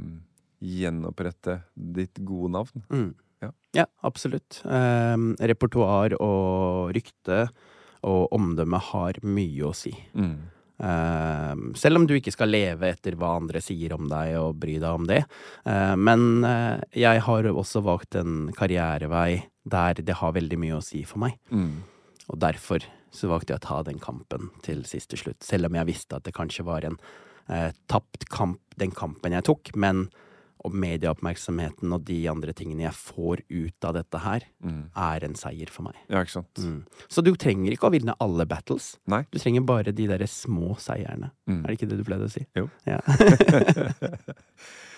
gjenopprette 0.60 1.62
ditt 1.76 2.20
gode 2.28 2.52
navn. 2.58 2.84
Mm. 2.92 3.14
Ja. 3.42 3.52
Ja, 3.80 3.86
absolutt. 4.04 4.60
Eh, 4.68 5.16
repertoar 5.40 6.18
og 6.20 6.92
rykte 6.98 7.46
og 8.04 8.34
omdømme 8.36 8.80
har 8.92 9.22
mye 9.24 9.70
å 9.70 9.74
si. 9.78 9.94
Mm. 10.18 10.36
Um, 10.82 11.76
selv 11.78 12.00
om 12.00 12.08
du 12.10 12.16
ikke 12.18 12.34
skal 12.34 12.50
leve 12.50 12.90
etter 12.90 13.14
hva 13.20 13.36
andre 13.38 13.62
sier 13.62 13.94
om 13.94 14.08
deg 14.10 14.34
og 14.40 14.58
bry 14.62 14.80
deg 14.82 14.90
om 14.90 15.06
det. 15.10 15.22
Uh, 15.68 15.94
men 15.94 16.42
uh, 16.42 16.82
jeg 16.98 17.22
har 17.28 17.50
også 17.52 17.84
valgt 17.86 18.18
en 18.18 18.50
karrierevei 18.58 19.44
der 19.62 20.02
det 20.02 20.18
har 20.18 20.34
veldig 20.34 20.58
mye 20.58 20.80
å 20.80 20.86
si 20.86 21.04
for 21.06 21.22
meg. 21.22 21.38
Mm. 21.54 21.84
Og 22.34 22.42
derfor 22.42 22.86
så 23.12 23.30
valgte 23.30 23.54
jeg 23.54 23.62
å 23.62 23.68
ta 23.68 23.82
den 23.86 24.00
kampen 24.02 24.50
til 24.66 24.86
siste 24.90 25.20
slutt. 25.20 25.44
Selv 25.44 25.70
om 25.70 25.78
jeg 25.78 25.90
visste 25.92 26.18
at 26.18 26.26
det 26.26 26.36
kanskje 26.36 26.66
var 26.68 26.88
en 26.88 26.98
eh, 27.52 27.70
tapt 27.92 28.26
kamp, 28.32 28.62
den 28.80 28.94
kampen 28.96 29.36
jeg 29.36 29.46
tok. 29.50 29.74
Men 29.76 30.06
og 30.64 30.74
medieoppmerksomheten 30.74 31.92
og 31.96 32.04
de 32.06 32.20
andre 32.32 32.54
tingene 32.54 32.84
jeg 32.86 32.94
får 32.98 33.42
ut 33.50 33.88
av 33.90 33.96
dette 33.98 34.20
her, 34.24 34.42
Mm. 34.64 34.84
er 34.96 35.24
en 35.26 35.34
seier 35.36 35.70
for 35.70 35.84
meg. 35.88 35.96
Ja, 36.10 36.22
ikke 36.22 36.36
sant. 36.38 36.54
Mm. 36.62 36.84
Så 37.10 37.24
du 37.24 37.32
trenger 37.36 37.72
ikke 37.74 37.90
å 37.90 37.94
vinne 37.96 38.14
alle 38.22 38.46
battles. 38.46 38.98
Nei. 39.08 39.24
Du 39.32 39.40
trenger 39.40 39.66
bare 39.66 39.92
de 39.92 40.08
derre 40.08 40.28
små 40.30 40.76
seierne. 40.78 41.32
Mm. 41.50 41.64
Er 41.64 41.68
det 41.68 41.80
ikke 41.80 41.90
det 41.90 41.98
du 41.98 42.04
pleide 42.08 42.30
å 42.30 42.32
si? 42.32 42.46
Jo. 42.56 42.70
Ja. 42.86 43.00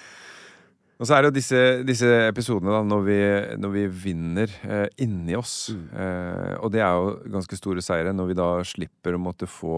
Og 1.01 1.07
så 1.09 1.15
er 1.17 1.23
det 1.25 1.29
jo 1.31 1.35
disse, 1.35 1.59
disse 1.83 2.09
episodene 2.29 2.71
da, 2.71 2.81
når 2.85 3.01
vi, 3.07 3.15
når 3.59 3.71
vi 3.73 3.81
vinner 4.05 4.51
eh, 4.63 4.85
inni 5.03 5.33
oss. 5.35 5.71
Mm. 5.73 5.87
Eh, 5.99 6.51
og 6.63 6.69
det 6.71 6.83
er 6.85 6.93
jo 6.95 7.15
ganske 7.33 7.57
store 7.59 7.81
seire 7.83 8.13
når 8.15 8.29
vi 8.29 8.35
da 8.37 8.47
slipper 8.67 9.17
å 9.17 9.21
måtte 9.21 9.49
få 9.49 9.73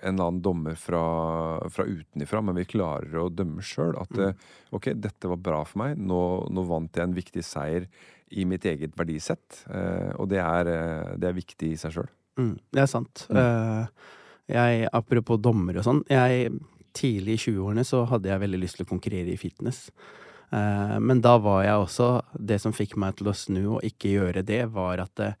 en 0.00 0.14
eller 0.14 0.28
annen 0.30 0.40
dommer 0.44 0.78
fra, 0.80 1.02
fra 1.74 1.84
utenifra, 1.88 2.40
men 2.46 2.56
vi 2.60 2.68
klarer 2.70 3.18
å 3.20 3.26
dømme 3.34 3.64
sjøl. 3.66 3.96
At 4.00 4.14
Mm. 4.14 4.22
eh, 4.28 4.48
ok, 4.78 4.92
dette 4.94 5.28
var 5.28 5.42
bra 5.42 5.60
for 5.66 5.82
meg. 5.82 5.98
Nå, 5.98 6.22
nå 6.54 6.64
vant 6.70 6.96
jeg 6.96 7.08
en 7.08 7.18
viktig 7.18 7.44
seier 7.44 7.88
i 8.30 8.46
mitt 8.46 8.64
eget 8.70 8.94
verdisett. 8.96 9.64
Eh, 9.68 10.14
og 10.22 10.30
det 10.30 10.38
er, 10.38 10.70
eh, 10.70 11.12
det 11.18 11.28
er 11.32 11.38
viktig 11.42 11.72
i 11.74 11.76
seg 11.82 11.98
sjøl. 11.98 12.08
Mm, 12.38 12.54
det 12.72 12.80
er 12.86 12.86
sant. 12.88 13.26
Mm. 13.28 13.42
Eh, 13.42 13.86
jeg, 14.54 14.88
apropos 14.96 15.36
dommer 15.42 15.76
og 15.82 15.84
sånn. 15.84 16.04
Jeg, 16.08 16.54
tidlig 16.94 17.36
i 17.36 17.42
20-årene 17.50 17.84
så 17.86 18.06
hadde 18.10 18.30
jeg 18.30 18.40
veldig 18.46 18.60
lyst 18.64 18.78
til 18.78 18.86
å 18.86 18.92
konkurrere 18.94 19.34
i 19.34 19.38
fitness. 19.38 19.90
Eh, 20.50 20.96
men 20.98 21.20
da 21.22 21.36
var 21.38 21.60
jeg 21.62 21.82
også 21.84 22.06
Det 22.34 22.56
som 22.58 22.72
fikk 22.74 22.96
meg 22.98 23.20
til 23.20 23.30
å 23.30 23.36
snu 23.36 23.60
og 23.76 23.84
ikke 23.86 24.16
gjøre 24.16 24.42
det, 24.46 24.64
var 24.74 25.02
at 25.04 25.22
eh, 25.22 25.36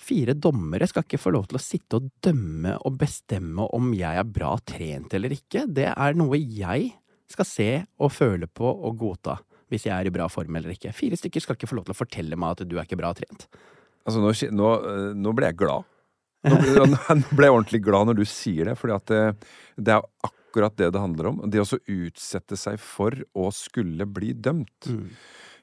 fire 0.00 0.34
dommere 0.34 0.88
skal 0.90 1.04
ikke 1.04 1.20
få 1.20 1.34
lov 1.36 1.50
til 1.50 1.60
å 1.60 1.62
sitte 1.62 2.00
og 2.00 2.08
dømme 2.24 2.74
og 2.80 2.96
bestemme 2.98 3.68
om 3.76 3.92
jeg 3.94 4.22
er 4.22 4.26
bra 4.26 4.54
trent 4.64 5.14
eller 5.14 5.36
ikke. 5.36 5.66
Det 5.68 5.90
er 5.92 6.18
noe 6.18 6.40
jeg 6.40 6.90
skal 7.30 7.46
se 7.46 7.70
og 8.00 8.10
føle 8.14 8.48
på 8.50 8.66
og 8.66 8.98
godta. 8.98 9.38
Hvis 9.70 9.86
jeg 9.86 9.94
er 9.94 10.08
i 10.08 10.14
bra 10.14 10.26
form 10.26 10.56
eller 10.58 10.72
ikke. 10.74 10.90
Fire 10.96 11.18
stykker 11.20 11.44
skal 11.44 11.54
ikke 11.54 11.68
få 11.70 11.78
lov 11.78 11.86
til 11.86 11.94
å 11.94 12.00
fortelle 12.00 12.38
meg 12.40 12.56
at 12.56 12.66
du 12.66 12.74
er 12.74 12.88
ikke 12.88 12.98
bra 12.98 13.12
trent. 13.14 13.46
Altså, 14.02 14.18
nå, 14.18 14.32
nå, 14.56 14.74
eh, 14.90 15.08
nå 15.14 15.34
ble 15.36 15.52
jeg 15.52 15.60
glad. 15.60 15.86
Nå, 16.48 16.58
ble 17.36 17.46
jeg 17.46 17.54
ordentlig 17.54 17.82
glad 17.84 18.08
når 18.08 18.22
du 18.22 18.26
sier 18.26 18.70
det, 18.72 18.78
at 18.80 19.12
det, 19.12 19.22
det 19.76 19.98
er 19.98 20.32
akkurat 20.50 20.76
det 20.76 20.90
det 20.92 21.00
handler 21.00 21.30
om. 21.30 21.40
Det 21.50 21.62
å 21.62 21.78
utsette 21.86 22.58
seg 22.58 22.80
for 22.82 23.14
å 23.38 23.50
skulle 23.54 24.06
bli 24.06 24.32
dømt. 24.34 24.90
Mm. 24.90 25.06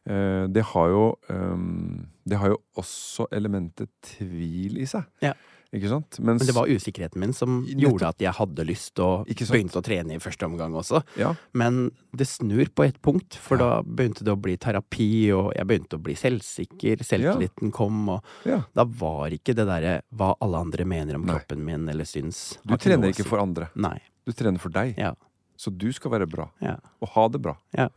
Eh, 0.07 0.47
det 0.47 0.63
har 0.71 0.87
jo 0.89 1.03
ehm, 1.29 2.07
Det 2.23 2.37
har 2.39 2.53
jo 2.53 2.61
også 2.79 3.27
elementet 3.35 3.91
tvil 4.15 4.79
i 4.79 4.87
seg. 4.87 5.03
Ja. 5.23 5.33
Ikke 5.75 5.89
sant? 5.91 6.15
Mens, 6.23 6.39
Men 6.39 6.47
det 6.47 6.55
var 6.55 6.69
usikkerheten 6.71 7.19
min 7.19 7.33
som 7.35 7.57
gjorde 7.67 8.07
at 8.07 8.21
jeg 8.23 8.31
hadde 8.37 8.63
lyst 8.63 8.99
og 9.03 9.27
begynte 9.27 9.81
å 9.81 9.83
trene 9.83 10.15
i 10.15 10.21
første 10.23 10.47
omgang 10.47 10.71
også. 10.79 11.01
ja, 11.19 11.33
Men 11.51 11.91
det 12.15 12.27
snur 12.27 12.71
på 12.71 12.85
et 12.87 13.01
punkt, 13.03 13.35
for 13.35 13.57
Ja. 13.57 13.81
da 13.81 13.81
begynte 13.83 14.23
det 14.23 14.31
å 14.31 14.39
bli 14.39 14.55
terapi, 14.55 15.29
og 15.35 15.51
jeg 15.55 15.67
begynte 15.67 15.99
å 15.99 16.03
bli 16.03 16.15
selvsikker, 16.15 17.03
selvtilliten 17.03 17.73
kom, 17.73 18.07
og 18.09 18.23
da 18.45 18.85
var 18.85 19.29
ikke 19.35 19.53
det 19.53 19.67
derre 19.67 20.01
hva 20.15 20.35
alle 20.39 20.57
andre 20.57 20.85
mener 20.85 21.15
om 21.15 21.25
Nei. 21.25 21.35
kroppen 21.35 21.65
min 21.65 21.89
eller 21.89 22.05
syns. 22.05 22.57
Du 22.65 22.77
trener 22.77 23.11
ikke 23.11 23.25
for 23.27 23.39
andre. 23.39 23.69
Nei. 23.75 23.99
Du 24.27 24.33
trener 24.35 24.59
for 24.59 24.73
deg. 24.75 24.97
Ja. 24.99 25.13
Så 25.57 25.71
du 25.71 25.87
skal 25.95 26.11
være 26.11 26.27
bra. 26.29 26.49
Ja. 26.59 26.75
Og 27.01 27.13
ha 27.15 27.27
det 27.31 27.39
bra. 27.45 27.55
Ja. 27.77 27.87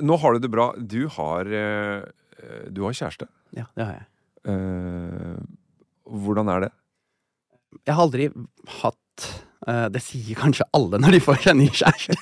Nå 0.00 0.16
har 0.20 0.36
du 0.36 0.40
det 0.40 0.50
bra. 0.52 0.70
Du 0.76 1.06
har, 1.12 1.46
eh, 1.46 2.04
du 2.72 2.82
har 2.86 2.96
kjæreste. 2.96 3.28
ja, 3.56 3.66
det 3.76 3.84
har 3.84 3.92
jeg. 4.00 4.06
Eh, 4.48 5.36
hvordan 6.08 6.48
er 6.48 6.66
det? 6.66 6.72
Jeg 7.84 7.94
har 7.94 8.02
aldri 8.06 8.30
hatt 8.80 9.26
Det 9.64 10.02
sier 10.04 10.36
kanskje 10.38 10.66
alle 10.76 10.98
når 11.00 11.16
de 11.16 11.20
får 11.24 11.38
seg 11.46 11.56
ny 11.58 11.66
kjæreste. 11.72 12.16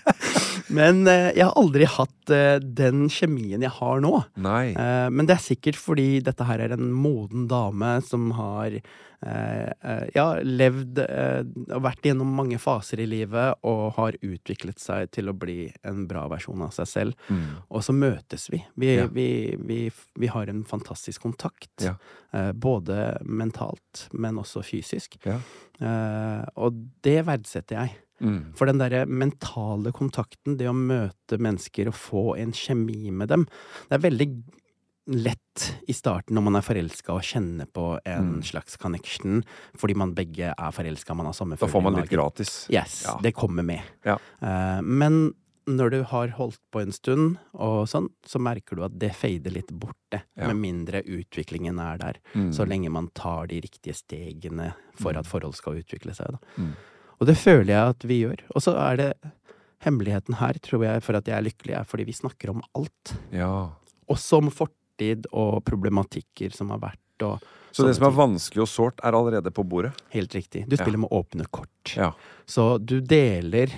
Men 0.70 1.02
eh, 1.10 1.32
jeg 1.34 1.42
har 1.48 1.56
aldri 1.58 1.86
hatt 1.90 2.30
eh, 2.30 2.60
den 2.62 3.08
kjemien 3.10 3.62
jeg 3.64 3.72
har 3.80 4.00
nå. 4.04 4.12
Nei. 4.38 4.70
Eh, 4.78 5.08
men 5.10 5.26
det 5.26 5.34
er 5.34 5.42
sikkert 5.42 5.78
fordi 5.80 6.20
dette 6.22 6.46
her 6.46 6.62
er 6.62 6.76
en 6.76 6.92
moden 6.94 7.48
dame 7.50 7.96
som 8.06 8.28
har 8.38 8.76
eh, 8.76 8.84
eh, 9.66 10.04
ja, 10.14 10.26
levd 10.46 11.00
eh, 11.02 11.40
og 11.74 11.82
vært 11.88 12.06
gjennom 12.06 12.30
mange 12.38 12.60
faser 12.62 13.02
i 13.02 13.08
livet 13.10 13.58
og 13.66 13.96
har 13.98 14.18
utviklet 14.22 14.78
seg 14.78 15.10
til 15.16 15.32
å 15.32 15.34
bli 15.34 15.64
en 15.82 16.04
bra 16.10 16.28
versjon 16.30 16.62
av 16.62 16.70
seg 16.76 16.86
selv. 16.92 17.18
Mm. 17.34 17.42
Og 17.66 17.82
så 17.88 17.96
møtes 17.96 18.46
vi. 18.54 18.62
Vi, 18.78 18.92
Ja. 19.00 19.08
vi, 19.10 19.28
vi, 19.58 19.80
vi 20.22 20.30
har 20.30 20.46
en 20.54 20.62
fantastisk 20.70 21.26
kontakt. 21.26 21.72
Ja. 21.82 21.96
Eh, 22.30 22.52
både 22.54 23.16
mentalt, 23.26 24.06
men 24.14 24.38
også 24.38 24.62
fysisk. 24.62 25.18
Ja. 25.26 25.40
Eh, 25.80 26.44
og 26.60 26.76
det 27.02 27.18
verdsetter 27.26 27.78
jeg. 27.80 27.96
Mm. 28.20 28.52
For 28.54 28.68
den 28.68 28.78
derre 28.82 29.06
mentale 29.08 29.92
kontakten, 29.96 30.58
det 30.60 30.68
å 30.68 30.76
møte 30.76 31.38
mennesker 31.40 31.88
og 31.88 31.94
få 31.96 32.24
en 32.38 32.52
kjemi 32.52 33.10
med 33.10 33.28
dem, 33.32 33.46
det 33.88 33.96
er 33.96 34.10
veldig 34.10 34.26
lett 35.10 35.64
i 35.88 35.94
starten 35.96 36.36
når 36.36 36.44
man 36.46 36.58
er 36.60 36.62
forelska 36.66 37.14
og 37.16 37.24
kjenner 37.26 37.66
på 37.66 37.86
en 38.06 38.34
Mm. 38.36 38.42
slags 38.44 38.76
connection, 38.78 39.42
fordi 39.74 39.96
man 39.96 40.12
begge 40.14 40.52
er 40.52 40.70
forelska, 40.70 41.16
man 41.16 41.26
har 41.26 41.32
samme 41.32 41.56
Da 41.58 41.66
får 41.66 41.82
man 41.82 41.94
litt 41.96 42.10
gratis. 42.10 42.66
Yes, 42.70 43.04
Ja. 43.08 43.18
det 43.22 43.34
kommer 43.34 43.64
med. 43.64 43.80
Ja. 44.04 44.18
Uh, 44.42 44.80
men 44.82 45.34
når 45.76 45.92
du 45.94 45.98
har 46.10 46.34
holdt 46.36 46.60
på 46.72 46.82
en 46.82 46.92
stund, 46.94 47.38
og 47.52 47.88
sånn, 47.90 48.08
så 48.26 48.40
merker 48.42 48.78
du 48.78 48.84
at 48.86 48.94
det 49.00 49.12
fader 49.16 49.54
litt 49.54 49.72
borte. 49.72 50.22
Ja. 50.38 50.48
Med 50.50 50.60
mindre 50.62 51.02
utviklingen 51.04 51.80
er 51.82 52.00
der. 52.00 52.20
Mm. 52.34 52.50
Så 52.56 52.66
lenge 52.68 52.92
man 52.92 53.10
tar 53.16 53.50
de 53.50 53.60
riktige 53.64 53.96
stegene 53.96 54.72
for 54.98 55.16
at 55.18 55.28
forhold 55.28 55.58
skal 55.58 55.80
utvikle 55.82 56.14
seg. 56.16 56.38
Mm. 56.56 56.72
Og 57.20 57.28
det 57.28 57.36
føler 57.36 57.74
jeg 57.74 57.94
at 57.94 58.08
vi 58.08 58.22
gjør. 58.22 58.42
Og 58.54 58.64
så 58.64 58.74
er 58.80 59.00
det 59.00 59.10
hemmeligheten 59.84 60.38
her, 60.40 60.56
tror 60.64 60.84
jeg, 60.86 61.04
for 61.04 61.18
at 61.18 61.28
jeg 61.28 61.36
er 61.36 61.46
lykkelig, 61.46 61.76
er 61.76 61.88
fordi 61.88 62.08
vi 62.08 62.16
snakker 62.16 62.52
om 62.54 62.64
alt. 62.76 63.14
Ja. 63.34 63.70
Også 64.10 64.40
om 64.40 64.50
fortid 64.52 65.28
og 65.30 65.60
problematikker 65.68 66.52
som 66.56 66.72
har 66.74 66.82
vært, 66.82 67.24
og 67.24 67.44
Så 67.70 67.84
det 67.86 67.94
som 67.98 68.08
er 68.08 68.16
vanskelig 68.16 68.64
og 68.64 68.68
sårt, 68.68 69.02
er 69.04 69.14
allerede 69.14 69.52
på 69.54 69.62
bordet? 69.62 69.92
Helt 70.10 70.32
riktig. 70.34 70.64
Du 70.66 70.74
spiller 70.74 70.98
med 71.04 71.12
åpne 71.14 71.44
kort. 71.54 71.92
Ja. 71.94 72.10
Så 72.48 72.78
du 72.82 72.98
deler 72.98 73.70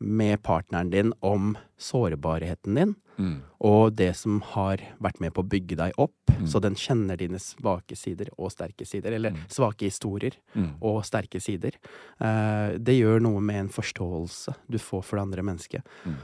med 0.00 0.42
partneren 0.42 0.90
din 0.90 1.12
om 1.22 1.56
sårbarheten 1.78 2.74
din, 2.74 2.94
Mm. 3.18 3.42
og 3.60 3.96
det 3.96 4.16
som 4.16 4.40
har 4.40 4.78
vært 4.98 5.20
med 5.20 5.34
på 5.34 5.42
å 5.42 5.48
bygge 5.48 5.76
deg 5.76 5.92
opp, 5.98 6.14
Mm. 6.30 6.46
så 6.48 6.60
den 6.60 6.74
kjenner 6.74 7.18
dine 7.18 7.36
svake 7.38 7.94
sider 7.96 8.28
og 8.38 8.50
sterke 8.50 8.86
sider, 8.86 9.12
eller 9.12 9.30
Mm. 9.30 9.46
svake 9.48 9.84
historier 9.84 10.32
Mm. 10.56 10.76
og 10.80 11.04
sterke 11.04 11.38
sider. 11.40 11.72
Eh, 12.20 12.78
det 12.78 12.98
gjør 12.98 13.20
noe 13.20 13.40
med 13.40 13.56
en 13.56 13.68
forståelse 13.68 14.54
du 14.70 14.78
får 14.78 15.04
for 15.04 15.16
det 15.16 15.22
andre 15.22 15.42
mennesket. 15.42 15.82
Mm. 16.06 16.14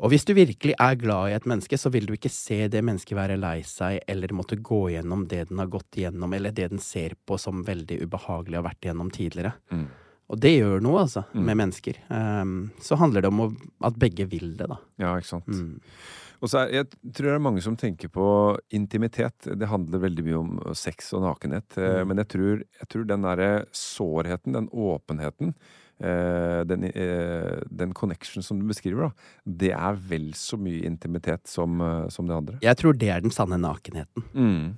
Og 0.00 0.10
hvis 0.12 0.24
du 0.24 0.32
virkelig 0.32 0.74
er 0.78 0.94
glad 0.94 1.30
i 1.30 1.34
et 1.34 1.44
menneske, 1.44 1.76
så 1.76 1.90
vil 1.90 2.06
du 2.06 2.12
ikke 2.12 2.30
se 2.30 2.68
det 2.68 2.84
mennesket 2.84 3.16
være 3.16 3.36
lei 3.40 3.62
seg, 3.62 3.98
eller 4.06 4.28
måtte 4.28 4.54
gå 4.62 4.92
gjennom 4.92 5.26
det 5.26 5.48
den 5.48 5.58
har 5.58 5.66
gått 5.66 5.90
gjennom, 5.96 6.32
eller 6.32 6.52
det 6.52 6.70
den 6.70 6.78
ser 6.78 7.14
på 7.26 7.36
som 7.36 7.64
veldig 7.64 8.02
ubehagelig 8.06 8.58
og 8.58 8.62
har 8.64 8.70
vært 8.74 8.80
igjennom 8.86 9.10
tidligere. 9.10 9.54
Og 10.28 10.38
det 10.40 10.58
gjør 10.60 10.82
noe, 10.84 11.00
altså, 11.06 11.24
Mm. 11.34 11.44
med 11.44 11.56
mennesker. 11.56 11.96
Um, 12.10 12.70
så 12.84 12.96
handler 13.00 13.22
det 13.22 13.28
om 13.32 13.40
å, 13.40 13.56
at 13.82 13.94
begge 13.98 14.26
vil 14.28 14.56
det, 14.58 14.68
da. 14.68 14.76
Ja, 14.98 15.14
ikke 15.16 15.30
sant. 15.30 15.46
Mm. 15.46 15.80
Og 16.40 16.48
så 16.52 16.58
er, 16.60 16.70
jeg 16.70 16.86
tror 17.14 17.26
det 17.26 17.34
er 17.34 17.38
mange 17.42 17.62
som 17.64 17.74
tenker 17.76 18.08
på 18.12 18.58
intimitet. 18.70 19.34
Det 19.58 19.66
handler 19.68 19.98
veldig 20.04 20.24
mye 20.24 20.38
om 20.38 20.74
sex 20.74 21.12
og 21.14 21.22
nakenhet. 21.24 21.76
eh, 21.78 22.04
Mm. 22.04 22.08
Men 22.08 22.16
jeg 22.18 22.28
tror, 22.28 22.58
jeg 22.78 22.88
tror 22.88 23.06
den 23.08 23.22
derre 23.22 23.66
sårheten, 23.72 24.52
den 24.52 24.68
åpenheten, 24.68 25.54
eh, 25.98 26.62
den, 26.64 26.84
eh, 26.84 27.60
den 27.74 27.92
connection 27.92 28.40
som 28.42 28.60
du 28.60 28.66
beskriver, 28.68 29.08
da, 29.08 29.10
det 29.46 29.72
er 29.72 29.94
vel 29.96 30.30
så 30.34 30.56
mye 30.60 30.84
intimitet 30.84 31.48
som, 31.48 31.80
eh, 31.80 32.08
som 32.08 32.26
det 32.28 32.36
andre. 32.36 32.58
Jeg 32.62 32.76
tror 32.76 32.92
det 32.96 33.08
er 33.08 33.20
den 33.20 33.30
sanne 33.32 33.58
nakenheten. 33.58 34.22
Mm. 34.34 34.76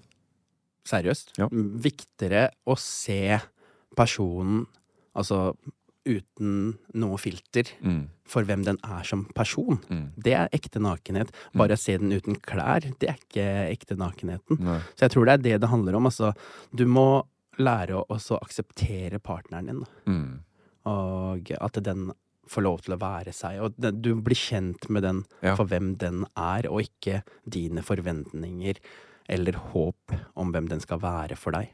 Seriøst. 0.86 1.36
Ja. 1.36 1.48
Viktigere 1.50 2.50
å 2.66 2.78
se 2.78 3.38
personen, 3.96 4.66
altså 5.16 5.54
uten 6.06 6.78
noe 6.96 7.18
filter, 7.20 7.68
Mm. 7.84 8.08
for 8.24 8.42
hvem 8.42 8.64
den 8.64 8.78
er 8.82 9.02
som 9.04 9.26
person. 9.34 9.78
Mm. 9.90 10.12
Det 10.16 10.32
er 10.32 10.48
ekte 10.56 10.80
nakenhet. 10.80 11.30
Bare 11.54 11.76
å 11.76 11.78
se 11.78 11.96
den 11.98 12.10
uten 12.12 12.36
klær, 12.40 12.80
det 12.98 13.08
er 13.10 13.18
ikke 13.20 13.46
ekte 13.70 13.96
nakenheten. 13.98 14.58
Nei. 14.60 14.78
Så 14.96 15.04
jeg 15.06 15.10
tror 15.10 15.26
det 15.26 15.32
er 15.34 15.42
det 15.44 15.60
det 15.60 15.68
handler 15.70 15.94
om. 15.96 16.06
Altså, 16.06 16.32
du 16.74 16.86
må 16.86 17.24
lære 17.58 17.98
å 18.00 18.06
også 18.08 18.38
akseptere 18.40 19.18
partneren 19.20 19.66
din. 19.66 19.84
Mm. 20.06 20.40
og 20.86 21.50
at 21.60 21.72
den 21.84 22.10
får 22.48 22.62
lov 22.64 22.80
til 22.82 22.94
å 22.94 22.98
være 22.98 23.32
seg. 23.36 23.60
Og 23.62 23.74
det, 23.78 24.00
du 24.00 24.14
blir 24.16 24.34
kjent 24.34 24.88
med 24.88 25.02
den 25.02 25.24
Ja. 25.42 25.54
for 25.54 25.66
hvem 25.66 25.98
den 25.98 26.24
er, 26.36 26.66
og 26.70 26.80
ikke 26.88 27.22
dine 27.46 27.82
forventninger 27.82 28.76
eller 29.28 29.52
håp 29.52 30.16
om 30.36 30.50
hvem 30.52 30.68
den 30.70 30.80
skal 30.80 30.98
være 30.98 31.36
for 31.36 31.52
deg. 31.52 31.68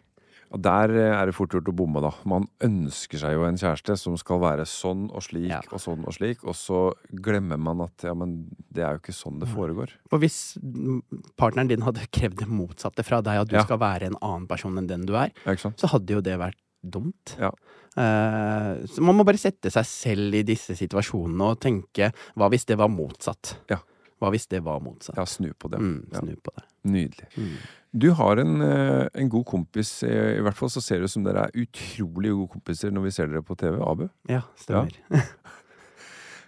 Og 0.55 0.61
der 0.62 0.92
eh, 0.94 1.12
er 1.16 1.26
det 1.26 1.34
fort 1.34 1.51
gjort 1.55 1.68
å 1.68 1.74
bomme, 1.76 2.01
da. 2.05 2.12
Man 2.28 2.47
ønsker 2.62 3.18
seg 3.18 3.34
jo 3.34 3.47
en 3.49 3.59
kjæreste 3.59 3.97
som 3.99 4.14
skal 4.20 4.38
være 4.44 4.66
sånn 4.70 5.09
og 5.11 5.24
slik 5.26 5.49
Ja. 5.51 5.61
og 5.72 5.80
sånn 5.82 6.05
og 6.07 6.14
slik, 6.14 6.44
og 6.47 6.55
så 6.55 6.92
glemmer 7.11 7.59
man 7.59 7.80
at 7.86 8.07
ja, 8.07 8.14
men 8.14 8.36
det 8.72 8.84
er 8.86 8.94
jo 8.97 9.03
ikke 9.03 9.16
sånn 9.16 9.40
det 9.42 9.49
foregår. 9.51 9.90
Og 10.12 10.20
hvis 10.22 10.57
mm, 10.62 11.01
partneren 11.36 11.68
din 11.72 11.82
hadde 11.82 12.07
krevd 12.14 12.38
det 12.44 12.49
motsatte 12.49 13.05
fra 13.07 13.20
deg, 13.26 13.42
at 13.42 13.49
du 13.51 13.57
Ja. 13.59 13.64
skal 13.66 13.78
være 13.82 14.07
en 14.12 14.20
annen 14.22 14.47
person 14.47 14.78
enn 14.78 14.86
den 14.86 15.07
du 15.07 15.14
er, 15.16 15.32
så 15.74 15.90
hadde 15.90 16.14
jo 16.14 16.20
det 16.22 16.38
vært 16.38 16.61
dumt. 16.86 17.34
Ja. 17.40 17.51
Uh, 17.97 18.84
så 18.86 19.01
man 19.03 19.16
må 19.16 19.24
bare 19.26 19.40
sette 19.40 19.70
seg 19.72 19.86
selv 19.88 20.34
i 20.36 20.42
disse 20.47 20.76
situasjonene 20.76 21.47
og 21.55 21.61
tenke 21.64 22.11
hva 22.36 22.51
hvis 22.53 22.66
det 22.68 22.76
var 22.78 22.90
motsatt? 22.92 23.57
Ja. 23.72 23.78
Hva 24.20 24.30
hvis 24.32 24.46
det 24.48 24.62
var 24.64 24.80
motsatt? 24.80 25.16
Ja, 25.18 25.24
snu 25.28 25.50
på 25.60 25.68
det. 25.70 25.78
Mm, 25.82 26.06
Ja. 26.12 26.20
snu 26.22 26.36
på 26.40 26.52
det. 26.56 26.64
Nydelig. 26.88 27.26
Mm. 27.36 27.56
Du 27.96 28.10
har 28.12 28.36
en, 28.40 28.60
eh, 28.62 29.08
en 29.14 29.28
god 29.28 29.44
kompis, 29.46 30.02
eh, 30.02 30.36
i 30.38 30.40
hvert 30.44 30.54
fall 30.56 30.68
så 30.72 30.80
ser 30.82 30.98
det 31.00 31.04
ut 31.04 31.10
som 31.10 31.24
dere 31.24 31.46
er 31.46 31.50
utrolig 31.66 32.30
gode 32.32 32.50
kompiser 32.54 32.90
når 32.92 33.02
vi 33.04 33.10
ser 33.10 33.26
dere 33.28 33.42
på 33.42 33.56
TV, 33.56 33.76
Abu. 33.80 34.08
Ja, 34.28 34.42
stemmer. 34.56 34.92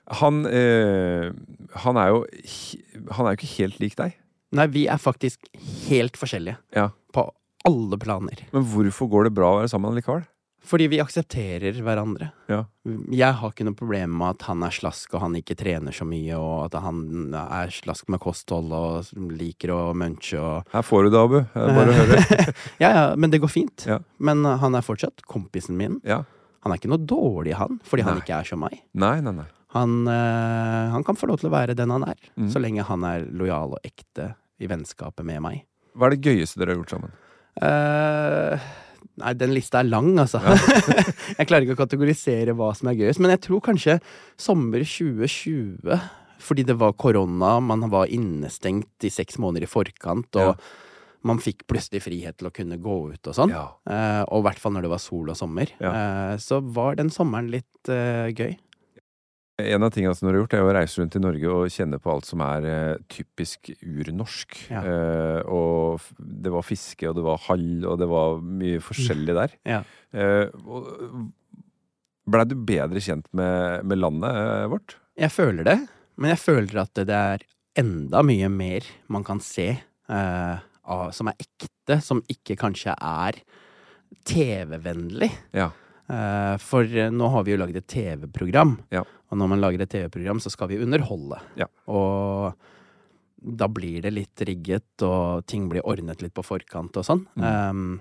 Han, 0.08 0.46
eh, 0.46 1.28
han 1.84 1.96
er 2.00 2.08
jo 2.08 2.22
Han 3.12 3.26
er 3.26 3.34
jo 3.34 3.36
ikke 3.36 3.50
helt 3.58 3.78
lik 3.82 3.96
deg. 3.98 4.14
Nei, 4.56 4.64
vi 4.72 4.86
er 4.88 4.96
faktisk 4.96 5.44
helt 5.90 6.16
forskjellige. 6.16 6.56
Ja. 6.72 6.86
På 7.12 7.26
alle 7.68 7.98
planer. 8.00 8.40
Men 8.54 8.64
hvorfor 8.64 9.10
går 9.12 9.24
det 9.28 9.34
bra 9.36 9.50
å 9.52 9.58
være 9.60 9.68
sammen 9.68 9.92
likevel? 9.98 10.24
Fordi 10.68 10.88
vi 10.90 10.98
aksepterer 11.00 11.76
hverandre. 11.84 12.30
Ja. 12.50 12.64
Jeg 13.14 13.36
har 13.38 13.52
ikke 13.52 13.64
noe 13.64 13.76
problem 13.78 14.16
med 14.18 14.34
at 14.36 14.42
han 14.48 14.62
er 14.66 14.74
slask 14.74 15.12
og 15.14 15.22
han 15.22 15.36
ikke 15.38 15.54
trener 15.56 15.94
så 15.94 16.04
mye, 16.09 16.36
og 16.36 16.64
at 16.66 16.74
han 16.82 17.32
er 17.38 17.70
slask 17.72 18.09
med 18.12 18.20
kosthold 18.20 18.72
og 18.74 19.12
liker 19.38 19.70
å 19.72 19.78
munche 19.96 20.36
og 20.40 20.66
Her 20.74 20.82
får 20.84 21.06
du 21.06 21.11
det, 21.14 21.22
Abu. 21.22 21.38
Bare 21.54 21.92
å 21.94 21.98
høre. 22.00 22.18
Ja, 22.82 22.90
ja, 22.90 23.04
men 23.16 23.30
det 23.32 23.40
går 23.40 23.52
fint. 23.54 23.86
Ja. 23.88 24.00
Men 24.18 24.42
uh, 24.44 24.56
han 24.61 24.74
er 24.76 24.84
fortsatt 24.84 25.22
kompisen 25.30 25.78
min. 25.78 26.00
Ja. 26.04 26.24
Han 26.66 26.74
er 26.74 26.80
ikke 26.82 26.90
noe 26.90 27.00
dårlig, 27.06 27.54
han, 27.56 27.78
fordi 27.86 28.04
han 28.04 28.18
ikke 28.20 28.40
er 28.42 28.48
som 28.50 28.61
meg. 28.66 28.80
Nei, 28.98 29.20
nei, 29.24 29.32
nei. 29.38 29.46
Han, 29.76 29.98
øh, 30.09 30.84
han 30.94 31.04
kan 31.04 31.16
få 31.20 31.26
lov 31.28 31.38
til 31.42 31.50
å 31.50 31.52
være 31.52 31.74
den 31.76 31.90
han 31.92 32.02
er, 32.09 32.16
Mm. 32.40 32.46
så 32.50 32.61
lenge 32.61 32.82
han 32.88 33.02
er 33.04 33.26
lojal 33.36 33.74
og 33.76 33.84
ekte 33.86 34.30
i 34.59 34.66
vennskapet 34.66 35.22
med 35.28 35.42
meg. 35.44 35.59
Hva 35.94 36.09
er 36.09 36.16
det 36.16 36.24
gøyeste 36.24 36.56
dere 36.59 36.72
har 36.72 36.80
gjort 36.80 36.94
sammen? 36.96 37.12
Eh, 37.61 38.64
nei, 39.20 39.32
den 39.38 39.52
lista 39.56 39.80
er 39.82 39.88
lang, 39.90 40.12
altså. 40.22 40.40
jeg 41.38 41.46
klarer 41.48 41.66
ikke 41.66 41.76
å 41.76 41.82
kategorisere 41.84 42.54
hva 42.58 42.70
som 42.78 42.90
er 42.92 42.98
gøyest, 43.00 43.20
men 43.22 43.34
jeg 43.34 43.42
tror 43.48 43.60
kanskje 43.68 43.98
sommer 44.40 44.84
2020. 44.86 45.98
Fordi 46.48 46.62
det 46.68 46.76
var 46.78 46.92
korona, 46.94 47.56
man 47.60 47.88
var 47.90 48.06
innestengt 48.14 49.04
i 49.04 49.10
seks 49.10 49.40
måneder 49.42 49.66
i 49.66 49.70
forkant, 49.70 50.30
og 50.38 50.52
Ja. 50.52 50.54
man 51.26 51.40
fikk 51.42 51.64
plutselig 51.66 52.04
frihet 52.04 52.36
til 52.38 52.46
å 52.48 52.54
kunne 52.54 52.78
gå 52.78 52.94
ut 53.12 53.26
og 53.26 53.34
sånn. 53.34 53.50
Ja. 53.50 53.64
Eh, 53.90 54.22
og 54.30 54.40
i 54.44 54.46
hvert 54.46 54.60
fall 54.62 54.72
når 54.76 54.86
det 54.86 54.92
var 54.94 55.02
sol 55.02 55.28
og 55.34 55.36
sommer. 55.36 55.66
Ja. 55.82 55.90
Eh, 55.90 56.36
så 56.38 56.60
var 56.62 56.94
den 56.96 57.10
sommeren 57.10 57.50
litt 57.50 57.90
eh, 57.90 58.30
gøy. 58.38 58.54
En 59.59 59.82
av 59.82 59.90
tingene 59.90 60.14
som 60.14 60.28
du 60.28 60.30
har 60.30 60.36
gjort, 60.44 60.54
er 60.54 60.62
å 60.62 60.74
reise 60.76 61.00
rundt 61.00 61.16
i 61.18 61.22
Norge 61.22 61.50
og 61.50 61.72
kjenne 61.74 61.98
på 61.98 62.12
alt 62.12 62.28
som 62.28 62.42
er 62.46 62.66
eh, 62.70 63.00
typisk 63.11 63.72
urnorsk. 63.82 64.54
Ja. 64.70 64.84
Eh, 64.86 65.40
og 65.50 66.04
det 66.18 66.52
var 66.54 66.66
fiske, 66.66 67.09
og 67.11 67.16
det 67.18 67.24
var 67.26 67.42
hall, 67.48 67.66
og 67.82 67.98
det 67.98 68.06
var 68.06 68.38
mye 68.38 68.78
forskjellig 68.84 69.34
der. 69.34 69.56
Ja. 69.66 69.80
Eh, 70.14 70.54
Blei 72.28 72.44
du 72.46 72.54
bedre 72.68 73.02
kjent 73.02 73.26
med, 73.34 73.82
med 73.88 73.98
landet 73.98 74.30
eh, 74.30 74.68
vårt? 74.70 74.94
Jeg 75.18 75.34
føler 75.34 75.66
det, 75.66 75.78
men 76.20 76.34
jeg 76.36 76.42
føler 76.44 76.82
at 76.84 77.02
det 77.09 77.18
er 77.18 77.44
enda 77.82 78.22
mye 78.26 78.50
mer 78.52 78.86
man 79.11 79.26
kan 79.26 79.42
se 79.42 79.72
eh, 79.74 80.56
av, 80.86 81.11
som 81.16 81.32
er 81.32 81.42
ekte, 81.42 81.98
som 82.04 82.22
ikke 82.30 82.54
kanskje 82.61 82.94
er 82.94 83.42
TV-vennlig. 84.28 85.32
Ja. 85.56 85.72
Eh, 86.09 86.56
for 86.64 86.84
eh, 86.88 87.11
nå 87.12 87.28
har 87.34 87.44
vi 87.44 87.52
jo 87.52 87.61
lagd 87.61 87.76
et 87.76 87.86
TV-program, 87.92 88.78
Ja. 88.94 89.02
og 89.04 89.38
når 89.38 89.48
man 89.52 89.61
lager 89.61 89.82
et 89.84 89.90
TV-program, 89.92 90.40
så 90.40 90.50
skal 90.50 90.68
vi 90.68 90.78
underholde. 90.80 91.40
Ja. 91.61 91.66
Og 91.86 92.54
da 93.38 93.68
blir 93.68 94.02
det 94.02 94.12
litt 94.16 94.40
rigget, 94.48 95.02
og 95.04 95.44
ting 95.46 95.68
blir 95.68 95.84
ordnet 95.86 96.22
litt 96.24 96.34
på 96.34 96.42
forkant 96.46 96.96
og 96.96 97.04
sånn. 97.06 97.26
Mm. 97.36 97.44
Um, 97.44 98.00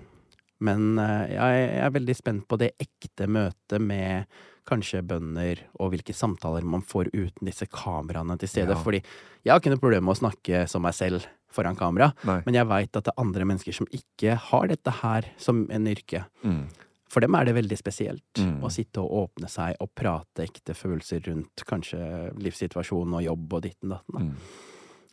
men 0.60 0.98
eh, 0.98 1.34
jeg, 1.36 1.58
jeg 1.68 1.84
er 1.86 1.94
veldig 1.94 2.16
spent 2.16 2.48
på 2.48 2.58
det 2.58 2.72
ekte 2.80 3.28
møtet 3.30 3.80
med 3.84 4.26
kanskje 4.68 5.00
bønder, 5.06 5.60
og 5.80 5.92
hvilke 5.94 6.12
samtaler 6.16 6.64
man 6.66 6.82
får 6.84 7.08
uten 7.14 7.46
disse 7.48 7.68
kameraene 7.72 8.36
til 8.40 8.50
stede. 8.50 8.74
Ja. 8.74 8.82
Fordi 8.82 9.00
jeg 9.44 9.52
har 9.52 9.60
ikke 9.62 9.72
noe 9.72 9.80
problem 9.84 10.04
med 10.08 10.16
å 10.16 10.20
snakke 10.24 10.64
som 10.68 10.84
meg 10.84 10.96
selv 10.96 11.24
foran 11.52 11.78
kamera, 11.78 12.10
Nei. 12.28 12.42
men 12.44 12.58
jeg 12.58 12.68
veit 12.68 12.96
at 12.98 13.06
det 13.06 13.12
er 13.14 13.22
andre 13.22 13.46
mennesker 13.48 13.72
som 13.72 13.88
ikke 13.94 14.34
har 14.50 14.68
dette 14.68 14.92
her 15.00 15.30
som 15.40 15.62
en 15.72 15.88
yrke. 15.88 16.26
Mm. 16.44 16.66
For 17.08 17.20
dem 17.24 17.34
er 17.34 17.44
det 17.48 17.54
veldig 17.56 17.78
spesielt 17.80 18.38
Mm. 18.38 18.60
å 18.62 18.70
sitte 18.70 19.00
og 19.00 19.10
åpne 19.30 19.48
seg 19.48 19.76
og 19.80 19.88
prate 19.96 20.44
ekte 20.44 20.74
følelser 20.76 21.20
rundt 21.26 21.64
kanskje 21.66 22.32
livssituasjonen 22.36 23.14
og 23.14 23.22
jobb 23.24 23.52
og 23.54 23.62
ditten 23.62 23.88
datten. 23.94 24.12
da. 24.14 24.20
Mm. 24.20 24.34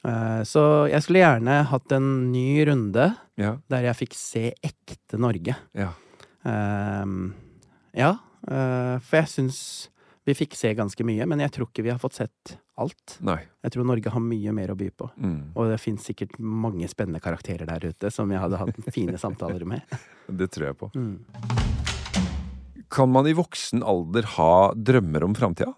Eh, 0.05 0.43
Så 0.43 0.89
jeg 0.91 1.01
skulle 1.01 1.23
gjerne 1.23 1.63
hatt 1.65 1.91
en 1.91 2.31
ny 2.31 2.65
runde 2.65 3.17
Ja. 3.37 3.57
der 3.69 3.81
jeg 3.93 3.95
fikk 4.07 4.13
se 4.13 4.53
ekte 4.63 5.17
Norge. 5.17 5.55
ja. 5.73 5.91
Um, 6.45 7.33
ja, 7.95 8.11
uh, 8.51 8.99
for 8.99 9.17
jeg 9.17 9.25
syns 9.31 9.89
vi 10.27 10.33
fikk 10.33 10.53
se 10.53 10.73
ganske 10.75 11.03
mye, 11.03 11.25
men 11.27 11.39
jeg 11.39 11.51
tror 11.53 11.67
ikke 11.71 11.83
vi 11.83 11.89
har 11.89 11.97
fått 11.97 12.13
sett 12.13 12.57
alt. 12.77 13.17
Nei. 13.21 13.39
Jeg 13.63 13.71
tror 13.71 13.85
Norge 13.85 14.09
har 14.11 14.19
mye 14.21 14.51
mer 14.53 14.67
å 14.73 14.77
by 14.77 14.89
på. 14.91 15.09
Mm. 15.21 15.51
Og 15.55 15.69
det 15.71 15.79
fins 15.79 16.03
sikkert 16.05 16.37
mange 16.39 16.87
spennende 16.87 17.21
karakterer 17.21 17.65
der 17.65 17.79
ute 17.89 18.11
som 18.11 18.29
jeg 18.29 18.39
hadde 18.41 18.57
hatt 18.57 18.75
fine 18.93 19.17
samtaler 19.17 19.65
med. 19.65 19.81
Det 20.29 20.49
tror 20.51 20.65
jeg 20.67 20.77
på. 20.77 20.91
Mm. 20.93 21.74
Kan 22.89 23.11
man 23.11 23.27
i 23.27 23.33
voksen 23.37 23.83
alder 23.83 24.27
ha 24.35 24.73
drømmer 24.75 25.23
om 25.25 25.35
framtida? 25.35 25.73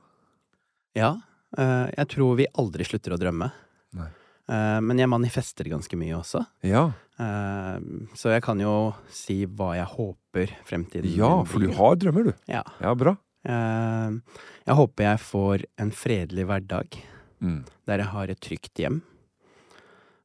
Ja, 0.97 1.13
eh, 1.57 1.89
jeg 1.95 2.07
tror 2.13 2.35
vi 2.39 2.47
aldri 2.57 2.85
slutter 2.87 3.13
å 3.15 3.19
drømme. 3.21 3.51
Nei. 3.97 4.07
Eh, 4.49 4.79
men 4.81 4.97
jeg 5.01 5.09
manifester 5.11 5.67
ganske 5.71 5.97
mye 5.99 6.15
også. 6.17 6.41
Ja. 6.67 6.87
Eh, 7.19 7.77
så 8.17 8.31
jeg 8.33 8.43
kan 8.45 8.59
jo 8.61 8.93
si 9.13 9.43
hva 9.45 9.73
jeg 9.77 9.89
håper 9.93 10.53
fremtiden 10.67 11.15
ja, 11.17 11.31
for 11.47 11.63
du 11.63 11.71
har 11.77 11.95
drømmer, 11.99 12.31
du. 12.31 12.33
Ja. 12.51 12.63
Ja, 12.81 12.93
bra. 12.97 13.15
Jeg 13.47 14.75
håper 14.75 15.05
jeg 15.05 15.19
får 15.23 15.63
en 15.79 15.91
fredelig 15.95 16.47
hverdag 16.49 16.97
Mm. 17.39 17.61
der 17.85 18.01
jeg 18.01 18.09
har 18.11 18.31
et 18.33 18.39
trygt 18.41 18.79
hjem. 18.81 18.95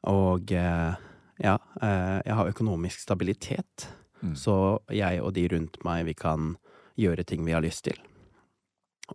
Og 0.09 0.51
ja, 0.51 1.59
jeg 1.79 2.35
har 2.35 2.49
økonomisk 2.51 2.99
stabilitet. 3.05 3.87
Mm. 4.25 4.33
Så 4.35 4.55
jeg 4.91 5.21
og 5.23 5.35
de 5.37 5.45
rundt 5.53 5.77
meg, 5.85 6.07
vi 6.09 6.15
kan 6.15 6.57
gjøre 7.03 7.25
ting 7.29 7.45
vi 7.47 7.53
har 7.57 7.63
lyst 7.65 7.85
til. 7.89 7.99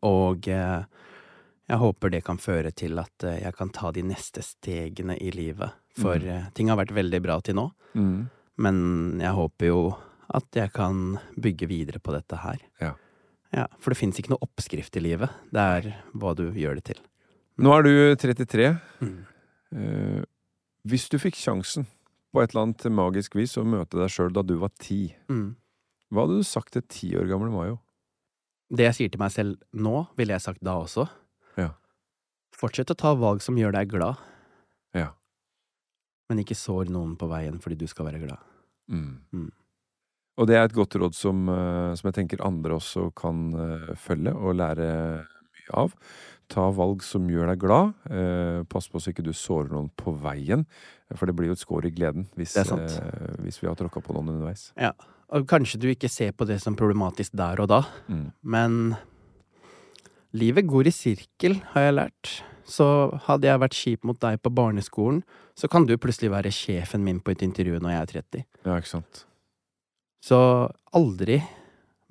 Og 0.03 0.47
eh, 0.51 0.83
Jeg 1.67 1.79
håper 1.81 2.11
det 2.13 2.23
kan 2.23 2.37
føre 2.39 2.71
til 2.71 2.95
at 3.01 3.23
eh, 3.27 3.41
jeg 3.43 3.53
kan 3.57 3.69
ta 3.75 3.91
de 3.91 4.03
neste 4.07 4.43
stegene 4.45 5.17
i 5.19 5.31
livet. 5.35 5.73
For 5.97 6.15
Mm. 6.19 6.27
eh, 6.29 6.45
ting 6.53 6.69
har 6.69 6.77
vært 6.77 6.93
veldig 6.95 7.21
bra 7.25 7.39
til 7.41 7.55
nå. 7.55 7.71
Mm. 7.95 8.29
Men 8.57 9.19
jeg 9.19 9.33
håper 9.35 9.67
jo 9.67 9.81
at 10.33 10.45
jeg 10.55 10.71
kan 10.73 11.17
bygge 11.39 11.67
videre 11.67 11.99
på 11.99 12.13
dette 12.15 12.37
her. 12.37 12.57
Ja. 12.81 12.93
Ja, 13.53 13.65
For 13.79 13.91
det 13.91 13.97
fins 13.97 14.17
ikke 14.19 14.29
noe 14.33 14.43
oppskrift 14.43 14.95
i 14.97 14.99
livet. 15.03 15.29
Det 15.51 15.59
er 15.59 16.03
hva 16.13 16.33
du 16.35 16.51
gjør 16.51 16.75
det 16.75 16.83
til. 16.93 16.99
Nå 17.57 17.71
er 17.77 17.83
du 17.83 18.15
33. 18.15 18.79
Mm. 19.01 19.25
Eh, 19.75 20.23
hvis 20.87 21.09
du 21.09 21.17
fikk 21.17 21.35
sjansen 21.35 21.87
på 22.33 22.41
et 22.43 22.51
eller 22.53 22.67
annet 22.67 22.83
magisk 22.91 23.35
vis 23.35 23.55
å 23.57 23.63
møte 23.65 23.97
deg 23.97 24.09
sjøl 24.13 24.31
da 24.35 24.41
du 24.43 24.55
var 24.57 24.69
ti, 24.79 25.15
Mm. 25.29 25.55
Hva 26.11 26.23
hadde 26.25 26.39
du 26.39 26.47
sagt 26.47 26.73
til 26.75 26.85
ti 26.87 27.09
år 27.19 27.27
gamle 27.29 27.51
Mayo? 27.53 27.77
Det 28.73 28.83
jeg 28.89 28.95
sier 28.97 29.11
til 29.13 29.21
meg 29.21 29.31
selv 29.31 29.61
nå, 29.73 30.07
ville 30.19 30.35
jeg 30.35 30.43
sagt 30.43 30.63
da 30.65 30.73
også. 30.81 31.05
Ja. 31.59 31.69
Fortsett 32.57 32.91
å 32.91 32.97
ta 32.99 33.13
valg 33.15 33.41
som 33.45 33.55
gjør 33.59 33.71
deg 33.77 33.89
glad, 33.93 34.17
Ja. 34.95 35.11
men 36.29 36.39
ikke 36.43 36.55
sår 36.57 36.89
noen 36.91 37.15
på 37.19 37.29
veien 37.31 37.59
fordi 37.63 37.77
du 37.79 37.87
skal 37.87 38.09
være 38.09 38.19
glad. 38.25 38.39
Mm. 38.91 39.21
Mm. 39.31 39.51
Og 40.37 40.47
det 40.47 40.55
er 40.57 40.65
et 40.67 40.75
godt 40.75 40.95
råd 40.99 41.15
som, 41.15 41.47
eh, 41.49 41.95
som 41.95 42.07
jeg 42.11 42.17
tenker 42.19 42.43
andre 42.45 42.75
også 42.77 43.07
kan 43.15 43.53
eh, 43.55 43.95
følge 43.95 44.33
og 44.35 44.55
lære 44.59 44.87
mye 45.25 45.73
av. 45.73 45.95
Ta 46.47 46.69
valg 46.71 47.01
som 47.03 47.25
gjør 47.27 47.47
deg 47.51 47.59
glad. 47.59 47.93
Eh, 48.09 48.63
pass 48.71 48.87
på 48.87 49.01
så 49.01 49.11
ikke 49.11 49.25
du 49.25 49.33
sårer 49.35 49.71
noen 49.73 49.89
på 49.99 50.13
veien, 50.21 50.65
for 51.15 51.25
det 51.27 51.35
blir 51.35 51.47
jo 51.51 51.57
et 51.57 51.63
skår 51.63 51.87
i 51.89 51.91
gleden 51.91 52.27
hvis, 52.37 52.55
eh, 52.55 53.35
hvis 53.43 53.59
vi 53.61 53.67
har 53.67 53.75
tråkka 53.75 54.03
på 54.03 54.13
noen 54.15 54.29
underveis. 54.35 54.71
Ja. 54.77 54.91
Og 55.35 55.43
kanskje 55.49 55.79
du 55.81 55.87
ikke 55.91 56.07
ser 56.09 56.31
på 56.31 56.45
det 56.47 56.61
som 56.63 56.75
problematisk 56.79 57.33
der 57.35 57.59
og 57.59 57.67
da, 57.67 57.81
Mm. 58.07 58.31
men 58.43 58.95
livet 60.37 60.67
går 60.67 60.87
i 60.87 60.93
sirkel, 60.95 61.57
har 61.73 61.87
jeg 61.87 61.95
lært. 61.97 62.31
Så 62.67 62.85
hadde 63.27 63.47
jeg 63.47 63.59
vært 63.59 63.75
kjip 63.75 64.03
mot 64.07 64.19
deg 64.19 64.41
på 64.43 64.51
barneskolen, 64.53 65.21
så 65.55 65.69
kan 65.71 65.85
du 65.87 65.95
plutselig 65.97 66.29
være 66.33 66.51
sjefen 66.51 67.03
min 67.03 67.19
på 67.23 67.31
et 67.31 67.41
intervju 67.45 67.79
når 67.79 67.91
jeg 67.93 68.01
er 68.01 68.11
30. 68.21 68.45
Ja, 68.65 68.75
ikke 68.77 68.91
sant. 68.91 69.23
Så 70.23 70.39
aldri 70.93 71.41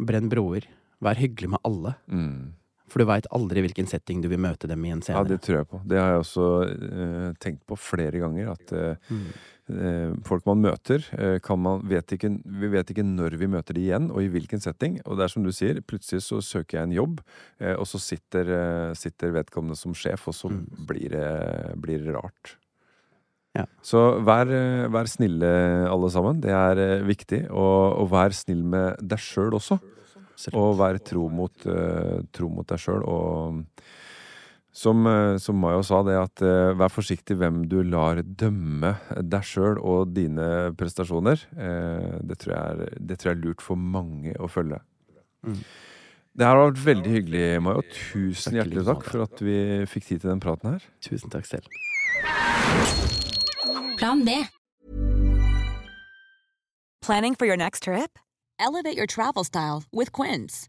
brenn 0.00 0.30
broer. 0.32 0.64
Vær 1.02 1.14
hyggelig 1.20 1.50
med 1.52 1.60
alle. 1.68 1.94
Mm. 2.08 2.54
For 2.88 3.02
du 3.02 3.08
veit 3.10 3.26
aldri 3.34 3.60
hvilken 3.66 3.88
setting 3.90 4.22
du 4.22 4.28
vil 4.30 4.38
møte 4.40 4.68
dem 4.70 4.84
i 4.86 4.92
en 4.94 5.02
Ja, 5.06 5.22
det 5.24 5.40
tror 5.42 5.58
jeg 5.58 5.68
på. 5.68 5.80
Det 5.86 5.98
har 5.98 6.12
jeg 6.14 6.22
også 6.22 6.46
uh, 6.70 7.32
tenkt 7.42 7.66
på 7.66 7.76
flere 7.76 8.18
ganger. 8.22 8.52
At 8.52 8.72
uh, 8.72 8.94
Mm. 9.12 9.28
Eh, 9.70 10.12
folk 10.26 10.44
man 10.46 10.60
møter, 10.62 11.04
eh, 11.18 11.38
kan 11.44 11.58
man, 11.62 11.80
vet 11.88 12.12
ikke, 12.16 12.30
vi 12.44 12.68
vet 12.72 12.90
ikke 12.92 13.04
når 13.06 13.36
vi 13.40 13.48
møter 13.50 13.74
de 13.74 13.82
igjen, 13.86 14.10
og 14.10 14.22
i 14.22 14.28
hvilken 14.32 14.60
setting. 14.62 15.00
Og 15.06 15.16
det 15.18 15.24
er 15.26 15.32
som 15.32 15.42
du 15.46 15.50
sier, 15.52 15.80
plutselig 15.82 16.22
så 16.26 16.38
søker 16.44 16.78
jeg 16.78 16.88
en 16.90 16.96
jobb, 16.98 17.20
eh, 17.60 17.74
og 17.74 17.86
så 17.90 18.00
sitter, 18.02 18.52
sitter 18.94 19.34
vedkommende 19.34 19.76
som 19.76 19.94
sjef, 19.94 20.28
og 20.28 20.34
så 20.34 20.50
Mm. 20.52 20.86
blir, 20.86 21.08
det, 21.10 21.80
blir 21.82 21.98
det 22.04 22.14
rart. 22.14 22.56
Ja. 23.56 23.64
Så 23.82 24.20
vær, 24.22 24.46
vær 24.92 25.06
snille, 25.08 25.48
alle 25.88 26.10
sammen. 26.12 26.40
Det 26.44 26.50
er 26.52 27.02
viktig. 27.08 27.46
Og, 27.50 28.02
og 28.02 28.10
vær 28.12 28.30
snill 28.36 28.62
med 28.62 28.98
deg 29.00 29.18
sjøl 29.18 29.54
også. 29.56 29.78
Og 30.52 30.76
vær 30.76 30.98
tro 31.00 31.30
mot, 31.32 31.64
tro 32.36 32.48
mot 32.52 32.66
deg 32.68 32.78
sjøl. 32.82 33.00
Og 33.08 33.64
som, 34.76 35.06
eh, 35.06 35.38
som 35.38 35.56
Mayo 35.56 35.82
sa, 35.86 36.02
det 36.04 36.16
at 36.20 36.42
eh, 36.44 36.74
vær 36.76 36.92
forsiktig 36.92 37.38
hvem 37.40 37.64
du 37.70 37.78
lar 37.86 38.20
dømme 38.20 38.92
deg 39.24 39.46
sjøl 39.48 39.80
og 39.80 40.12
dine 40.16 40.74
prestasjoner. 40.76 41.46
Eh, 41.56 42.18
det, 42.20 42.38
tror 42.42 42.52
jeg 42.52 42.74
er, 42.74 42.98
det 43.00 43.16
tror 43.18 43.32
jeg 43.32 43.38
er 43.38 43.44
lurt 43.46 43.64
for 43.64 43.80
mange 43.80 44.36
å 44.36 44.50
følge. 44.52 44.82
Mm. 45.46 45.62
Det 46.36 46.44
her 46.44 46.58
har 46.58 46.68
vært 46.68 46.84
veldig 46.84 47.14
hyggelig, 47.14 47.44
Mayo. 47.64 47.86
Tusen 47.88 48.52
Takk 48.52 48.58
hjertelig 48.60 48.84
takk 48.90 49.08
for 49.08 49.24
at 49.24 49.40
vi 49.40 49.58
fikk 49.88 50.10
tid 50.10 50.20
til 50.20 50.34
den 50.34 50.44
praten 50.44 50.74
her. 50.74 50.86
Tusen 51.00 51.32
takk 51.32 51.48
selv. 51.48 51.72
Plan 53.96 54.26
B. 54.28 54.42
Planning 57.00 57.34
for 57.34 57.46
your 57.46 57.56
next 57.56 57.84
trip? 57.84 58.18
Elevate 58.60 58.96
your 58.96 59.06
travel 59.06 59.44
style 59.44 59.84
with 59.92 60.12
Quince. 60.12 60.68